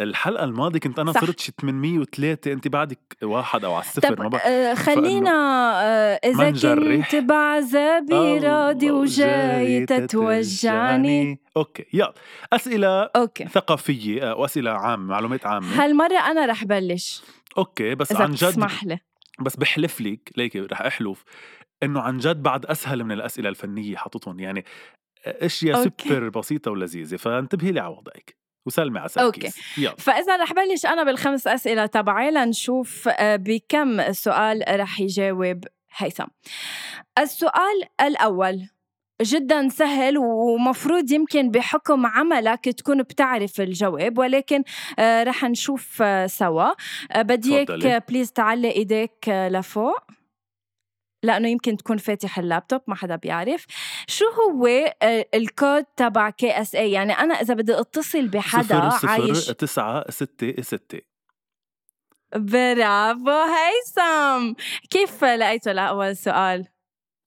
الحلقة 0.00 0.44
الماضية 0.44 0.78
كنت 0.80 0.98
أنا 0.98 1.12
صح. 1.12 1.20
صرت 1.20 1.40
شي 1.40 1.52
803 1.60 2.52
انت 2.52 2.68
بعدك 2.68 2.98
واحد 3.22 3.64
أو 3.64 3.74
على 3.74 3.82
الصفر 3.84 4.14
طب 4.14 4.22
ما 4.22 4.28
بعرف. 4.28 4.44
آه، 4.46 4.74
خلينا 4.74 5.30
آه، 5.84 6.20
نجرح. 6.26 7.10
كنت 7.12 7.24
بعذابي 7.24 8.38
راضي 8.38 8.90
وجاي 8.90 9.86
تتوجعني. 9.86 11.40
okay 11.56 11.84
يلا. 11.92 12.14
أسئلة 12.52 13.02
okay. 13.16 13.44
ثقافية 13.48 14.30
آه، 14.30 14.34
وأسئلة 14.36 14.70
عامة 14.70 15.04
معلومات 15.06 15.46
عامة. 15.46 15.84
هالمرة 15.84 16.18
أنا 16.18 16.46
رح 16.46 16.64
بلش. 16.64 17.22
okay 17.58 17.94
بس 17.94 18.12
إذا 18.12 18.22
عن 18.24 18.32
جد 18.32 18.46
بتسمح 18.46 18.84
لي. 18.84 18.98
بس 19.40 19.56
بحلف 19.56 20.00
لك 20.00 20.30
ليكي 20.36 20.60
رح 20.60 20.82
أحلف 20.82 21.24
إنه 21.82 22.00
عن 22.00 22.18
جد 22.18 22.42
بعد 22.42 22.66
أسهل 22.66 23.04
من 23.04 23.12
الأسئلة 23.12 23.48
الفنية 23.48 23.96
حاططهم 23.96 24.40
يعني 24.40 24.64
أشياء 25.26 25.84
okay. 25.84 26.08
super 26.08 26.28
بسيطة 26.28 26.70
ولذيذة 26.70 27.16
فانتبهي 27.16 27.72
لي 27.72 27.80
على 27.80 27.94
وضعك. 27.94 28.45
وسلمي 28.66 28.98
على. 28.98 29.08
سركيس 29.08 29.56
يلا. 29.78 29.94
فإذا 29.98 30.36
رح 30.36 30.52
بلش 30.52 30.86
أنا 30.86 31.02
بالخمس 31.04 31.46
أسئلة 31.46 31.86
تبعي 31.86 32.30
لنشوف 32.30 33.08
آه، 33.08 33.36
بكم 33.36 34.12
سؤال 34.12 34.62
رح 34.68 35.00
يجاوب 35.00 35.64
هيثم. 35.96 36.24
السؤال 37.18 37.82
الأول 38.00 38.68
جدا 39.22 39.68
سهل 39.68 40.18
ومفروض 40.18 41.10
يمكن 41.12 41.50
بحكم 41.50 42.06
عملك 42.06 42.64
تكون 42.64 43.02
بتعرف 43.02 43.60
الجواب 43.60 44.18
ولكن 44.18 44.62
آه، 44.98 45.22
رح 45.22 45.44
نشوف 45.44 46.02
آه، 46.02 46.26
سوا. 46.26 46.70
بدي 47.16 47.64
تفضلي. 47.64 47.88
اياك 47.88 48.08
please 48.08 48.32
تعلق 48.32 48.68
إيديك 48.72 49.28
لفوق. 49.28 49.98
لأنه 51.26 51.48
يمكن 51.48 51.76
تكون 51.76 51.96
فاتح 51.96 52.38
اللابتوب 52.38 52.80
ما 52.86 52.94
حدا 52.94 53.16
بيعرف. 53.16 53.66
شو 54.08 54.24
هو 54.24 54.66
آه، 55.02 55.26
الكود 55.34 55.84
تبع 55.84 56.30
KSA 56.30 56.92
يعني 56.92 57.12
أنا 57.12 57.34
إذا 57.34 57.54
بدي 57.54 57.80
أتصل 57.80 58.28
بحدا 58.28 58.90
صفر 58.90 59.08
عايش 59.08 59.36
صفر 59.36 59.52
تسعة 59.52 60.10
ستة 60.10 60.62
ستة. 60.62 61.00
برافو 62.36 63.30
هيثم. 63.30 64.54
كيف 64.90 65.24
لقيته 65.24 65.72
لأول 65.72 66.16
سؤال؟ 66.16 66.66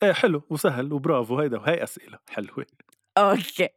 إيه 0.04 0.14
حلو 0.14 0.42
وسهل 0.50 0.94
وبرافو 0.94 1.40
هيدا 1.40 1.58
هاي 1.58 1.84
أسئلة 1.84 2.20
حلوة. 2.30 2.66
okay. 3.18 3.70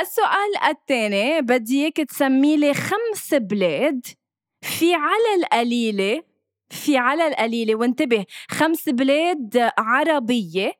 السؤال 0.00 0.70
الثاني 0.70 1.40
بدي 1.40 1.82
إياك 1.82 1.96
تسمي 1.96 2.56
لي 2.56 2.74
خمس 2.74 3.34
بلاد 3.34 4.06
في 4.62 4.94
على 4.94 5.34
القليلة 5.38 6.22
في 6.74 6.96
على 6.96 7.26
القليلة. 7.28 7.74
وانتبه 7.74 8.24
خمس 8.50 8.88
بلاد 8.88 9.70
عربية. 9.78 10.72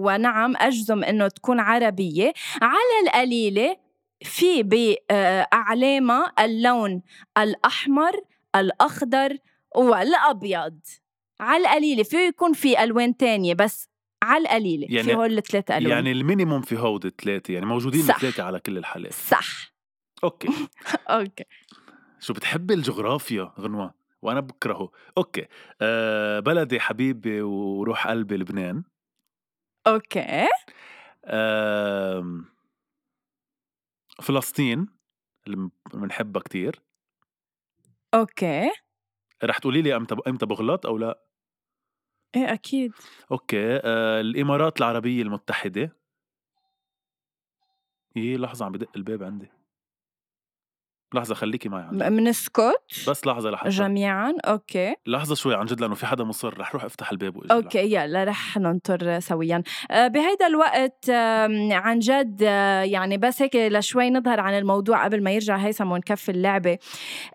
ونعم 0.00 0.56
أجزم 0.56 1.04
إنه 1.04 1.28
تكون 1.28 1.60
عربية. 1.60 2.32
على 2.62 3.06
القليلة 3.06 3.76
في 4.22 4.62
باعلامها 4.62 6.32
اللون 6.40 7.02
الأحمر 7.38 8.12
الأخضر 8.56 9.36
والأبيض. 9.76 10.78
على 11.40 11.62
القليلة 11.62 12.02
فيه 12.02 12.18
يكون 12.18 12.52
في 12.52 12.82
ألوان 12.84 13.16
تانية 13.16 13.54
بس 13.54 13.88
على 14.22 14.42
القليلة. 14.42 14.86
يعني- 14.90 15.02
في 15.08 15.14
هول 15.14 15.38
الثلاث 15.38 15.70
ألوان. 15.70 15.90
يعني 15.92 16.12
ال 16.12 16.18
minimum 16.18 16.60
في 16.62 16.78
هود 16.78 17.06
الثلاثة 17.06 17.54
يعني 17.54 17.66
موجودين 17.66 18.02
صح. 18.02 18.14
الثلاثة 18.14 18.42
على 18.42 18.60
كل 18.60 18.78
الحالات. 18.78 19.12
صح. 19.12 19.72
okay. 20.24 20.48
okay. 21.10 21.44
شو 22.20 22.32
بتحبي 22.32 22.74
الجغرافيا 22.74 23.52
غنوة؟ 23.60 23.94
وأنا 24.26 24.40
بكرهه. 24.40 24.90
okay. 25.18 25.46
أه 25.80 26.40
بلدي 26.40 26.80
حبيبي 26.80 27.42
وروح 27.42 28.08
قلبي 28.08 28.36
لبنان. 28.36 28.84
أوكي. 29.86 30.46
أه 31.24 32.44
فلسطين 34.22 34.86
اللي 35.46 35.70
بنحبها 35.94 36.42
كتير. 36.42 36.82
okay. 38.14 38.70
رح 39.44 39.58
تقولي 39.58 39.82
لي 39.82 39.96
أمتى 39.96 40.16
إمتى 40.28 40.46
بغلط 40.46 40.86
أو 40.86 40.98
لا؟ 40.98 41.22
إيه 42.36 42.52
أكيد. 42.52 42.92
okay. 43.32 43.76
أه 43.76 44.20
الإمارات 44.20 44.78
العربية 44.78 45.22
المتحدة. 45.22 45.96
إيه 48.16 48.36
لحظة 48.36 48.64
عم 48.64 48.72
بدق 48.72 48.90
الباب 48.96 49.22
عندي. 49.22 49.55
لحظة 51.14 51.34
خليكي 51.34 51.68
معي 51.68 51.82
عن 51.82 51.96
جد. 51.98 52.02
بنسكت 52.12 52.72
بس 53.08 53.26
لحظة 53.26 53.50
لحظة. 53.50 53.68
جميعا؟ 53.70 54.34
okay. 54.44 54.94
لحظة 55.06 55.34
شوي 55.34 55.54
عن 55.54 55.66
جد 55.66 55.80
لأنه 55.80 55.94
في 55.94 56.06
حدا 56.06 56.24
مصر 56.24 56.58
رح 56.60 56.72
روح 56.74 56.84
أفتح 56.84 57.10
الباب 57.10 57.36
وأجي 57.36 57.52
okay 57.52 57.94
يلا 57.94 58.24
رح 58.24 58.56
ننطر 58.56 59.20
سويا. 59.20 59.62
آه، 59.90 60.08
بهيدا 60.08 60.46
الوقت 60.46 61.10
آم، 61.10 61.72
عن 61.72 61.98
جد 61.98 62.42
آه، 62.46 62.82
يعني 62.82 63.16
بس 63.18 63.42
هيك 63.42 63.56
لشوي 63.56 64.10
نظهر 64.10 64.40
عن 64.40 64.58
الموضوع 64.58 65.04
قبل 65.04 65.22
ما 65.22 65.30
يرجع 65.30 65.56
هيثم 65.56 65.90
ونكفي 65.92 66.28
اللعبة. 66.30 66.78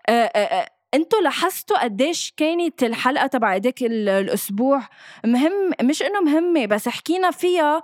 آه، 0.08 0.12
آه، 0.12 0.38
آه، 0.38 0.66
أنتوا 0.94 1.20
لاحظتوا 1.20 1.82
قديش 1.84 2.34
كانت 2.36 2.82
الحلقة 2.82 3.26
تبع 3.26 3.54
هداك 3.54 3.82
ال- 3.82 4.08
الأسبوع 4.08 4.80
مهم؟ 5.24 5.70
مش 5.82 6.02
إنه 6.02 6.20
مهمة 6.20 6.66
بس 6.66 6.88
حكينا 6.88 7.30
فيها 7.30 7.82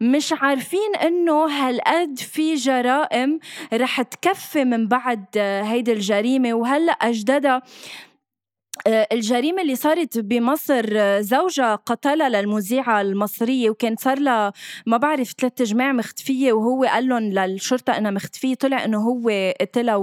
مش 0.00 0.34
عارفين 0.40 0.96
إنه 1.02 1.46
هالقد 1.46 2.18
في 2.18 2.54
جرائم 2.54 3.38
رح 3.72 4.02
تكفي 4.02 4.64
من 4.64 4.88
بعد 4.88 5.24
هيدي 5.38 5.92
الجريمة 5.92 6.54
وهلأ 6.54 6.92
اجددها 6.92 7.62
آه، 8.86 9.08
الجريمة 9.12 9.62
اللي 9.62 9.74
صارت 9.74 10.18
بمصر 10.18 10.84
آه، 10.96 11.20
زوجها 11.20 11.74
قتلها 11.74 12.28
للمذيعة 12.28 13.00
المصرية 13.00 13.70
وكان 13.70 13.96
صار 13.96 14.18
لها 14.18 14.52
ما 14.86 14.96
بعرف 14.96 15.34
ثلاث 15.38 15.62
جماع 15.62 15.92
مختفية 15.92 16.52
وهو 16.52 16.84
قال 16.84 17.08
لهم 17.08 17.22
للشرطة 17.22 17.98
إنها 17.98 18.10
مختفية. 18.10 18.54
طلع 18.54 18.84
إنه 18.84 18.98
هو 18.98 19.52
قتلها 19.60 19.96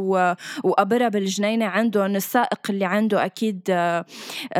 وقبرها 0.63 1.07
بالجنينة 1.09 1.65
عندهم. 1.65 2.15
السائق 2.15 2.59
اللي 2.69 2.85
عنده 2.85 3.25
أكيد 3.25 3.61
آه، 3.69 4.05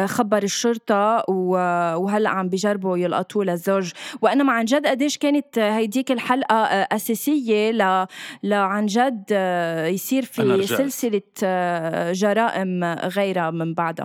خبر 0.06 0.44
الشرطة 0.44 1.24
و- 1.30 1.96
وهلأ 1.96 2.30
عم 2.30 2.50
بيجربوا 2.50 2.98
يلقطوه 2.98 3.46
للزوج. 3.46 3.92
وانما 4.22 4.54
عن 4.54 4.66
جد 4.66 4.88
قديش 4.88 5.18
كانت 5.18 5.60
هيديك 5.60 6.12
الحلقة 6.12 6.56
آه، 6.56 6.88
أساسية 6.96 7.72
ل 7.72 8.08
لعن 8.44 8.86
جد 8.86 9.24
يصير 9.94 10.26
في 10.26 10.42
آه، 11.44 12.12
جرائم 12.12 12.84
غيرها 12.84 13.52
من 13.52 13.74
بعدها. 13.74 14.03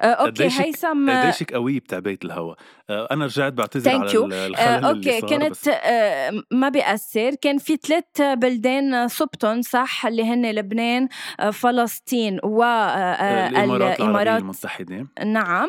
هيدا 0.00 0.12
آه، 0.12 0.26
okay 0.26 0.44
هيثم 0.44 1.10
آه، 1.10 1.22
قديشك 1.22 1.52
قوية 1.52 1.80
بتعبئة 1.80 2.18
الهواء 2.24 2.56
آه، 2.90 3.08
أنا 3.10 3.24
رجعت 3.24 3.52
بعتذر 3.52 3.90
على 3.90 4.00
آه، 4.00 4.04
الخلل 4.04 4.32
اللي 4.34 4.88
okay 4.88 5.20
صار 5.20 5.30
كنت 5.30 5.50
بس 5.50 5.68
آه، 5.68 6.42
ما 6.50 6.68
بيأثر. 6.68 7.34
كان 7.34 7.58
في 7.58 7.76
ثلاث 7.76 8.38
بلدان 8.38 9.08
صبتن 9.08 9.62
صح؟ 9.62 10.06
اللي 10.06 10.24
هن 10.24 10.50
لبنان 10.50 11.08
آه، 11.40 11.50
فلسطين 11.50 12.34
الإمارات 12.34 13.50
العربية 13.52 14.04
والامارات 14.04 14.40
المتحدة. 14.42 15.06
نعم. 15.26 15.68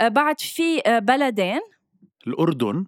آه، 0.00 0.08
بعد 0.08 0.40
في 0.40 0.80
آه، 0.86 0.98
بلدين. 0.98 1.60
الأردن. 2.26 2.84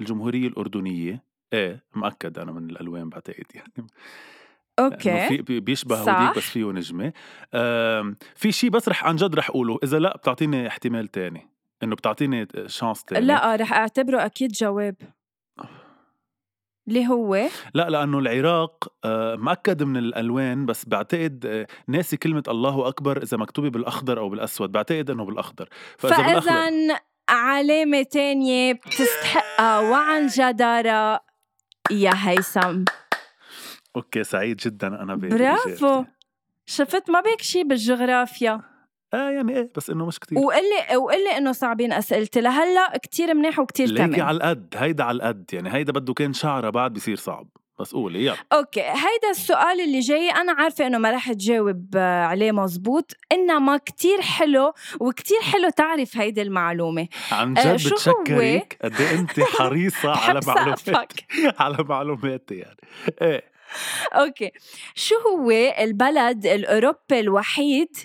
الجمهورية 0.00 0.48
الأردنية. 0.48 1.22
إيه 1.52 1.84
مأكد 1.94 2.38
أنا 2.38 2.52
من 2.52 2.70
الألوان 2.70 3.08
بعتقد 3.08 3.44
يعني. 3.54 3.86
okay. 4.78 5.28
في 5.28 5.36
بي- 5.42 5.60
بيشبه 5.60 6.04
صح. 6.04 6.32
بس 6.36 6.42
فيه 6.42 6.64
نجمة. 6.72 7.12
آم، 7.54 8.16
في 8.34 8.52
شيء 8.52 8.70
بس 8.70 8.88
رح 8.88 9.04
عن 9.04 9.16
جد 9.16 9.34
رح 9.34 9.50
أقوله. 9.50 9.78
إذا 9.84 9.98
لا 9.98 10.16
بتعطيني 10.16 10.68
احتمال 10.68 11.08
تاني. 11.08 11.48
إنه 11.82 11.96
بتعطيني 11.96 12.48
chance 12.66 13.04
تاني. 13.04 13.26
لا 13.26 13.56
رح 13.56 13.72
أعتبره 13.72 14.24
أكيد 14.26 14.52
جواب. 14.52 14.94
اللي 16.88 17.06
هو؟ 17.08 17.48
لا 17.74 17.90
لأنه 17.90 18.18
العراق 18.18 18.92
آه، 19.04 19.36
مأكد 19.36 19.82
من 19.82 19.96
الألوان 19.96 20.66
بس 20.66 20.84
بعتقد 20.84 21.46
آه، 21.46 21.66
ناسي 21.88 22.16
كلمة 22.16 22.42
الله 22.48 22.88
أكبر 22.88 23.22
إذا 23.22 23.36
مكتوبة 23.36 23.70
بالأخضر 23.70 24.18
أو 24.18 24.28
بالأسود. 24.28 24.72
بعتقد 24.72 25.06
فإذا 25.10 25.24
بالأخضر 25.24 25.68
فاذا 25.98 26.98
علامة 27.28 28.02
تانية 28.02 28.72
بتستحقها. 28.72 29.78
وعن 29.80 30.26
جدارة 30.26 31.20
يا 31.90 32.12
هيثم. 32.14 32.84
okay 33.96 34.24
سعيد 34.24 34.56
جدا 34.56 34.86
أنا 34.86 35.14
ب- 35.14 35.20
برافو. 35.28 36.04
شفت 36.66 37.10
ما 37.10 37.20
بيك 37.20 37.42
شي 37.42 37.64
بالجغرافيا؟ 37.64 38.60
آه 39.14 39.30
يعني 39.30 39.56
إيه 39.56 39.70
بس 39.76 39.90
إنه 39.90 40.06
مش 40.06 40.18
كتير. 40.18 40.38
وقلي 40.38 40.96
وقلي 40.96 41.36
إنه 41.36 41.52
صعبين 41.52 41.92
أسئلتي 41.92 42.40
لهلأ 42.40 42.98
كتير 43.02 43.34
منيح 43.34 43.58
وكتير 43.58 43.88
ليكي 43.88 44.06
تمام. 44.08 44.22
على 44.28 44.36
القد 44.36 44.74
هيدا 44.76 45.04
على 45.04 45.16
القد 45.16 45.44
يعني 45.52 45.72
هيدا 45.74 45.92
بده 45.92 46.14
كان 46.14 46.32
شعره 46.32 46.70
بعد 46.70 46.92
بصير 46.92 47.16
صعب. 47.16 47.48
بس 47.80 47.92
قولي 47.92 48.24
يلا. 48.26 48.36
okay 48.52 48.80
هيدا 48.80 49.30
السؤال 49.30 49.80
اللي 49.80 50.00
جاي 50.00 50.30
أنا 50.30 50.52
عارفة 50.52 50.86
إنه 50.86 50.98
ما 50.98 51.10
رح 51.10 51.32
تجاوب 51.32 51.86
آه، 51.96 52.24
عليه 52.24 52.52
مزبوط 52.52 53.12
إنما 53.32 53.76
كتير 53.76 54.20
حلو 54.20 54.72
وكتير 55.00 55.40
حلو 55.42 55.68
تعرف 55.68 56.16
هيدي 56.16 56.42
المعلومة. 56.42 57.08
عن 57.32 57.58
آه، 57.58 57.62
جد 57.62 57.68
هو؟ 57.68 57.74
بتشكرك. 57.94 58.78
قد 58.84 58.94
إيه 59.00 59.18
انت 59.18 59.40
حريصة 59.40 60.10
على 60.28 60.40
سقفك. 60.40 61.12
على 61.60 61.76
معلوماتي 61.88 62.54
يعني. 62.54 62.76
إيه 63.22 63.55
okay. 64.12 64.50
شو 64.94 65.14
هو 65.14 65.50
البلد 65.78 66.46
الأوروبي 66.46 67.20
الوحيد 67.20 67.96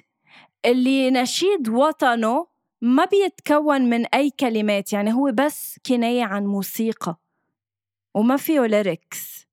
اللي 0.65 1.11
نشيد 1.11 1.69
وطنه 1.69 2.47
ما 2.81 3.05
بيتكون 3.05 3.81
من 3.81 4.05
أي 4.05 4.29
كلمات؟ 4.29 4.93
يعني 4.93 5.13
هو 5.13 5.31
بس 5.33 5.79
كناية 5.85 6.23
عن 6.23 6.45
موسيقى 6.45 7.19
وما 8.15 8.37
فيه 8.37 8.61
lyrics 8.61 9.47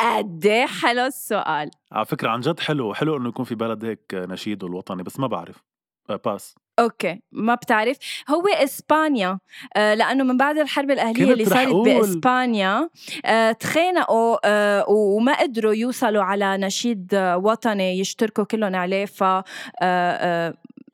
قد 0.00 0.46
إيه 0.46 0.66
حلو 0.66 1.04
السؤال. 1.06 1.70
على 1.92 2.06
فكرة 2.06 2.28
عن 2.28 2.40
جد 2.40 2.60
حلو 2.60 2.94
حلو 2.94 3.16
إنه 3.16 3.28
يكون 3.28 3.44
في 3.44 3.54
بلد 3.54 3.84
هيك 3.84 4.14
نشيده 4.14 4.66
الوطني 4.66 5.02
بس 5.02 5.20
ما 5.20 5.26
بعرف. 5.26 5.62
آه، 6.10 6.16
pass 6.24 6.54
okay 6.78 7.22
ما 7.32 7.54
بتعرف. 7.54 7.96
هو 8.30 8.46
إسبانيا 8.48 9.38
آه 9.76 9.94
لأنه 9.94 10.24
من 10.24 10.36
بعد 10.36 10.58
الحرب 10.58 10.90
الأهلية 10.90 11.32
اللي 11.32 11.44
صارت. 11.44 11.68
بإسبانيا 11.84 12.88
آه 13.24 13.52
تخانقوا 13.52 14.38
آه 14.44 14.84
وما 14.88 15.40
قدروا 15.40 15.72
يوصلوا 15.74 16.22
على 16.22 16.56
نشيد 16.58 17.14
وطني 17.14 17.98
يشتركوا 17.98 18.44
كلهم 18.44 18.76
عليه 18.76 19.04
ف 19.04 19.24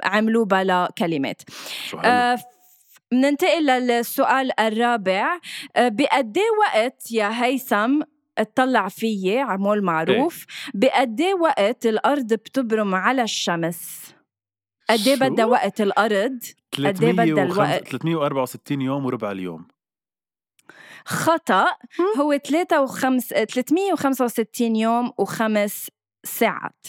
عملوه 0.04 0.44
بلا 0.44 0.88
كلمات. 0.98 1.42
بننتقل 3.12 3.66
للسؤال 3.66 4.60
الرابع. 4.60 5.38
بقد 5.78 6.38
إيه 6.38 6.44
وقت 6.58 7.12
يا 7.12 7.44
هيثم 7.44 8.00
اطلع 8.38 8.88
فيي 8.88 9.40
عمول 9.40 9.82
معروف؟ 9.82 10.46
بقد 10.74 11.20
إيه 11.20 11.34
وقت 11.34 11.86
الأرض 11.86 12.26
بتبرم 12.26 12.94
على 12.94 13.22
الشمس؟ 13.22 14.14
قد 14.90 15.08
إيه؟ 15.08 15.16
بدها 15.16 15.44
وقت 15.44 15.80
الأرض 15.80 16.38
قد 16.78 17.02
إيه 17.04 17.12
بدها 17.12 17.24
305 17.24 17.42
الوقت؟ 17.42 17.88
364 17.88 18.80
يوم 18.80 19.06
وربع 19.06 19.30
اليوم. 19.30 19.68
خطأ 21.04 21.66
هو 22.18 22.36
3 22.36 22.80
وخمس 22.80 23.28
365 23.28 24.76
يوم 24.76 25.12
وخمس 25.18 25.90
ساعات. 26.24 26.86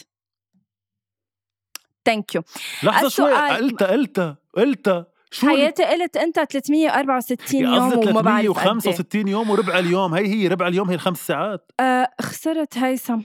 ثانك 2.06 2.36
يو 2.36 2.42
لحظة 2.84 3.10
شوي 3.10 3.34
قلتها 3.34 3.88
قلتها 3.88 4.38
قلتها. 4.54 5.08
شو 5.32 5.48
حياتي 5.48 5.84
قلت 5.84 6.18
أنت 6.18 6.40
364 6.40 7.62
يا 7.62 7.76
يوم 7.76 8.08
وما 8.10 8.22
بعرف 8.22 8.50
قد 8.52 8.58
إيه. 8.58 8.64
365 8.64 9.28
يوم 9.28 9.50
وربع 9.50 9.80
اليوم؟ 9.80 10.14
هي 10.14 10.28
هي 10.28 10.48
ربع 10.48 10.68
اليوم 10.68 10.90
هي 10.90 10.96
الخمس 10.96 11.28
ساعات. 11.28 11.72
آه 11.80 12.10
خسرت 12.22 12.78
هيثم. 12.78 13.22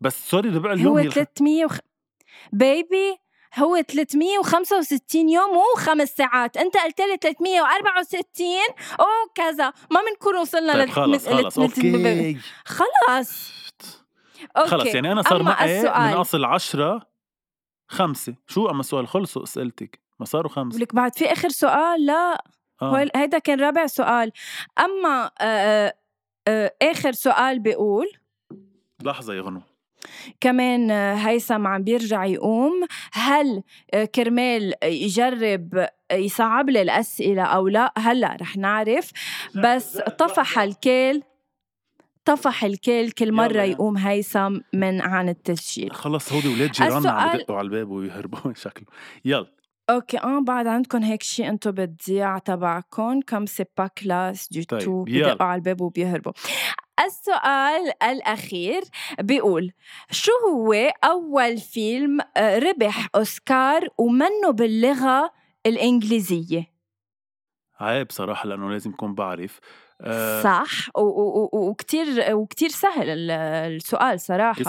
بس 0.00 0.30
sorry 0.30 0.48
ربع 0.48 0.72
اليوم 0.72 0.88
هو 0.88 0.98
هي 0.98 1.06
الخ... 1.06 1.14
300 1.14 1.64
وخ... 1.64 1.78
baby 2.52 3.16
هو 3.58 3.82
365 3.82 5.28
يوم 5.28 5.50
وخمس 5.74 6.08
ساعات. 6.08 6.56
أنت 6.56 6.76
قلت 6.76 7.00
لي 7.00 7.16
364 7.16 8.46
أو 9.00 9.06
كذا. 9.34 9.72
ما 9.90 10.00
بنكون 10.10 10.36
وصلنا 10.36 10.72
طيب 10.72 10.82
لل- 10.82 10.92
خلص 10.92 11.28
لل- 11.28 11.44
خلص. 11.52 11.58
لل- 11.58 11.64
okay. 11.64 12.38
خلص. 12.64 13.50
okay. 14.56 14.68
خلص 14.70 14.86
يعني 14.94 15.12
أنا 15.12 15.22
صار 15.22 15.42
معي 15.42 15.82
من. 15.82 15.88
أصل 15.88 16.44
عشرة 16.44 17.06
خمسة. 17.88 18.34
شو 18.46 18.66
أما 18.70 18.80
السؤال؟ 18.80 19.08
خلصوا 19.08 19.42
أسئلتك. 19.42 20.00
ما 20.20 20.26
صاروا 20.26 20.50
خمسة. 20.50 20.76
ولك 20.78 20.94
بعد 20.94 21.16
في 21.16 21.32
آخر 21.32 21.48
سؤال؟ 21.48 22.06
لا. 22.06 22.44
آه. 22.82 23.06
هيدا 23.16 23.38
كان 23.38 23.60
رابع 23.60 23.86
سؤال. 23.86 24.32
أما 24.78 25.30
آه 25.40 25.94
آه 26.48 26.74
آخر 26.82 27.12
سؤال 27.12 27.58
بيقول 27.58 28.06
لحظة 29.02 29.34
يا 29.34 29.40
غنو. 29.42 29.62
كمان 30.40 30.90
آه، 30.90 31.14
هيثم 31.14 31.66
عم 31.66 31.82
بيرجع 31.82 32.24
يقوم. 32.24 32.86
هل 33.12 33.62
آه، 33.94 34.04
كرمال 34.04 34.74
يجرب 34.84 35.74
آه، 36.10 36.14
يصعب 36.14 36.70
لي 36.70 36.82
الأسئلة 36.82 37.42
أو 37.42 37.68
لا؟ 37.68 37.92
هلأ 37.98 38.36
رح 38.40 38.56
نعرف. 38.56 39.10
بس 39.64 39.96
طفح 39.96 40.58
الكيل 40.58 41.22
طفح 42.24 42.64
الكيل 42.64 43.10
كل 43.10 43.32
مرة. 43.32 43.62
يقوم 43.62 43.96
هيثم 43.96 44.58
من 44.72 45.00
عن 45.00 45.28
التسجيل. 45.28 45.92
خلص 45.92 46.32
هودي 46.32 46.48
ولاد 46.48 46.70
جيراننا 46.70 47.10
عم 47.10 47.36
بدقوا 47.36 47.56
على 47.56 47.64
الباب 47.64 47.90
ويهربوا 47.90 48.52
شكله. 48.64 48.86
يلا. 49.24 49.46
okay 49.90 50.18
آه 50.18 50.40
بعد 50.40 50.66
عندكم 50.66 51.02
هيك 51.02 51.22
شيء 51.22 51.48
أنتم 51.48 51.70
بالضياع 51.70 52.38
تبعكم. 52.38 53.20
comme 53.20 53.46
c'est 53.46 53.64
pas 53.78 53.86
classe 53.86 54.48
du 54.52 54.80
tout. 54.80 55.04
بدقوا 55.04 55.46
على 55.46 55.58
الباب 55.58 55.80
وبيهربوا. 55.80 56.32
السؤال 57.00 57.92
الأخير 58.02 58.82
بيقول 59.20 59.72
شو 60.10 60.32
هو 60.52 60.72
أول 61.04 61.58
فيلم 61.58 62.20
ربح 62.38 63.08
أوسكار 63.14 63.88
ومنه 63.98 64.50
باللغة 64.50 65.32
الإنجليزية؟ 65.66 66.74
عيب 67.80 68.10
صراحة 68.10 68.48
لأنه 68.48 68.70
لازم 68.70 68.92
كون 68.92 69.14
بعرف. 69.14 69.60
آه، 70.00 70.42
صح 70.42 70.90
وكتير 70.98 72.34
وكتير 72.34 72.68
سهل 72.68 73.08
ال- 73.08 73.30
السؤال 73.76 74.20
صراحة. 74.20 74.62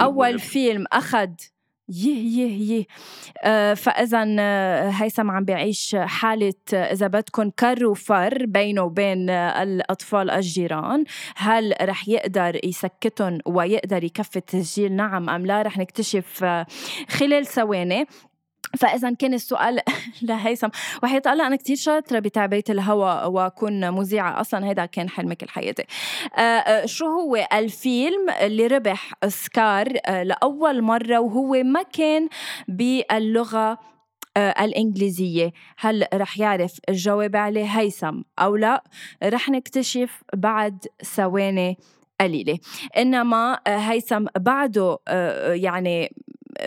أول. 0.00 0.38
فيلم 0.38 0.84
أخد 0.92 1.40
يه 1.88 2.38
يه 2.38 2.72
يه. 2.72 2.86
آه 3.42 3.74
فإذا 3.74 4.36
آه، 4.40 4.88
هيثم 4.88 5.30
عم 5.30 5.44
بيعيش 5.44 5.96
حالة 5.98 6.54
آه، 6.74 6.92
إذا 6.92 7.06
بدكم 7.06 7.50
كر 7.50 7.86
وفر 7.86 8.46
بينه 8.46 8.82
وبين 8.82 9.30
الأطفال 9.30 10.30
الجيران. 10.30 11.04
هل 11.36 11.74
رح 11.82 12.08
يقدر 12.08 12.60
يسكتهم 12.64 13.38
ويقدر 13.46 14.04
يكفي 14.04 14.36
التسجيل 14.36 14.92
نعم 14.92 15.30
أم 15.30 15.46
لا؟ 15.46 15.62
رح 15.62 15.78
نكتشف 15.78 16.44
خلال 17.08 17.46
ثواني. 17.46 18.06
فإذا 18.76 19.10
كان 19.10 19.34
السؤال 19.34 19.80
لهيثم 20.22 20.68
وحياة 21.02 21.22
الله 21.26 21.46
أنا 21.46 21.56
كتير 21.56 21.76
شاطرة 21.76 22.18
بتعبئه 22.18 22.64
الهواء 22.70 23.30
وأكون 23.30 23.90
مذيعة 23.90 24.40
أصلا 24.40 24.66
هيدا 24.66 24.86
كان 24.86 25.08
حلمي 25.08 25.34
كل 25.34 25.48
حياتي 25.48 25.84
آه، 26.36 26.40
آه، 26.40 26.86
شو 26.86 27.06
هو 27.06 27.48
الفيلم 27.52 28.30
اللي 28.40 28.66
ربح 28.66 29.12
أوسكار 29.24 29.98
آه، 30.06 30.22
لأول 30.22 30.82
مرة 30.82 31.18
وهو 31.18 31.62
ما 31.62 31.82
كان 31.82 32.28
باللغة 32.68 33.78
آه، 34.36 34.64
الإنجليزية؟ 34.64 35.52
هل 35.78 36.06
رح 36.14 36.38
يعرف 36.38 36.78
الجواب 36.88 37.36
عليه 37.36 37.64
هيثم 37.64 38.22
أو 38.38 38.56
لا؟ 38.56 38.84
رح 39.24 39.48
نكتشف 39.48 40.22
بعد 40.34 40.86
ثواني 41.04 41.76
قليلة. 42.20 42.58
إنما 42.96 43.60
هيثم 43.66 44.24
بعده 44.36 44.98
يعني 45.54 46.10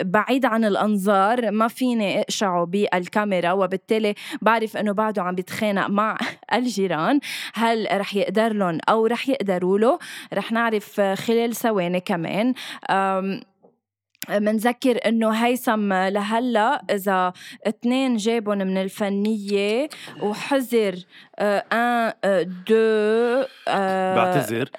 بعيد 0.00 0.44
عن 0.44 0.64
الأنظار 0.64 1.50
ما 1.50 1.68
فيني 1.68 2.20
أقشعه 2.20 2.64
بالكاميرا 2.64 3.52
وبالتالي 3.52 4.14
بعرف 4.42 4.76
إنه 4.76 4.92
بعده 4.92 5.22
عم 5.22 5.34
بيتخانق 5.34 5.86
مع 5.86 6.18
الجيران. 6.54 7.20
هل 7.54 7.88
رح 7.92 8.14
يقدر 8.14 8.52
لهم 8.52 8.78
أو 8.88 9.06
رح 9.06 9.28
يقدروا 9.28 9.78
له؟ 9.78 9.98
رح 10.34 10.52
نعرف 10.52 11.00
خلال 11.00 11.54
ثواني 11.54 12.00
كمان. 12.00 12.54
منذكر 14.30 14.98
إنه 15.06 15.30
هيثم 15.30 15.92
لهلأ 15.92 16.82
إذا 16.90 17.32
اثنين 17.66 18.16
جابهم 18.16 18.58
من 18.58 18.78
الفنية 18.78 19.88
وحذر 20.22 20.94
آه، 21.38 21.64
أن 21.72 22.12
آه، 22.24 22.42
دو 22.42 23.44
آه، 23.68 24.16
بعتذر. 24.16 24.70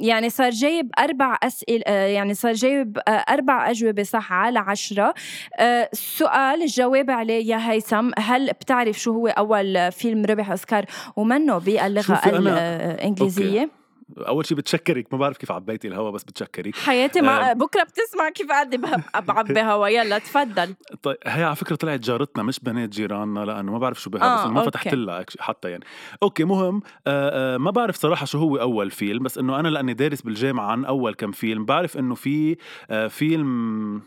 يعني 0.00 0.30
صار 0.30 0.50
جايب 0.50 0.90
أربع 0.98 1.38
اسئله 1.42 1.92
يعني 1.92 2.34
صار 2.34 2.52
جايب 2.52 2.98
أربع 3.08 3.70
أجوبة 3.70 4.02
صح 4.02 4.32
على 4.32 4.58
عشرة. 4.58 5.14
السؤال 5.60 6.62
الجواب 6.62 7.10
عليه 7.10 7.50
يا 7.50 7.70
هيثم 7.70 8.10
هل 8.18 8.46
بتعرف 8.46 8.98
شو 8.98 9.12
هو 9.12 9.26
أول 9.26 9.92
فيلم 9.92 10.24
ربح 10.24 10.50
أوسكار 10.50 10.84
ومنه 11.16 11.58
باللغة 11.58 12.20
الانجليزيه 12.28 13.60
okay. 13.60 13.81
أول 14.18 14.46
شيء 14.46 14.56
بتشكرك 14.56 15.06
ما 15.12 15.18
بعرف 15.18 15.36
كيف 15.36 15.52
عبيتي 15.52 15.88
الهوا 15.88 16.10
بس 16.10 16.24
بتشكرك. 16.24 16.76
حياتي 16.76 17.20
ما 17.20 17.50
آه. 17.50 17.52
بكرة 17.52 17.82
بتسمع 17.82 18.28
كيف 18.30 18.52
قد 18.52 18.76
ب- 18.80 19.26
بعبي 19.26 19.62
هوا. 19.62 19.88
يلا 19.88 20.18
تفضل. 20.18 20.74
طيب 21.02 21.16
هي 21.26 21.44
على 21.44 21.56
فكرة 21.56 21.76
طلعت 21.76 22.00
جارتنا 22.00 22.42
مش 22.42 22.60
بنات 22.60 22.88
جيراننا 22.88 23.40
لأنه 23.40 23.72
ما 23.72 23.78
بعرف 23.78 24.00
شو 24.02 24.10
بها 24.10 24.22
آه، 24.22 24.44
بس 24.44 24.50
ما. 24.50 24.62
فتحت 24.62 24.94
لها 24.94 25.24
حتى 25.40 25.70
يعني. 25.70 25.84
okay 26.22 26.44
مهم. 26.44 26.82
آه 27.06 27.54
آه 27.54 27.56
ما 27.58 27.70
بعرف 27.70 27.96
صراحة 27.96 28.26
شو 28.26 28.38
هو 28.38 28.56
أول 28.56 28.90
فيلم 28.90 29.22
بس 29.22 29.38
إنه 29.38 29.60
أنا 29.60 29.68
لأني 29.68 29.94
دارس 29.94 30.22
بالجامعة 30.22 30.66
عن 30.72 30.84
أول 30.84 31.14
كم 31.14 31.32
فيلم 31.32 31.64
بعرف 31.64 31.96
إنه 31.98 32.14
في 32.14 32.56
آه 32.90 33.06
فيلم 33.06 34.02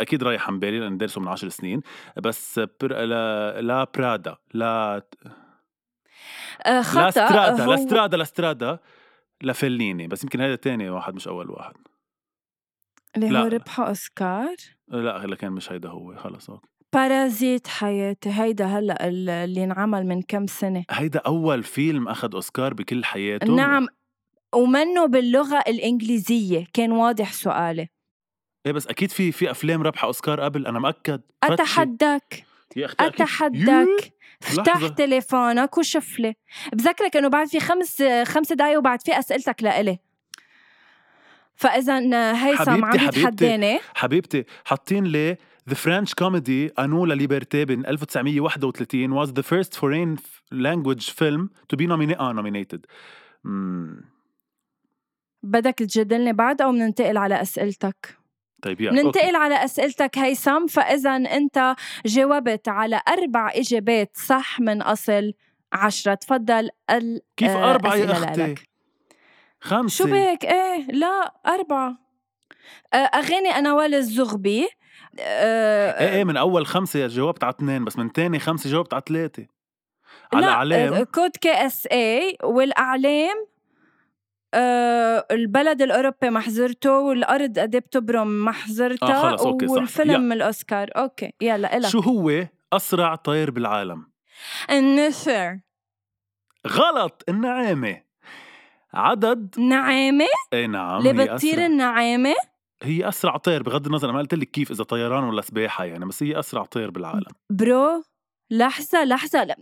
أكيد 0.00 0.22
رايح 0.22 0.48
عن 0.48 0.58
بالي 0.58 0.80
لأني 0.80 0.96
دارسه 0.96 1.20
من 1.20 1.28
عشر 1.28 1.48
سنين 1.48 1.80
بس 2.16 2.60
بر... 2.80 2.92
لا, 3.04 3.60
لا 3.60 3.86
برادا 3.96 4.36
لا 4.54 5.02
آه، 6.66 6.70
La 6.70 6.82
خطا 6.82 7.10
Strada 7.10 7.64
هو 7.64 7.70
La 7.70 7.76
Strada 7.76 8.16
La 8.16 8.24
Strada 8.24 8.78
لفليني 9.42 10.06
بس 10.08 10.22
يمكن 10.22 10.40
هذا 10.40 10.54
تاني 10.56 10.90
واحد 10.90 11.14
مش 11.14 11.28
أول 11.28 11.50
واحد. 11.50 11.74
اللي 13.16 13.28
لا. 13.28 13.40
هو 13.40 13.46
ربحه 13.46 13.88
أوسكار؟ 13.88 14.56
لا 14.88 15.24
هلا 15.24 15.36
كان 15.36 15.52
مش 15.52 15.72
هيدا 15.72 15.88
هو 15.88 16.16
خلص 16.16 16.50
okay. 16.50 16.68
Parasite 16.94 17.68
حياتي 17.68 18.30
هيدا 18.30 18.66
هلأ 18.66 19.08
ال- 19.08 19.30
اللي 19.30 19.64
انعمل 19.64 20.06
من 20.06 20.22
كم 20.22 20.46
سنة. 20.46 20.84
هيدا 20.90 21.18
أول 21.26 21.62
فيلم 21.62 22.08
أخذ 22.08 22.34
أوسكار 22.34 22.74
بكل 22.74 23.04
حياته؟ 23.04 23.54
نعم. 23.54 23.86
ومنه 24.54 25.06
باللغة 25.06 25.58
الإنجليزية 25.68 26.66
كان 26.74 26.92
واضح 26.92 27.32
سؤالي. 27.32 27.88
إيه 28.66 28.72
بس 28.72 28.86
أكيد 28.86 29.10
في 29.10 29.32
في 29.32 29.50
أفلام 29.50 29.82
رابحه 29.82 30.06
أوسكار 30.06 30.40
قبل 30.40 30.66
أنا 30.66 30.78
مأكد. 30.78 31.20
فتشي. 31.42 31.54
أتحداك. 31.54 32.44
يا 32.76 32.86
أتحداك 33.00 33.88
افتح 34.42 34.76
لحظة. 34.76 34.88
تليفونك 34.88 35.78
وشوف 35.78 36.18
لي 36.20 36.34
بذكرك 36.72 37.16
إنه 37.16 37.28
بعد 37.28 37.46
في 37.46 37.60
خمس 37.60 38.02
خمس 38.24 38.52
دقايق 38.52 38.78
وبعد 38.78 39.02
في 39.02 39.18
أسئلتك 39.18 39.62
لإلي 39.62 39.98
فاذا 41.54 41.98
هيثم 42.34 42.84
عم. 42.84 42.94
يتحداني 42.94 43.78
حبيبتي 43.94 44.44
حاطين 44.64 45.04
لي 45.04 45.36
The 45.70 45.74
French 45.74 46.10
comedy 46.24 46.72
أنو 46.78 47.06
لا 47.06 47.14
ليبرتي 47.14 47.64
بين 47.64 47.86
1931 47.86 49.12
was 49.24 49.28
the 49.30 49.42
first 49.42 49.74
foreign 49.78 50.16
language 50.54 51.10
film 51.10 51.50
to 51.72 51.76
be 51.76 51.86
nominated. 51.86 52.20
آه 52.20 52.32
nominated. 52.32 52.80
بدك 55.42 55.74
تجادلني 55.74 56.32
بعد 56.32 56.62
أو 56.62 56.72
بننتقل 56.72 57.16
على 57.16 57.42
أسئلتك 57.42 58.17
طيب 58.62 58.80
يا 58.80 58.90
أوكي. 58.90 59.02
ننتقل 59.02 59.36
على 59.36 59.64
أسئلتك 59.64 60.18
هيثم 60.18 60.66
فإذا 60.66 61.16
أنت 61.16 61.74
جاوبت 62.06 62.68
على 62.68 63.00
أربع 63.08 63.50
إجابات 63.54 64.10
صح 64.16 64.60
من 64.60 64.82
أصل 64.82 65.32
عشرة 65.72 66.14
تفضل 66.14 66.68
ال 66.90 67.20
كيف 67.36 67.50
آه، 67.50 67.70
أربعة 67.70 67.94
يا 67.94 68.12
أختي؟ 68.12 68.40
لإلك. 68.40 68.68
خمسة. 69.60 69.96
شو 69.96 70.04
بك؟ 70.04 70.44
إيه 70.44 70.86
لا 70.86 71.34
أربعة. 71.46 71.98
آه، 72.94 72.96
أغاني 72.96 73.48
أنا 73.48 73.74
ولا 73.74 73.96
الزغبي. 73.96 74.68
آه، 75.20 76.00
إيه 76.00 76.16
إيه 76.16 76.24
من 76.24 76.36
أول 76.36 76.66
خمسة 76.66 77.06
جاوبت 77.06 77.44
على 77.44 77.54
اثنين 77.54 77.84
بس 77.84 77.98
من 77.98 78.12
تاني 78.12 78.38
خمسة 78.38 78.70
جاوبت 78.70 78.94
على 78.94 79.02
ثلاثة. 79.08 79.46
على 80.34 80.46
لا، 80.46 80.52
علام 80.52 80.92
آه، 80.94 81.02
كود 81.02 81.30
كي 81.40 81.52
إس 81.66 81.86
اي 81.92 82.36
والأعلام 82.44 83.46
البلد 85.30 85.82
الأوروبي 85.82 86.30
ما 86.30 86.40
حضرته 86.40 86.98
والأرض 86.98 87.58
قد 87.58 87.76
بتبرم 87.76 88.26
ما 88.26 88.52
حضرتها 88.52 89.26
آه، 89.26 89.30
خلص، 89.30 89.42
أوكي، 89.46 89.66
صح. 89.68 89.72
والفيلم 89.72 90.32
الأوسكار. 90.32 90.90
أوكي 90.96 91.32
يلا 91.40 91.76
إلك. 91.76 91.88
شو 91.88 92.00
هو 92.00 92.46
أسرع 92.72 93.14
طير 93.14 93.50
بالعالم؟ 93.50 94.06
النسر. 94.70 95.58
غلط 96.68 97.24
النعامة. 97.28 98.02
عدد؟ 98.94 99.60
نعامة؟ 99.60 100.24
إيه 100.52 100.66
نعم 100.66 100.98
اللي 100.98 101.12
بتطير 101.12 101.54
أسرع. 101.54 101.66
النعامة؟ 101.66 102.34
هي 102.82 103.08
أسرع 103.08 103.36
طير 103.36 103.62
بغض 103.62 103.86
النظر 103.86 104.12
ما 104.12 104.18
قلت 104.18 104.34
لك 104.34 104.50
كيف 104.50 104.70
إذا 104.70 104.84
طيران 104.84 105.24
ولا 105.24 105.42
سباحة 105.42 105.84
يعني 105.84 106.04
بس 106.06 106.22
هي 106.22 106.38
أسرع 106.38 106.64
طير 106.64 106.90
بالعالم. 106.90 107.32
bro 107.50 108.02
لحظة 108.50 109.04
لحظة 109.04 109.44
لا. 109.44 109.56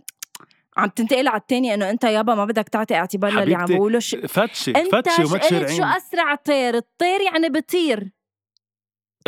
عم 0.77 0.89
تنتقل 0.89 1.27
على 1.27 1.37
التاني 1.37 1.73
إنه 1.73 1.89
أنت 1.89 2.03
يابا 2.03 2.35
ما 2.35 2.45
بدك 2.45 2.69
تعطي 2.69 2.95
اعتبار 2.95 3.31
للي 3.31 3.55
عم 3.55 3.65
بقوله 3.65 3.99
ش... 3.99 4.15
فتشي 4.15 4.71
أنت 4.71 4.95
فتشي 4.95 5.23
وما 5.23 5.33
قلت 5.33 5.43
شو 5.43 5.49
تشرعين 5.49 5.83
أسرع 5.83 6.35
طير؟ 6.35 6.75
الطير 6.75 7.21
يعني 7.21 7.49
بطير 7.49 8.11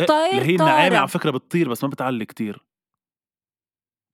إيه، 0.00 0.06
طير 0.06 0.42
هي 0.42 0.50
النعامة 0.50 0.88
طارة. 0.88 0.98
على 0.98 1.08
فكرة 1.08 1.30
بتطير 1.30 1.68
بس 1.68 1.84
ما 1.84 1.90
بتعلي 1.90 2.24
كتير. 2.24 2.64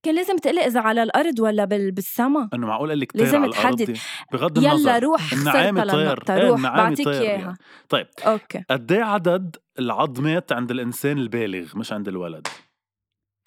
كان 0.05 0.15
لازم 0.15 0.37
تقلي 0.37 0.65
إذا 0.65 0.79
على 0.79 1.03
الأرض 1.03 1.39
ولا 1.39 1.65
بال... 1.65 1.91
بالسما. 1.91 2.49
إنه 2.53 2.67
معقول 2.67 2.89
قال 2.89 2.99
لك 2.99 3.11
طير 3.11 3.21
لازم 3.21 3.51
تحدد. 3.51 3.97
بغض 4.33 4.57
النظر. 4.57 4.79
يلا 4.79 4.99
روح 4.99 5.33
النعامة 5.33 5.83
خسرت 5.85 6.27
طير. 6.27 6.37
إيه، 6.37 6.49
روح 6.49 6.61
بعطيك 6.61 7.07
إياها. 7.07 7.23
يعني. 7.23 7.57
طيب 7.89 8.07
okay. 8.25 8.63
قد 8.69 8.91
إيه 8.91 9.03
عدد 9.03 9.55
العظمات 9.79 10.51
عند 10.51 10.71
الإنسان 10.71 11.17
البالغ؟ 11.17 11.77
مش 11.77 11.93
عند 11.93 12.07
الولد. 12.07 12.47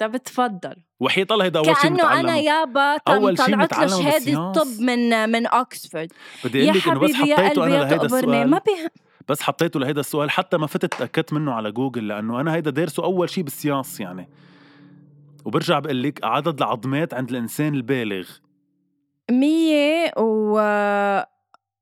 طب 0.00 0.16
تفضل. 0.16 0.74
وحياة 1.00 1.26
الله 1.30 1.44
هيدا 1.44 1.58
أول 1.58 1.66
شيء 1.66 1.74
كأنه 1.74 2.20
أنا 2.20 2.36
يابا 2.36 2.96
أول 3.08 3.38
شي 3.38 3.44
طلعت 3.44 3.78
له 3.78 3.86
شهادة. 3.86 4.48
الطب 4.48 4.80
من 4.80 5.28
من 5.28 5.46
اوكسفورد 5.46 6.12
بدي 6.44 6.70
أقول 6.70 6.78
لك 6.78 6.88
إنه 6.88 7.00
بس 7.00 7.12
حطيته 7.12 7.64
أنا 7.64 7.74
لهيدا 7.74 7.96
تقبرني. 7.96 8.44
ما 8.44 8.60
السؤال. 8.66 8.88
بي... 8.88 9.02
بس 9.28 9.42
حطيته 9.42 9.80
لهيدا 9.80 10.00
السؤال. 10.00 10.30
حتى 10.30 10.56
ما 10.56 10.66
فتت 10.66 10.94
تأكدت 10.94 11.32
منه 11.32 11.52
على 11.52 11.72
جوجل 11.72 12.08
لأنه 12.08 12.40
أنا 12.40 12.54
هيدا 12.54 12.70
دارسه 12.70 13.04
أول 13.04 13.30
شيء 13.30 13.44
بال 13.44 13.57
science 13.57 14.00
يعني. 14.00 14.28
وبرجع 15.44 15.78
بقول 15.78 16.02
لك 16.02 16.24
عدد 16.24 16.62
العظمات 16.62 17.14
عند 17.14 17.30
الإنسان 17.30 17.74
البالغ. 17.74 18.28
مية 19.30 20.12
و... 20.18 20.60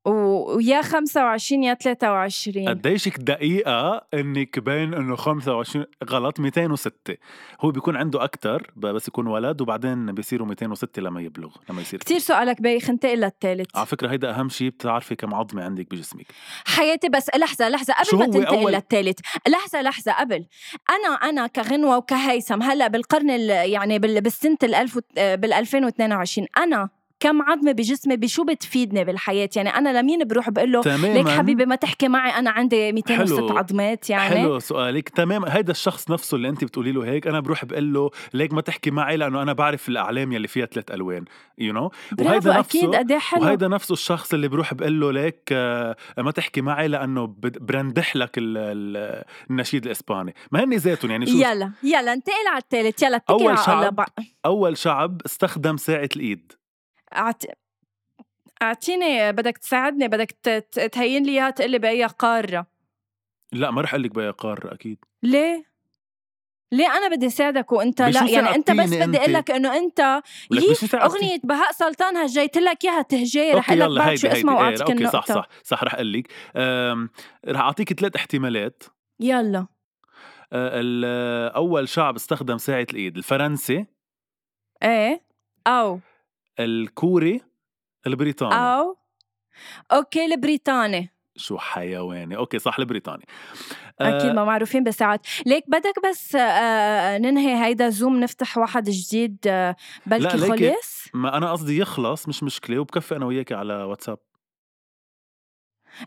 و... 0.05 0.11
ويا 0.55 0.81
25 0.81 1.63
يا 1.63 1.73
23 1.73 2.69
قديشك 2.69 3.17
دقيقة 3.19 4.01
إنك 4.13 4.59
بين 4.59 4.93
إنه 4.93 5.15
25 5.15 5.85
غلط 6.09 6.39
206 6.39 7.15
هو 7.61 7.71
بيكون 7.71 7.95
عنده 7.97 8.23
أكثر 8.23 8.71
بس 8.75 9.07
يكون 9.07 9.27
ولد 9.27 9.61
وبعدين 9.61 10.05
بيصيروا 10.11 10.47
206 10.47 11.01
لما 11.01 11.21
يبلغ 11.21 11.55
لما 11.69 11.81
يصير 11.81 11.99
كتير 11.99 12.19
سؤالك 12.19 12.61
بايخ 12.61 12.89
انتقل 12.89 13.17
للثالث 13.19 13.67
على 13.75 13.85
فكرة 13.85 14.11
هيدا 14.11 14.29
أهم 14.39 14.49
شيء 14.49 14.69
بتعرفي 14.69 15.15
كم 15.15 15.33
عظمة 15.33 15.63
عندك 15.63 15.91
بجسمك. 15.91 16.25
حياتي 16.65 17.09
بس 17.09 17.29
لحظة 17.35 17.69
لحظة 17.69 17.93
قبل 17.93 18.17
ما 18.19 18.25
تنتقل 18.25 18.63
أول- 18.65 18.69
للثالث 18.75 19.19
لحظة 19.47 19.81
لحظة 19.81 20.11
قبل. 20.11 20.45
أنا 20.89 21.15
أنا 21.29 21.47
كغنوة 21.47 21.97
وكهيثم 21.97 22.61
هلأ 22.63 22.87
بالقرن 22.87 23.29
ال- 23.29 23.49
يعني 23.71 23.99
بال- 23.99 24.21
بالسنة 24.21 24.57
الألف 24.63 24.99
بال 25.15 25.53
2022 25.53 26.47
أنا 26.57 26.89
كم 27.19 27.41
عظمة 27.41 27.71
بجسمي 27.71 28.17
بشو 28.17 28.43
بتفيدني 28.43 29.03
بالحياة؟ 29.03 29.49
يعني 29.55 29.69
أنا 29.69 29.99
لمين 30.01 30.23
بروح 30.27 30.49
بقول 30.49 30.71
له 30.71 30.81
ليك 31.13 31.27
حبيبي 31.29 31.65
ما 31.65 31.75
تحكي 31.75 32.07
معي 32.07 32.31
أنا 32.39 32.49
عندي 32.49 32.91
206 32.91 33.35
حلو. 33.47 33.57
عظمات 33.57 34.09
يعني. 34.09 34.23
حلو 34.35 34.59
سؤالك. 34.59 35.09
تمام. 35.09 35.45
هيدا 35.45 35.71
الشخص 35.71 36.09
نفسه 36.11 36.35
اللي 36.35 36.49
أنت 36.49 36.63
بتقولي 36.63 36.91
له 36.91 37.05
هيك 37.05 37.27
أنا 37.27 37.39
بروح 37.39 37.65
بقول 37.65 37.93
له 37.93 38.09
ليك 38.33 38.53
ما 38.53 38.61
تحكي 38.61 38.91
معي 38.91 39.17
لأنه 39.17 39.41
أنا 39.41 39.53
بعرف 39.53 39.89
الأعلام 39.89 40.31
يلي 40.31 40.47
فيها 40.47 40.65
ثلاث 40.65 40.91
ألوان. 40.91 41.25
يو 41.57 41.73
you 41.73 41.75
know? 41.77 42.15
برافو 42.15 42.51
أكيد. 42.51 42.95
قد 42.95 43.11
إيه 43.11 43.19
حلو. 43.19 43.41
وهيدا 43.43 43.67
نفسه 43.67 43.93
الشخص 43.93 44.33
اللي 44.33 44.47
بروح 44.47 44.73
بقول 44.73 44.99
له 44.99 45.11
ليك 45.11 45.49
آه، 45.51 45.95
ما 46.17 46.31
تحكي 46.31 46.61
معي 46.61 46.87
لأنه 46.87 47.35
برندح 47.41 48.15
لك 48.15 48.37
ال- 48.37 48.57
ال- 48.57 49.23
النشيد 49.49 49.85
الإسباني. 49.85 50.33
ما 50.51 50.63
هن 50.63 50.73
ذاتهم 50.73 51.11
يعني 51.11 51.25
شو 51.25 51.37
يلا 51.37 51.71
يلا 51.83 52.13
انتقل 52.13 52.33
على 52.51 52.61
الثالث 52.61 53.03
يلا 53.03 53.15
اتكل 53.17 53.33
أول 53.33 53.55
على 53.57 53.73
الله 53.77 53.89
بقى. 53.89 54.13
أول 54.45 54.77
شعب 54.77 55.21
استخدم 55.25 55.77
ساعة 55.77 56.09
الإيد. 56.15 56.51
أعت... 57.15 57.43
أعطيني 58.61 59.31
بدك 59.31 59.57
تساعدني 59.57 60.07
بدك 60.07 60.31
تهين 60.91 61.23
لي 61.23 61.31
إياها 61.31 61.49
تقول 61.49 61.71
لي 61.71 61.79
بأي 61.79 62.05
قارة. 62.05 62.67
لا 63.51 63.71
ما 63.71 63.81
رح 63.81 63.93
أقول 63.93 64.03
لك 64.03 64.11
بأي 64.11 64.29
قارة 64.29 64.73
أكيد. 64.73 64.97
ليه؟ 65.23 65.69
ليه 66.71 66.87
أنا 66.87 67.15
بدي 67.15 67.29
ساعدك 67.29 67.71
وأنت 67.71 68.01
لا؟ 68.01 68.29
يعني 68.29 68.55
أنت 68.55 68.71
بس 68.71 68.93
بدي 68.93 69.17
أقول؟ 69.17 69.33
لك 69.33 69.51
إنه 69.51 69.77
أنت 69.77 70.21
يي؟ 70.51 70.75
أغنية 70.93 71.39
بهاء 71.43 71.71
سلطان 71.71 72.17
هجيت 72.17 72.57
لك 72.57 72.85
إياها 72.85 73.01
تهجي 73.01 73.51
رح 73.51 73.71
أقول 73.71 73.95
لك 73.95 74.01
بعد 74.05 74.15
شو 74.15 74.27
اسمها 74.27 74.55
واعطيك 74.55 74.81
okay 74.81 74.93
النقطه 74.93 75.21
صح 75.21 75.25
صح 75.25 75.47
صح 75.63 75.83
رح 75.83 75.93
أقول 75.93 76.13
لك 76.13 76.27
رح 77.47 77.59
أعطيك 77.59 77.93
ثلاث 77.93 78.15
احتمالات. 78.15 78.83
يلا. 79.19 79.67
ال- 80.53 81.51
أول 81.55 81.89
شعب 81.89 82.15
استخدم 82.15 82.57
ساعة 82.57 82.87
الإيد 82.91 83.17
الفرنسي. 83.17 83.85
إيه 84.83 85.21
أو. 85.67 85.99
الكوري 86.59 87.41
البريطاني. 88.07 88.55
أو 88.55 88.97
okay 89.91 90.25
البريطاني. 90.25 91.13
شو 91.35 91.57
حيواني. 91.57 92.37
okay 92.37 92.59
صح 92.59 92.79
البريطاني. 92.79 93.25
أكيد 94.01 94.29
آه، 94.29 94.33
ما 94.33 94.43
معروفين 94.43 94.83
بالساعات 94.83 95.27
ليك 95.45 95.63
بدك 95.67 95.93
بس 96.09 96.35
آه، 96.35 97.17
ننهي 97.17 97.65
هيدا 97.65 97.89
Zoom 97.89 98.19
نفتح 98.19 98.57
واحد 98.57 98.89
جديد 98.89 99.37
آه، 99.47 99.75
بلكي 100.05 100.37
لا، 100.37 100.73
خلص 100.73 101.07
ما 101.13 101.37
أنا 101.37 101.51
قصدي 101.51 101.77
يخلص 101.77 102.27
مش 102.27 102.43
مشكلة 102.43 102.79
وبكفي 102.79 103.15
أنا 103.15 103.25
وياك 103.25 103.51
على 103.51 103.73
واتساب. 103.73 104.17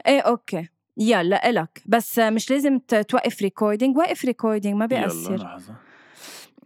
إيه 0.07 0.21
okay. 0.21 0.69
يلا 0.97 1.49
إلك. 1.51 1.83
بس 1.87 2.19
آه، 2.19 2.31
مش 2.31 2.51
لازم 2.51 2.79
توقف 2.79 3.43
recording 3.43 3.97
وقف 3.97 4.25
recording 4.25 4.75
ما 4.77 4.89
يلا 4.91 5.01
بيأثر. 5.01 5.37
لحظة. 5.37 5.75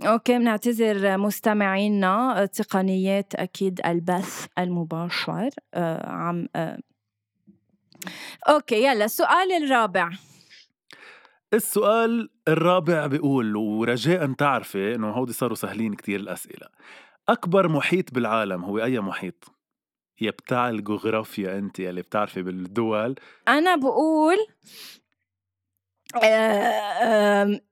Okay 0.05 0.39
بنعتذر 0.39 1.19
مستمعينا 1.19 2.47
تقنيات 2.47 3.35
أكيد 3.35 3.81
البث 3.87 4.47
المباشر 4.59 5.49
آه 5.75 6.11
عم 6.11 6.49
آه. 6.57 6.79
Okay 8.49 8.85
يلا 8.85 9.05
السؤال 9.05 9.53
الرابع. 9.63 10.11
السؤال 11.55 12.31
الرابع 12.49 13.07
بيقول 13.07 13.57
ورجاء 13.57 14.33
تعرفي 14.33 14.95
إنه 14.95 15.11
هودي 15.11 15.33
صاروا 15.33 15.57
سهلين 15.57 15.95
كتير 15.95 16.21
الأسئلة. 16.21 16.69
أكبر 17.29 17.69
محيط 17.69 18.15
بالعالم 18.15 18.65
هو 18.65 18.79
أي 18.79 19.01
محيط؟ 19.01 19.45
يا 20.21 20.31
بتاع 20.31 20.69
الجغرافيا 20.69 21.59
أنت 21.59 21.79
يلي 21.79 22.03
بتعرفي 22.03 22.43
بالدول. 22.43 23.15
أنا 23.49 23.77
بقول 23.77 24.37
آه 24.37 25.06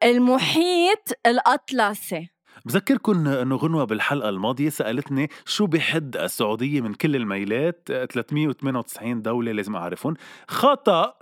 المحيط 0.02 1.08
الأطلسي. 1.26 2.28
بذكركم 2.64 3.28
إنه 3.28 3.56
غنوة 3.56 3.84
بالحلقة 3.84 4.28
الماضية 4.28 4.68
سألتني 4.68 5.28
شو 5.46 5.66
بحد 5.66 6.16
السعودية 6.16 6.80
من 6.80 6.94
كل 6.94 7.16
الميلات 7.16 7.82
398 7.88 9.22
دولة 9.22 9.52
لازم 9.52 9.76
أعرفهم 9.76 10.14
خطأ! 10.48 11.18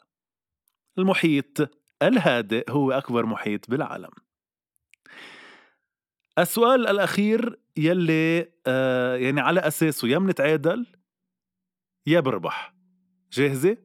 المحيط 0.99 1.71
الهادئ 2.03 2.71
هو 2.71 2.93
أكبر 2.93 3.27
محيط 3.27 3.71
بالعالم. 3.71 4.11
السؤال 6.39 6.87
الأخير 6.87 7.61
يلي 7.77 8.53
آه 8.67 9.17
يعني 9.17 9.41
على 9.41 9.61
أساسه 9.61 10.09
يا 10.09 10.19
منتعادل 10.19 10.87
يا 12.07 12.21
بربح. 12.21 12.75
جاهزة؟ 13.33 13.77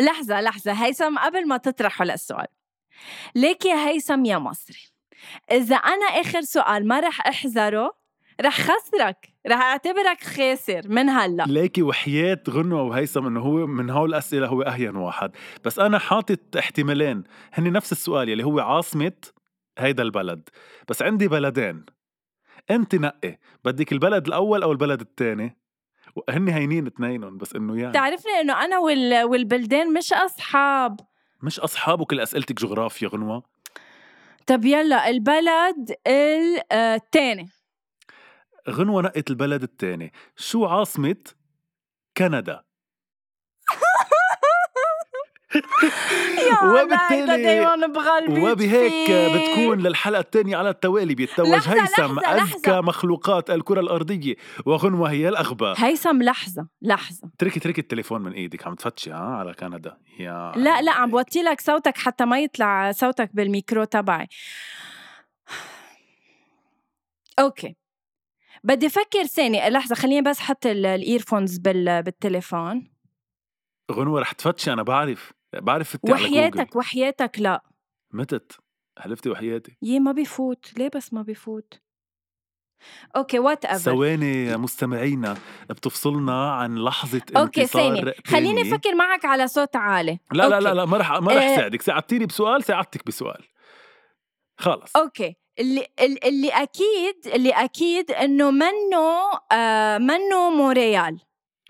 لحظة 0.00 0.40
لحظة 0.40 0.72
هيثم 0.72 1.18
قبل 1.18 1.48
ما 1.48 1.56
تطرحوا 1.56 2.06
للسؤال. 2.06 2.46
ليك 3.34 3.66
يا 3.66 3.88
هيثم 3.88 4.24
يا 4.24 4.38
مصري. 4.38 4.78
إذا 5.50 5.76
أنا 5.76 6.06
آخر 6.06 6.40
سؤال 6.40 6.88
ما 6.88 7.00
رح 7.00 7.26
أحذره 7.26 7.98
رح 8.40 8.60
خسرك 8.60 9.32
رح 9.46 9.60
أعتبرك 9.60 10.20
خاسر 10.20 10.82
من 10.88 11.08
هلأ. 11.08 11.44
ليكي 11.44 11.82
وحياة 11.82 12.42
غنوة 12.50 12.82
وهيثم 12.82 13.26
إنه 13.26 13.40
هو 13.40 13.66
من 13.66 13.90
هول 13.90 14.08
الأسئلة 14.08 14.46
هو 14.46 14.62
أهين 14.62 14.96
واحد. 14.96 15.30
بس 15.64 15.78
أنا 15.78 15.98
حاطط 15.98 16.56
احتمالين 16.58 17.24
هن 17.52 17.72
نفس 17.72 17.92
السؤال 17.92 18.28
يلي 18.28 18.44
هو 18.44 18.60
عاصمة 18.60 19.12
هيدا 19.78 20.02
البلد. 20.02 20.48
بس 20.88 21.02
عندي 21.02 21.28
بلدين. 21.28 21.84
أنت 22.70 22.94
نقي 22.94 23.38
بدك 23.64 23.92
البلد 23.92 24.26
الأول 24.26 24.62
أو 24.62 24.72
البلد 24.72 25.00
الثاني؟ 25.00 25.58
هن 26.30 26.48
هينين 26.48 26.86
اثنينهم 26.86 27.38
بس 27.38 27.56
إنه 27.56 27.80
يعني. 27.80 27.92
تعرفني 27.92 28.32
إنه 28.40 28.64
أنا 28.64 28.78
وال... 28.78 29.24
والبلدان 29.24 29.92
مش 29.92 30.12
أصحاب. 30.12 31.00
مش 31.42 31.60
اصحاب 31.60 32.00
وكل 32.00 32.20
أسئلتك 32.20 32.60
جغرافيا 32.60 33.08
غنوة؟ 33.08 33.42
طب 34.46 34.64
يلا 34.64 35.08
البلد 35.08 35.94
الثاني 36.06 37.48
غنوة 38.70 39.02
نقت 39.02 39.30
البلد 39.30 39.62
الثاني 39.62 40.12
شو 40.36 40.66
عاصمة 40.66 41.16
كندا؟ 42.16 42.64
وبالتالي- 46.64 47.66
وبهيك 48.28 49.10
بتكون 49.10 49.78
للحلقة 49.80 50.20
الثانية 50.20 50.56
على 50.56 50.70
التوالي 50.70 51.14
بيتوج 51.14 51.48
لحظة، 51.48 51.72
هيثم 51.82 52.02
لحظة، 52.20 52.42
أذكى 52.42 52.70
لحظة. 52.70 52.80
مخلوقات 52.80 53.50
الكرة 53.50 53.80
الأرضية 53.80 54.34
وغنوة 54.66 55.10
هي 55.10 55.28
الأغبى. 55.28 55.74
هيثم 55.76 56.22
لحظة 56.22 56.68
لحظة. 56.82 57.30
تركي 57.38 57.60
تركي 57.60 57.80
التليفون 57.80 58.22
من 58.22 58.32
إيدك 58.32 58.66
عم 58.66 58.74
تفتشي 58.74 59.10
ها 59.10 59.16
على 59.16 59.54
كندا. 59.54 59.96
يا 60.18 60.52
لا 60.56 60.82
لا 60.82 60.92
عم. 60.92 61.10
بوطي 61.10 61.42
لك 61.42 61.60
صوتك 61.60 61.98
حتى 61.98 62.24
ما 62.24 62.40
يطلع 62.40 62.92
صوتك 62.92 63.30
بالميكرو 63.34 63.84
تبعي. 63.84 64.26
Okay. 67.38 67.76
بدي 68.64 68.86
أفكر 68.86 69.24
ثانية 69.24 69.68
لحظة 69.68 69.94
خليني 69.94 70.22
بس 70.22 70.40
حط 70.40 70.66
ال 70.66 70.75
earphones 70.75 71.58
بال... 71.58 72.02
بالتليفون. 72.02 72.90
غنوة 73.92 74.20
رح 74.20 74.32
تفتشي 74.32 74.72
أنا 74.72 74.82
بعرف. 74.82 75.37
بعرف 75.54 75.90
فتي 75.90 76.12
وحياتك 76.12 76.76
وحياتك 76.76 77.38
لا. 77.38 77.62
متت 78.12 78.52
حلفتي 78.98 79.30
وحياتي. 79.30 79.76
يي 79.82 80.00
ما 80.00 80.12
بيفوت. 80.12 80.78
ليه 80.78 80.90
بس 80.94 81.12
ما 81.12 81.22
بيفوت؟ 81.22 81.80
Okay 83.16 83.38
whatever 83.38 83.78
ثواني 83.78 84.56
مستمعينا 84.56 85.36
بتفصلنا 85.70 86.52
عن 86.52 86.78
لحظة 86.78 87.22
okay 87.36 87.66
ثانية 87.66 88.14
خليني. 88.26 88.62
أفكر 88.62 88.94
معك 88.94 89.24
على 89.24 89.48
صوت 89.48 89.76
عالي. 89.76 90.18
لا 90.32 90.48
لا 90.48 90.60
لا. 90.60 90.74
لا 90.74 90.84
ما 90.84 90.96
رح 90.96 91.12
ما 91.12 91.32
رح 91.32 91.42
آه. 91.42 91.56
ساعدك. 91.56 91.82
ساعدتيني 91.82 92.26
بسؤال 92.26 92.64
ساعدتك 92.64 93.06
بسؤال. 93.06 93.44
خلص 94.58 94.96
Okay. 94.96 95.36
اللي 95.58 95.86
ال- 96.00 96.24
اللي 96.24 96.48
أكيد 96.48 97.26
اللي 97.34 97.50
أكيد 97.50 98.10
إنه 98.10 98.50
منه 98.50 99.30
آه 99.52 99.98
منه 99.98 100.50
مونريال 100.50 101.20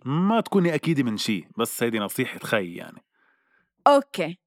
ما 0.05 0.41
تكوني 0.41 0.75
أكيدة 0.75 1.03
من 1.03 1.17
شيء 1.17 1.47
بس 1.59 1.83
هيدي 1.83 1.99
نصيحة 1.99 2.39
خي 2.39 2.75
يعني. 2.75 3.05
Okay. 3.89 4.39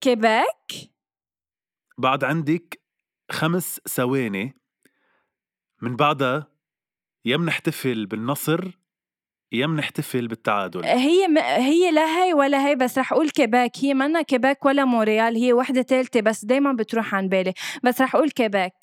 كيبيك 0.00 0.92
بعد 1.98 2.24
عندك 2.24 2.82
خمس 3.30 3.80
ثواني. 3.88 4.60
من 5.82 5.96
بعدها 5.96 6.52
يا 7.24 7.36
منحتفل 7.36 8.06
بالنصر 8.06 8.78
يا 9.52 9.66
منحتفل 9.66 10.28
بالتعادل. 10.28 10.84
هي 10.84 11.28
م... 11.28 11.38
هي 11.38 11.90
لا 11.90 12.24
هي 12.24 12.34
ولا 12.34 12.68
هي 12.68 12.74
بس 12.74 12.98
رح 12.98 13.12
أقول 13.12 13.30
كيبيك 13.30 13.78
هي 13.78 13.94
منا 13.94 14.22
كيبيك 14.22 14.64
ولا 14.64 14.84
مونريال 14.84 15.36
هي 15.36 15.52
وحدة 15.52 15.82
ثالثه 15.82 16.20
بس 16.20 16.44
دايما 16.44 16.72
بتروح 16.72 17.14
عن 17.14 17.28
بالي. 17.28 17.54
بس 17.84 18.00
رح 18.00 18.14
أقول 18.14 18.30
كيباك 18.30 18.74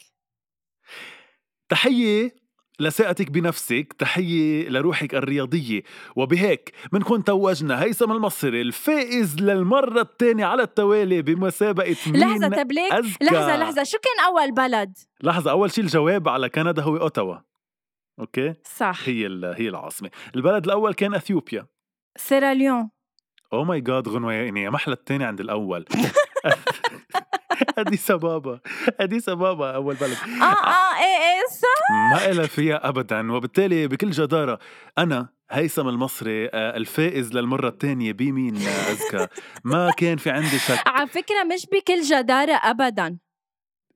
تحية 1.70 2.36
لثقتك 2.80 3.32
بنفسك 3.32 3.94
تحية 3.94 4.70
لروحك 4.70 5.16
الرياضية. 5.16 5.82
وبهيك 6.16 6.72
منكون 6.92 7.24
توجنا 7.24 7.84
هيثم 7.84 8.12
المصري 8.12 8.62
الفائز 8.62 9.40
للمرة 9.42 10.02
الثانية 10.02 10.46
على 10.46 10.64
التوالي 10.64 11.22
بمسابقة 11.22 11.96
مين 12.08 12.20
لحظة 12.20 12.48
طب 12.64 12.72
ليك 12.72 12.94
أذكى 12.94 13.26
لحظة 13.26 13.58
لحظة. 13.58 13.84
شو 13.84 13.98
كان 13.98 14.26
أول 14.26 14.52
بلد؟ 14.52 14.98
لحظة 15.24 15.52
أول 15.52 15.72
شيء 15.72 15.84
الجواب 15.84 16.30
على 16.30 16.50
كندا 16.50 16.82
هو 16.82 16.98
أوتاوا. 16.98 17.36
Okay؟ 18.20 18.54
صح. 18.64 19.00
هي 19.06 19.26
هي 19.56 19.70
العاصمة. 19.70 20.10
البلد 20.36 20.66
الأول 20.66 20.94
كان 20.94 21.14
أثيوبيا. 21.14 21.66
سيراليون 22.18 22.90
Oh 23.54 23.64
my 23.64 23.82
God 23.82 24.08
غنوة 24.08 24.34
يعني 24.34 24.64
يا 24.64 24.70
محلى 24.70 24.94
الثاني 24.94 25.24
عند 25.24 25.40
الأول. 25.40 25.86
اديس 27.78 28.12
ابابا 28.12 28.60
اديس 29.00 29.30
ابابا 29.30 29.72
أول 29.76 29.96
بلد. 29.96 30.18
آه 30.42 30.44
آه 30.44 30.96
إيه 30.98 31.18
إيه 31.18 31.46
صح. 31.62 31.92
ما 32.14 32.32
إلها 32.32 32.48
فيها 32.48 32.90
ابدا. 32.90 33.32
وبالتالي 33.32 33.88
بكل 33.88 34.10
جدارة 34.12 34.60
أنا 34.98 35.30
هيثم 35.52 35.88
المصري 35.88 36.46
آه، 36.48 36.78
الفائز 36.78 37.34
للمرة 37.34 37.68
الثانية 37.68 38.12
بمين 38.14 38.56
آه، 38.58 38.92
اذكى 38.92 39.28
ما 39.64 39.92
كان 39.98 40.18
في 40.18 40.30
عندي 40.30 40.60
شك. 40.60 40.80
على 40.88 41.08
فكرة 41.08 41.44
مش 41.54 41.66
بكل 41.72 42.02
جدارة 42.02 42.54
ابدا. 42.54 43.18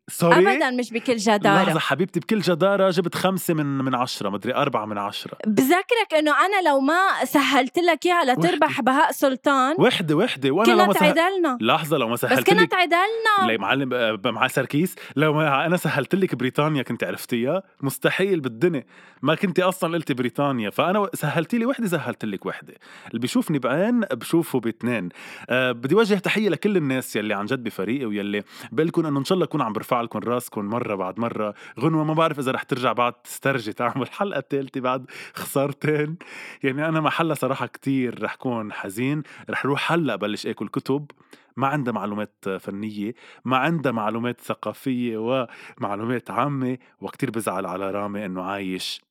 سوري 0.10 0.54
ابدا 0.54 0.72
مش 0.72 0.94
بكل 0.94 1.16
جدارة. 1.16 1.64
لحظة 1.64 1.80
حبيبتي 1.80 2.20
بكل 2.20 2.40
جدارة 2.40 2.90
جبت 2.90 3.16
خمسة 3.16 3.54
من 3.54 3.66
من 3.66 3.96
عشرة 3.96 4.30
مدري 4.30 4.56
أربعة 4.56 4.86
من 4.86 4.98
عشرة. 4.98 5.38
بذكرك 5.48 6.14
إنه 6.18 6.32
أنا 6.32 6.70
لو 6.70 6.80
ما 6.80 7.26
سهلت 7.26 7.80
لك 7.80 8.06
إياها 8.06 8.26
لتربح 8.26 8.82
بهاء 8.82 9.12
سلطان 9.12 9.76
وحدة 9.80 10.16
وأنا 10.16 10.72
لو 10.72 10.76
كنا 10.76 10.86
ما 10.86 10.94
سهل... 10.94 11.14
تعدلنا 11.14 11.58
لحظة 11.62 11.98
لو 11.98 12.08
ما 12.08 12.14
بس 12.14 12.22
سهلت 12.22 12.50
كنا 12.50 12.62
لك 12.62 12.72
تعدلنا 12.72 13.48
لي 13.48 13.58
معلم 13.58 14.20
مع 14.26 14.48
سركيس 14.48 14.96
لو 15.16 15.34
ما 15.34 15.66
أنا 15.66 15.78
سهلت 15.78 16.16
لك 16.16 16.36
بريطانيا 16.36 16.84
كنت 16.84 17.04
عرفتيها 17.04 17.64
مستحيل 17.82 18.40
بالدنيا. 18.40 18.84
ما 19.22 19.36
كنت 19.36 19.60
أصلا 19.60 19.94
قلت 19.94 20.12
بريطانيا 20.12 20.70
فأنا 20.70 21.10
سهلتي 21.14 21.58
لي 21.58 21.66
وحدة 21.66 21.88
سهلت 21.88 22.26
لك 22.26 22.46
وحدة. 22.46 22.74
اللي 23.08 23.20
بيشوفني 23.20 23.60
بعين 23.60 24.00
بشوفه 24.00 24.60
باثنين 24.60 25.10
أه 25.50 25.72
بدي 25.72 25.96
وجه 25.96 26.16
تحية 26.16 26.50
لكل 26.50 26.78
الناس 26.78 27.16
يلي 27.16 27.34
عن 27.34 27.46
جد 27.46 27.64
بفريقي 27.64 28.06
ويلي 28.06 28.44
بقول 28.72 29.06
إنه 29.06 29.20
إن 29.20 29.26
شاء 29.26 29.34
الله 29.34 29.46
اكون 29.46 29.62
عم 29.62 29.74
برفع 29.74 29.93
لكم 30.02 30.20
راسكم 30.20 30.66
مرة 30.66 30.96
بعد 30.96 31.20
مرة. 31.20 31.54
غنوة 31.80 32.04
ما 32.04 32.14
بعرف 32.14 32.40
إذا 32.40 32.52
رح 32.52 32.64
ترجع 32.64 32.94
بعد 32.94 33.14
تسترجي 33.14 33.74
تعمل 33.74 34.12
حلقة 34.12 34.44
ثالثه 34.50 34.82
بعد 34.82 35.06
خسارتين. 35.34 36.18
يعني 36.64 36.88
أنا 36.88 37.02
محلها 37.02 37.36
صراحة 37.36 37.68
كتير 37.68 38.24
رح 38.24 38.36
كون 38.36 38.74
حزين. 38.74 39.24
رح 39.50 39.66
روح 39.66 39.92
هلأ 39.92 40.16
بلش 40.16 40.48
آكل 40.48 40.68
كتب. 40.68 41.12
ما 41.58 41.68
عندها 41.68 41.94
معلومات 41.94 42.50
فنية 42.60 43.14
ما 43.46 43.58
عندها 43.58 43.92
معلومات 43.92 44.42
ثقافية 44.42 45.18
ومعلومات 45.18 46.32
عامة 46.32 46.78
وكتير 47.02 47.32
بزعل 47.32 47.66
على 47.66 47.92
رامي 47.92 48.26
إنه 48.26 48.44
عايش 48.44 49.02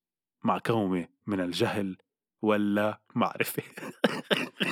مع 0.45 0.59
كومة 0.59 1.07
من 1.27 1.41
الجهل 1.41 1.97
ولا 2.43 3.01
معرفة. 3.15 3.63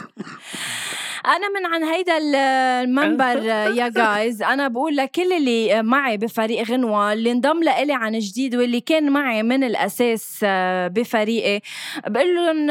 أنا 1.27 1.49
من 1.61 1.67
عن 1.67 1.85
هيدا 1.85 2.19
ال- 2.19 2.35
المنبر 2.85 3.37
يا 3.81 3.89
جايز 3.89 4.43
أنا 4.43 4.69
بقول 4.69 4.97
لكل 4.97 5.33
اللي 5.33 5.83
معي 5.83 6.17
بفريق 6.17 6.63
غنوة 6.71 7.13
اللي 7.13 7.33
انضم 7.33 7.63
لإلي 7.63 7.93
عن 7.93 8.19
جديد 8.19 8.57
واللي 8.57 8.81
كان 8.81 9.11
معي 9.13 9.43
من 9.43 9.65
الأساس 9.65 10.41
آه، 10.45 10.89
بفريقي 10.89 11.61
بقول 12.07 12.35
لهم 12.37 12.67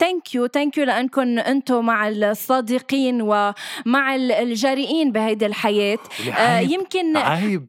thank 0.00 0.34
you 0.34 0.46
thank 0.46 0.78
you 0.78 0.84
لإنكم 0.84 1.38
أنتم 1.38 1.84
مع 1.86 2.08
الصادقين 2.08 3.22
ومع 3.22 4.14
ال- 4.14 4.32
الجريئين 4.32 5.12
بهيدي 5.12 5.46
الحياة. 5.46 5.98
آه، 6.38 6.58
يمكن 6.58 7.16
عيب 7.16 7.66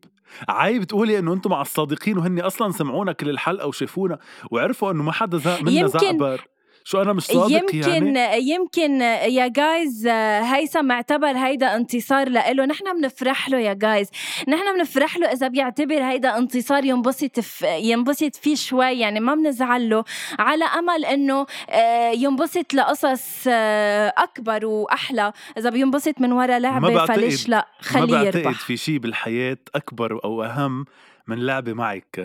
عيب 0.49 0.83
تقولي 0.83 1.19
إنه 1.19 1.33
أنتم 1.33 1.49
مع 1.49 1.61
الصادقين 1.61 2.17
وهني 2.17 2.41
أصلا 2.41 2.71
سمعونا 2.71 3.11
كل 3.11 3.29
الحلقة 3.29 3.67
وشافونا 3.67 4.17
وعرفوا 4.51 4.91
إنه 4.91 5.03
ما 5.03 5.11
حدا 5.11 5.37
زهق 5.37 5.61
منا 5.61 5.71
زعبر. 5.87 6.47
شو 6.87 7.01
أنا 7.01 7.13
مش 7.13 7.23
صادق 7.23 7.51
يمكن 7.75 7.77
يعني؟ 7.91 8.37
يمكن 8.49 9.01
يا 9.01 9.47
guys 9.47 10.07
هيثم 10.53 10.91
اعتبر 10.91 11.27
هيدا 11.37 11.75
انتصار 11.75 12.29
لإله. 12.29 12.65
نحن 12.65 13.01
بنفرح 13.01 13.49
له 13.49 13.57
يا 13.59 13.73
guys 13.73 14.09
نحن 14.47 14.77
بنفرح 14.77 15.17
له 15.17 15.27
إذا 15.31 15.47
بيعتبر 15.47 16.03
هيدا 16.03 16.37
انتصار 16.37 16.85
ينبسط 16.85 17.39
في 17.39 17.77
ينبسط 17.77 18.35
فيه 18.35 18.55
شوي. 18.55 18.99
يعني 18.99 19.19
ما 19.19 19.35
بنزعل 19.35 19.89
له. 19.89 20.03
على 20.39 20.65
أمل 20.65 21.05
إنه 21.05 21.45
آه، 21.69 22.09
ينبسط 22.11 22.73
لقصص 22.73 23.43
آه، 23.47 24.13
أكبر 24.17 24.65
وأحلى. 24.65 25.31
إذا 25.57 25.69
بينبسط 25.69 26.21
من 26.21 26.31
ورا 26.31 26.59
لعبة 26.59 26.89
بعتقد- 26.93 27.15
فليش 27.15 27.49
لا 27.49 27.57
ما 27.57 27.87
خليه 27.87 28.23
بعتقد 28.23 28.35
يربح. 28.45 28.59
في 28.59 28.77
شيء 28.77 28.97
بالحياة 28.97 29.57
أكبر 29.75 30.19
أو 30.25 30.43
أهم 30.43 30.85
من 31.27 31.39
لعبة 31.45 31.73
معك 31.73 32.19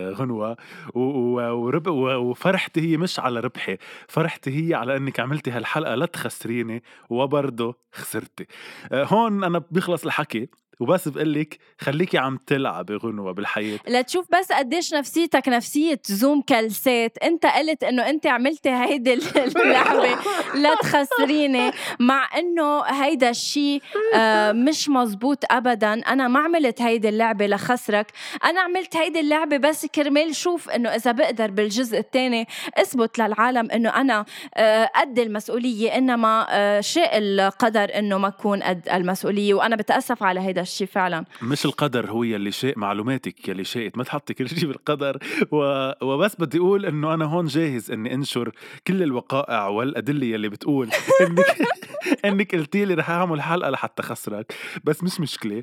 و- 0.94 1.51
ورب 1.51 1.86
وفرحتي 1.88 2.80
هي 2.80 2.96
مش 2.96 3.20
على 3.20 3.40
ربحي 3.40 3.78
فرحتي 4.09 4.51
هي 4.70 4.74
على 4.74 4.96
إنك 4.96 5.20
عملتي 5.20 5.51
هالحلقة 5.51 5.94
لا 5.94 6.07
تخسريني 6.07 6.82
وبرضه 7.11 7.76
خسرتي. 7.92 8.46
آه، 8.92 9.05
هون 9.05 9.44
أنا 9.44 9.62
بيخلص 9.70 10.05
الحكي. 10.05 10.48
وبس 10.81 11.09
بقلك 11.09 11.59
خليكي 11.78 12.18
عم 12.18 12.39
تلعبي 12.47 12.97
غنوة 12.97 13.33
بالحياة. 13.33 13.78
لتشوف 13.89 14.26
بس 14.33 14.53
قديش 14.53 14.95
نفسيتك 14.95 15.49
نفسية 15.49 16.01
زوم 16.07 16.43
كلسات. 16.43 17.18
انت 17.18 17.47
قلت 17.47 17.85
انه 17.85 18.11
انت 18.11 18.26
عملتي 18.26 18.70
هيدي 18.70 19.14
اللعبة 19.14 20.18
لا 20.62 20.74
تخسريني 20.74 21.70
مع 22.01 22.39
انه 22.39 22.83
هيدا 22.83 23.31
الشيء 23.31 23.83
آه، 24.14 24.53
مش 24.53 24.89
مزبوط 24.89 25.45
ابدا. 25.51 25.93
أنا 25.93 26.28
ما 26.28 26.41
عملت 26.41 26.83
هيدي 26.83 27.09
اللعبة 27.09 27.47
لخسرك. 27.47 28.07
أنا 28.45 28.61
عملت 28.61 28.97
هيدي 28.97 29.20
اللعبة 29.20 29.57
بس 29.57 29.87
كرمال 29.87 30.37
شوف 30.37 30.70
إنه 30.70 30.89
إذا 30.89 31.12
بقدر 31.12 31.51
بالجزء 31.51 31.99
الثاني 31.99 32.49
أثبت 32.74 33.18
للعالم 33.18 33.70
إنه 33.70 33.89
أنا 33.89 34.24
آه، 34.55 34.85
قد 34.85 35.18
المسؤولية 35.18 35.97
إنما 35.99 36.47
آه، 36.51 36.81
شاء 36.81 37.18
القدر 37.18 37.99
إنه 37.99 38.18
ما 38.18 38.28
أكون 38.28 38.62
قد 38.62 38.89
المسؤولية. 38.89 39.55
وأنا 39.55 39.76
بتأسف 39.76 40.22
على 40.22 40.41
هيدا 40.41 40.62
الشيء 40.70 40.86
فعلا. 40.86 41.24
مش 41.42 41.64
القدر 41.64 42.10
هو 42.10 42.22
يلي 42.22 42.50
شاء 42.52 42.78
معلوماتك 42.78 43.48
يلي 43.48 43.64
شاءت 43.64 43.98
ما 43.98 44.04
تحطي 44.04 44.34
كل 44.34 44.48
شيء 44.48 44.68
بالقدر. 44.68 45.18
و... 45.50 45.56
وبس 46.04 46.36
بدي 46.40 46.58
أقول 46.58 46.86
إنه 46.86 47.14
أنا 47.14 47.24
هون 47.24 47.46
جاهز 47.46 47.90
إني 47.90 48.14
أنشر 48.14 48.52
كل 48.86 49.02
الوقائع 49.02 49.66
والأدلة 49.68 50.26
يلي 50.26 50.48
بتقول 50.48 50.88
إنك 51.26 51.46
إنك 52.24 52.54
قلتي 52.54 52.84
لي 52.84 52.94
رح 52.94 53.10
أعمل 53.10 53.42
حلقة 53.42 53.70
لحتى 53.70 54.02
خسرك. 54.02 54.54
بس 54.84 55.02
مش 55.04 55.20
مشكلة. 55.20 55.62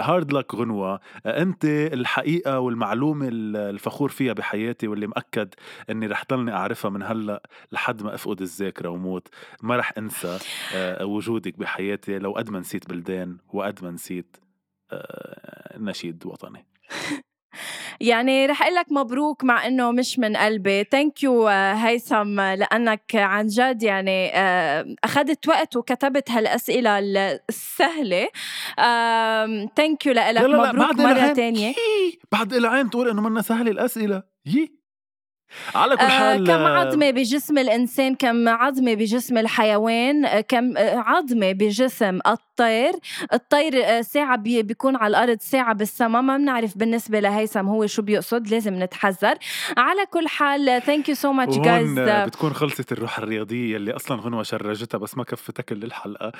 هارد 0.00 0.32
لك 0.32 0.54
غنوة. 0.54 1.00
أنت 1.26 1.64
الحقيقة 1.64 2.60
والمعلومة 2.60 3.28
ال- 3.28 3.56
الفخور 3.56 4.08
فيها 4.08 4.32
بحياتي 4.32 4.88
واللي 4.88 5.06
مأكد 5.06 5.54
إني 5.90 6.06
رح 6.06 6.24
ضلني 6.30 6.52
أعرفها 6.52 6.90
من 6.90 7.02
هلأ 7.02 7.42
لحد 7.72 8.02
ما 8.02 8.14
أفقد 8.14 8.40
الذاكرة 8.40 8.88
وموت. 8.88 9.28
ما 9.62 9.76
رح 9.76 9.92
أنسى 9.98 10.38
آه، 10.74 11.04
وجودك 11.06 11.58
بحياتي 11.58 12.18
لو 12.18 12.32
قد 12.32 12.50
ما 12.50 12.60
نسيت 12.60 12.88
بلدان 12.88 13.36
وقد 13.54 13.84
ما 13.84 13.90
نسيت 13.90 14.36
آه، 14.92 15.78
نشيد 15.78 16.26
وطني. 16.26 16.66
يعني 18.00 18.46
رح 18.46 18.62
أقول 18.62 18.74
لك 18.74 18.92
مبروك 18.92 19.44
مع 19.44 19.66
إنه 19.66 19.90
مش 19.90 20.18
من 20.18 20.36
قلبي. 20.36 20.84
Thank 20.84 21.22
you 21.22 21.46
هيثم 21.48 22.40
آه، 22.40 22.54
لأنك 22.54 23.14
عن 23.14 23.46
جد 23.46 23.82
يعني 23.82 24.30
آه، 24.36 24.94
أخذت 25.04 25.48
وقت 25.48 25.76
وكتبت 25.76 26.30
هالأسئلة 26.30 26.98
السهلة. 27.48 28.28
ثانك 29.76 30.06
يو 30.06 30.12
لك 30.12 30.18
لا 30.18 30.32
لا 30.32 30.46
لا، 30.46 30.72
مبروك 30.72 30.94
مرة. 31.00 31.32
تانية. 31.32 31.74
بعد 32.32 32.52
العين 32.52 32.90
تقول 32.90 33.08
إنه 33.08 33.22
منا 33.22 33.42
سهل 33.42 33.68
الأسئلة. 33.68 34.22
يي. 34.46 34.81
على 35.74 35.96
كل 35.96 36.02
آه 36.02 36.08
حال 36.08 36.46
كم 36.46 36.52
آه، 36.52 36.78
عظمة 36.78 37.10
بجسم 37.10 37.58
الإنسان 37.58 38.14
كم 38.14 38.48
عظمة 38.48 38.94
بجسم 38.94 39.38
الحيوان 39.38 40.24
آه 40.24 40.40
كم 40.40 40.76
آه، 40.76 40.96
عظمة 40.98 41.52
بجسم 41.52 42.18
الطير؟ 42.26 42.92
الطير 43.32 44.02
ساعة 44.02 44.36
بي 44.36 44.62
بيكون 44.62 44.96
على 44.96 45.10
الأرض 45.10 45.38
ساعة 45.40 45.74
بالسماء 45.74 46.22
ما 46.22 46.36
بنعرف 46.36 46.78
بالنسبة 46.78 47.20
لهيثم 47.20 47.66
هو 47.68 47.86
شو 47.86 48.02
بيقصد 48.02 48.48
لازم 48.48 48.82
نتحذر. 48.82 49.34
على 49.76 50.06
كل 50.10 50.28
حال 50.28 50.82
thank 50.82 51.08
you 51.08 51.14
so 51.14 51.32
much 51.32 51.58
guys 51.58 51.98
بتكون 51.98 52.52
خلصت 52.52 52.92
الروح 52.92 53.18
الرياضية 53.18 53.76
اللي 53.76 53.96
أصلا 53.96 54.20
غنوة 54.20 54.42
شرجتها 54.42 54.98
بس 54.98 55.16
ما 55.16 55.24
كفتها 55.24 55.62
كل 55.62 55.82
الحلقة. 55.84 56.32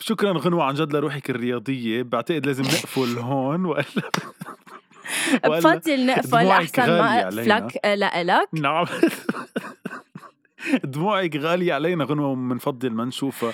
شكرا 0.00 0.32
غنوة 0.38 0.64
عن 0.64 0.74
جد 0.74 0.92
لروحك 0.92 1.30
الرياضية 1.30 2.02
بعتقد 2.02 2.46
لازم 2.46 2.64
نقفل 2.64 3.18
هون 3.18 3.64
وإلا 3.64 3.84
بفضل 5.44 6.06
نقفل 6.06 6.46
أحسن 6.46 6.86
ما. 6.86 7.20
أقفلك 7.22 7.78
آه، 7.84 7.94
لإلك 7.94 8.48
نعم. 8.52 8.86
دموعك 10.84 11.36
غالية 11.36 11.74
علينا 11.74 12.04
غنوة 12.04 12.34
بنفضل 12.34 12.90
ما 12.90 13.04
نشوفها 13.04 13.52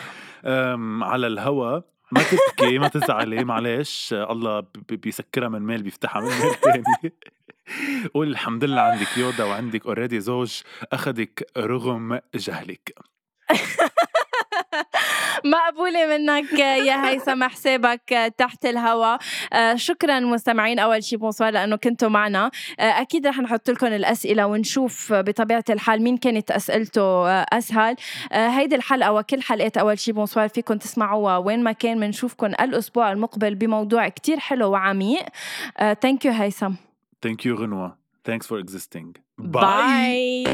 على 1.03 1.27
الهوا. 1.27 1.81
ما 2.13 2.23
تبكي 2.23 2.79
ما 2.79 2.89
تزعلي 2.89 3.45
معلش 3.45 4.13
الله 4.13 4.65
بيسكرها 4.89 5.49
من 5.49 5.63
مال 5.63 5.83
بيفتحها 5.83 6.23
من 6.23 6.29
مال 6.29 6.61
تاني. 6.61 7.13
قول 8.15 8.29
الحمد 8.29 8.65
لله 8.65 8.81
عندك 8.81 9.19
يودا 9.19 9.45
وعندك 9.45 9.87
اوريدي 9.87 10.21
زوج. 10.21 10.61
أخذك 10.93 11.51
رغم 11.57 12.21
جهلك. 12.35 12.99
مقبولة 15.51 16.07
منك 16.07 16.53
يا 16.59 17.09
هيثم 17.09 17.45
حسابك 17.45 18.33
تحت 18.39 18.67
الهوا. 18.67 19.17
آه، 19.53 19.75
شكرا 19.75 20.21
مستمعين. 20.21 20.79
أول 20.79 21.05
شي 21.05 21.17
bonsoir 21.17 21.53
لأنه 21.53 21.77
كنتوا 21.77 22.09
معنا. 22.09 22.51
آه، 22.81 22.83
أكيد 22.83 23.27
رح 23.27 23.39
نحط 23.39 23.71
لكم 23.71 23.87
الأسئلة 23.87 24.47
ونشوف 24.47 25.13
بطبيعة 25.13 25.65
الحال 25.71 26.03
مين 26.03 26.17
كانت 26.17 26.51
أسئلته 26.51 27.03
آه، 27.03 27.47
أسهل. 27.53 27.97
آه، 28.33 28.49
هيدي 28.49 28.75
الحلقة 28.75 29.13
وكل 29.13 29.43
حلقات 29.43 29.77
أول 29.77 29.99
شي 29.99 30.13
bonsoir 30.13 30.49
فيكم 30.49 30.75
تسمعوها 30.75 31.37
وين 31.37 31.63
ما 31.65 31.73
كان 31.73 32.01
بنشوفكم 32.01 32.47
الأسبوع 32.47 33.13
المقبل 33.13 33.55
بموضوع 33.55 34.09
كتير 34.09 34.39
حلو 34.39 34.71
وعميق. 34.71 35.27
Thank 36.03 36.25
you 36.25 36.33
هيثم. 36.33 36.73
Thank 37.23 37.47
you 37.47 37.57
غنوة. 37.57 37.97
Thanks 38.25 38.47
for 38.47 38.63
existing. 38.63 39.21
Bye 39.39 40.45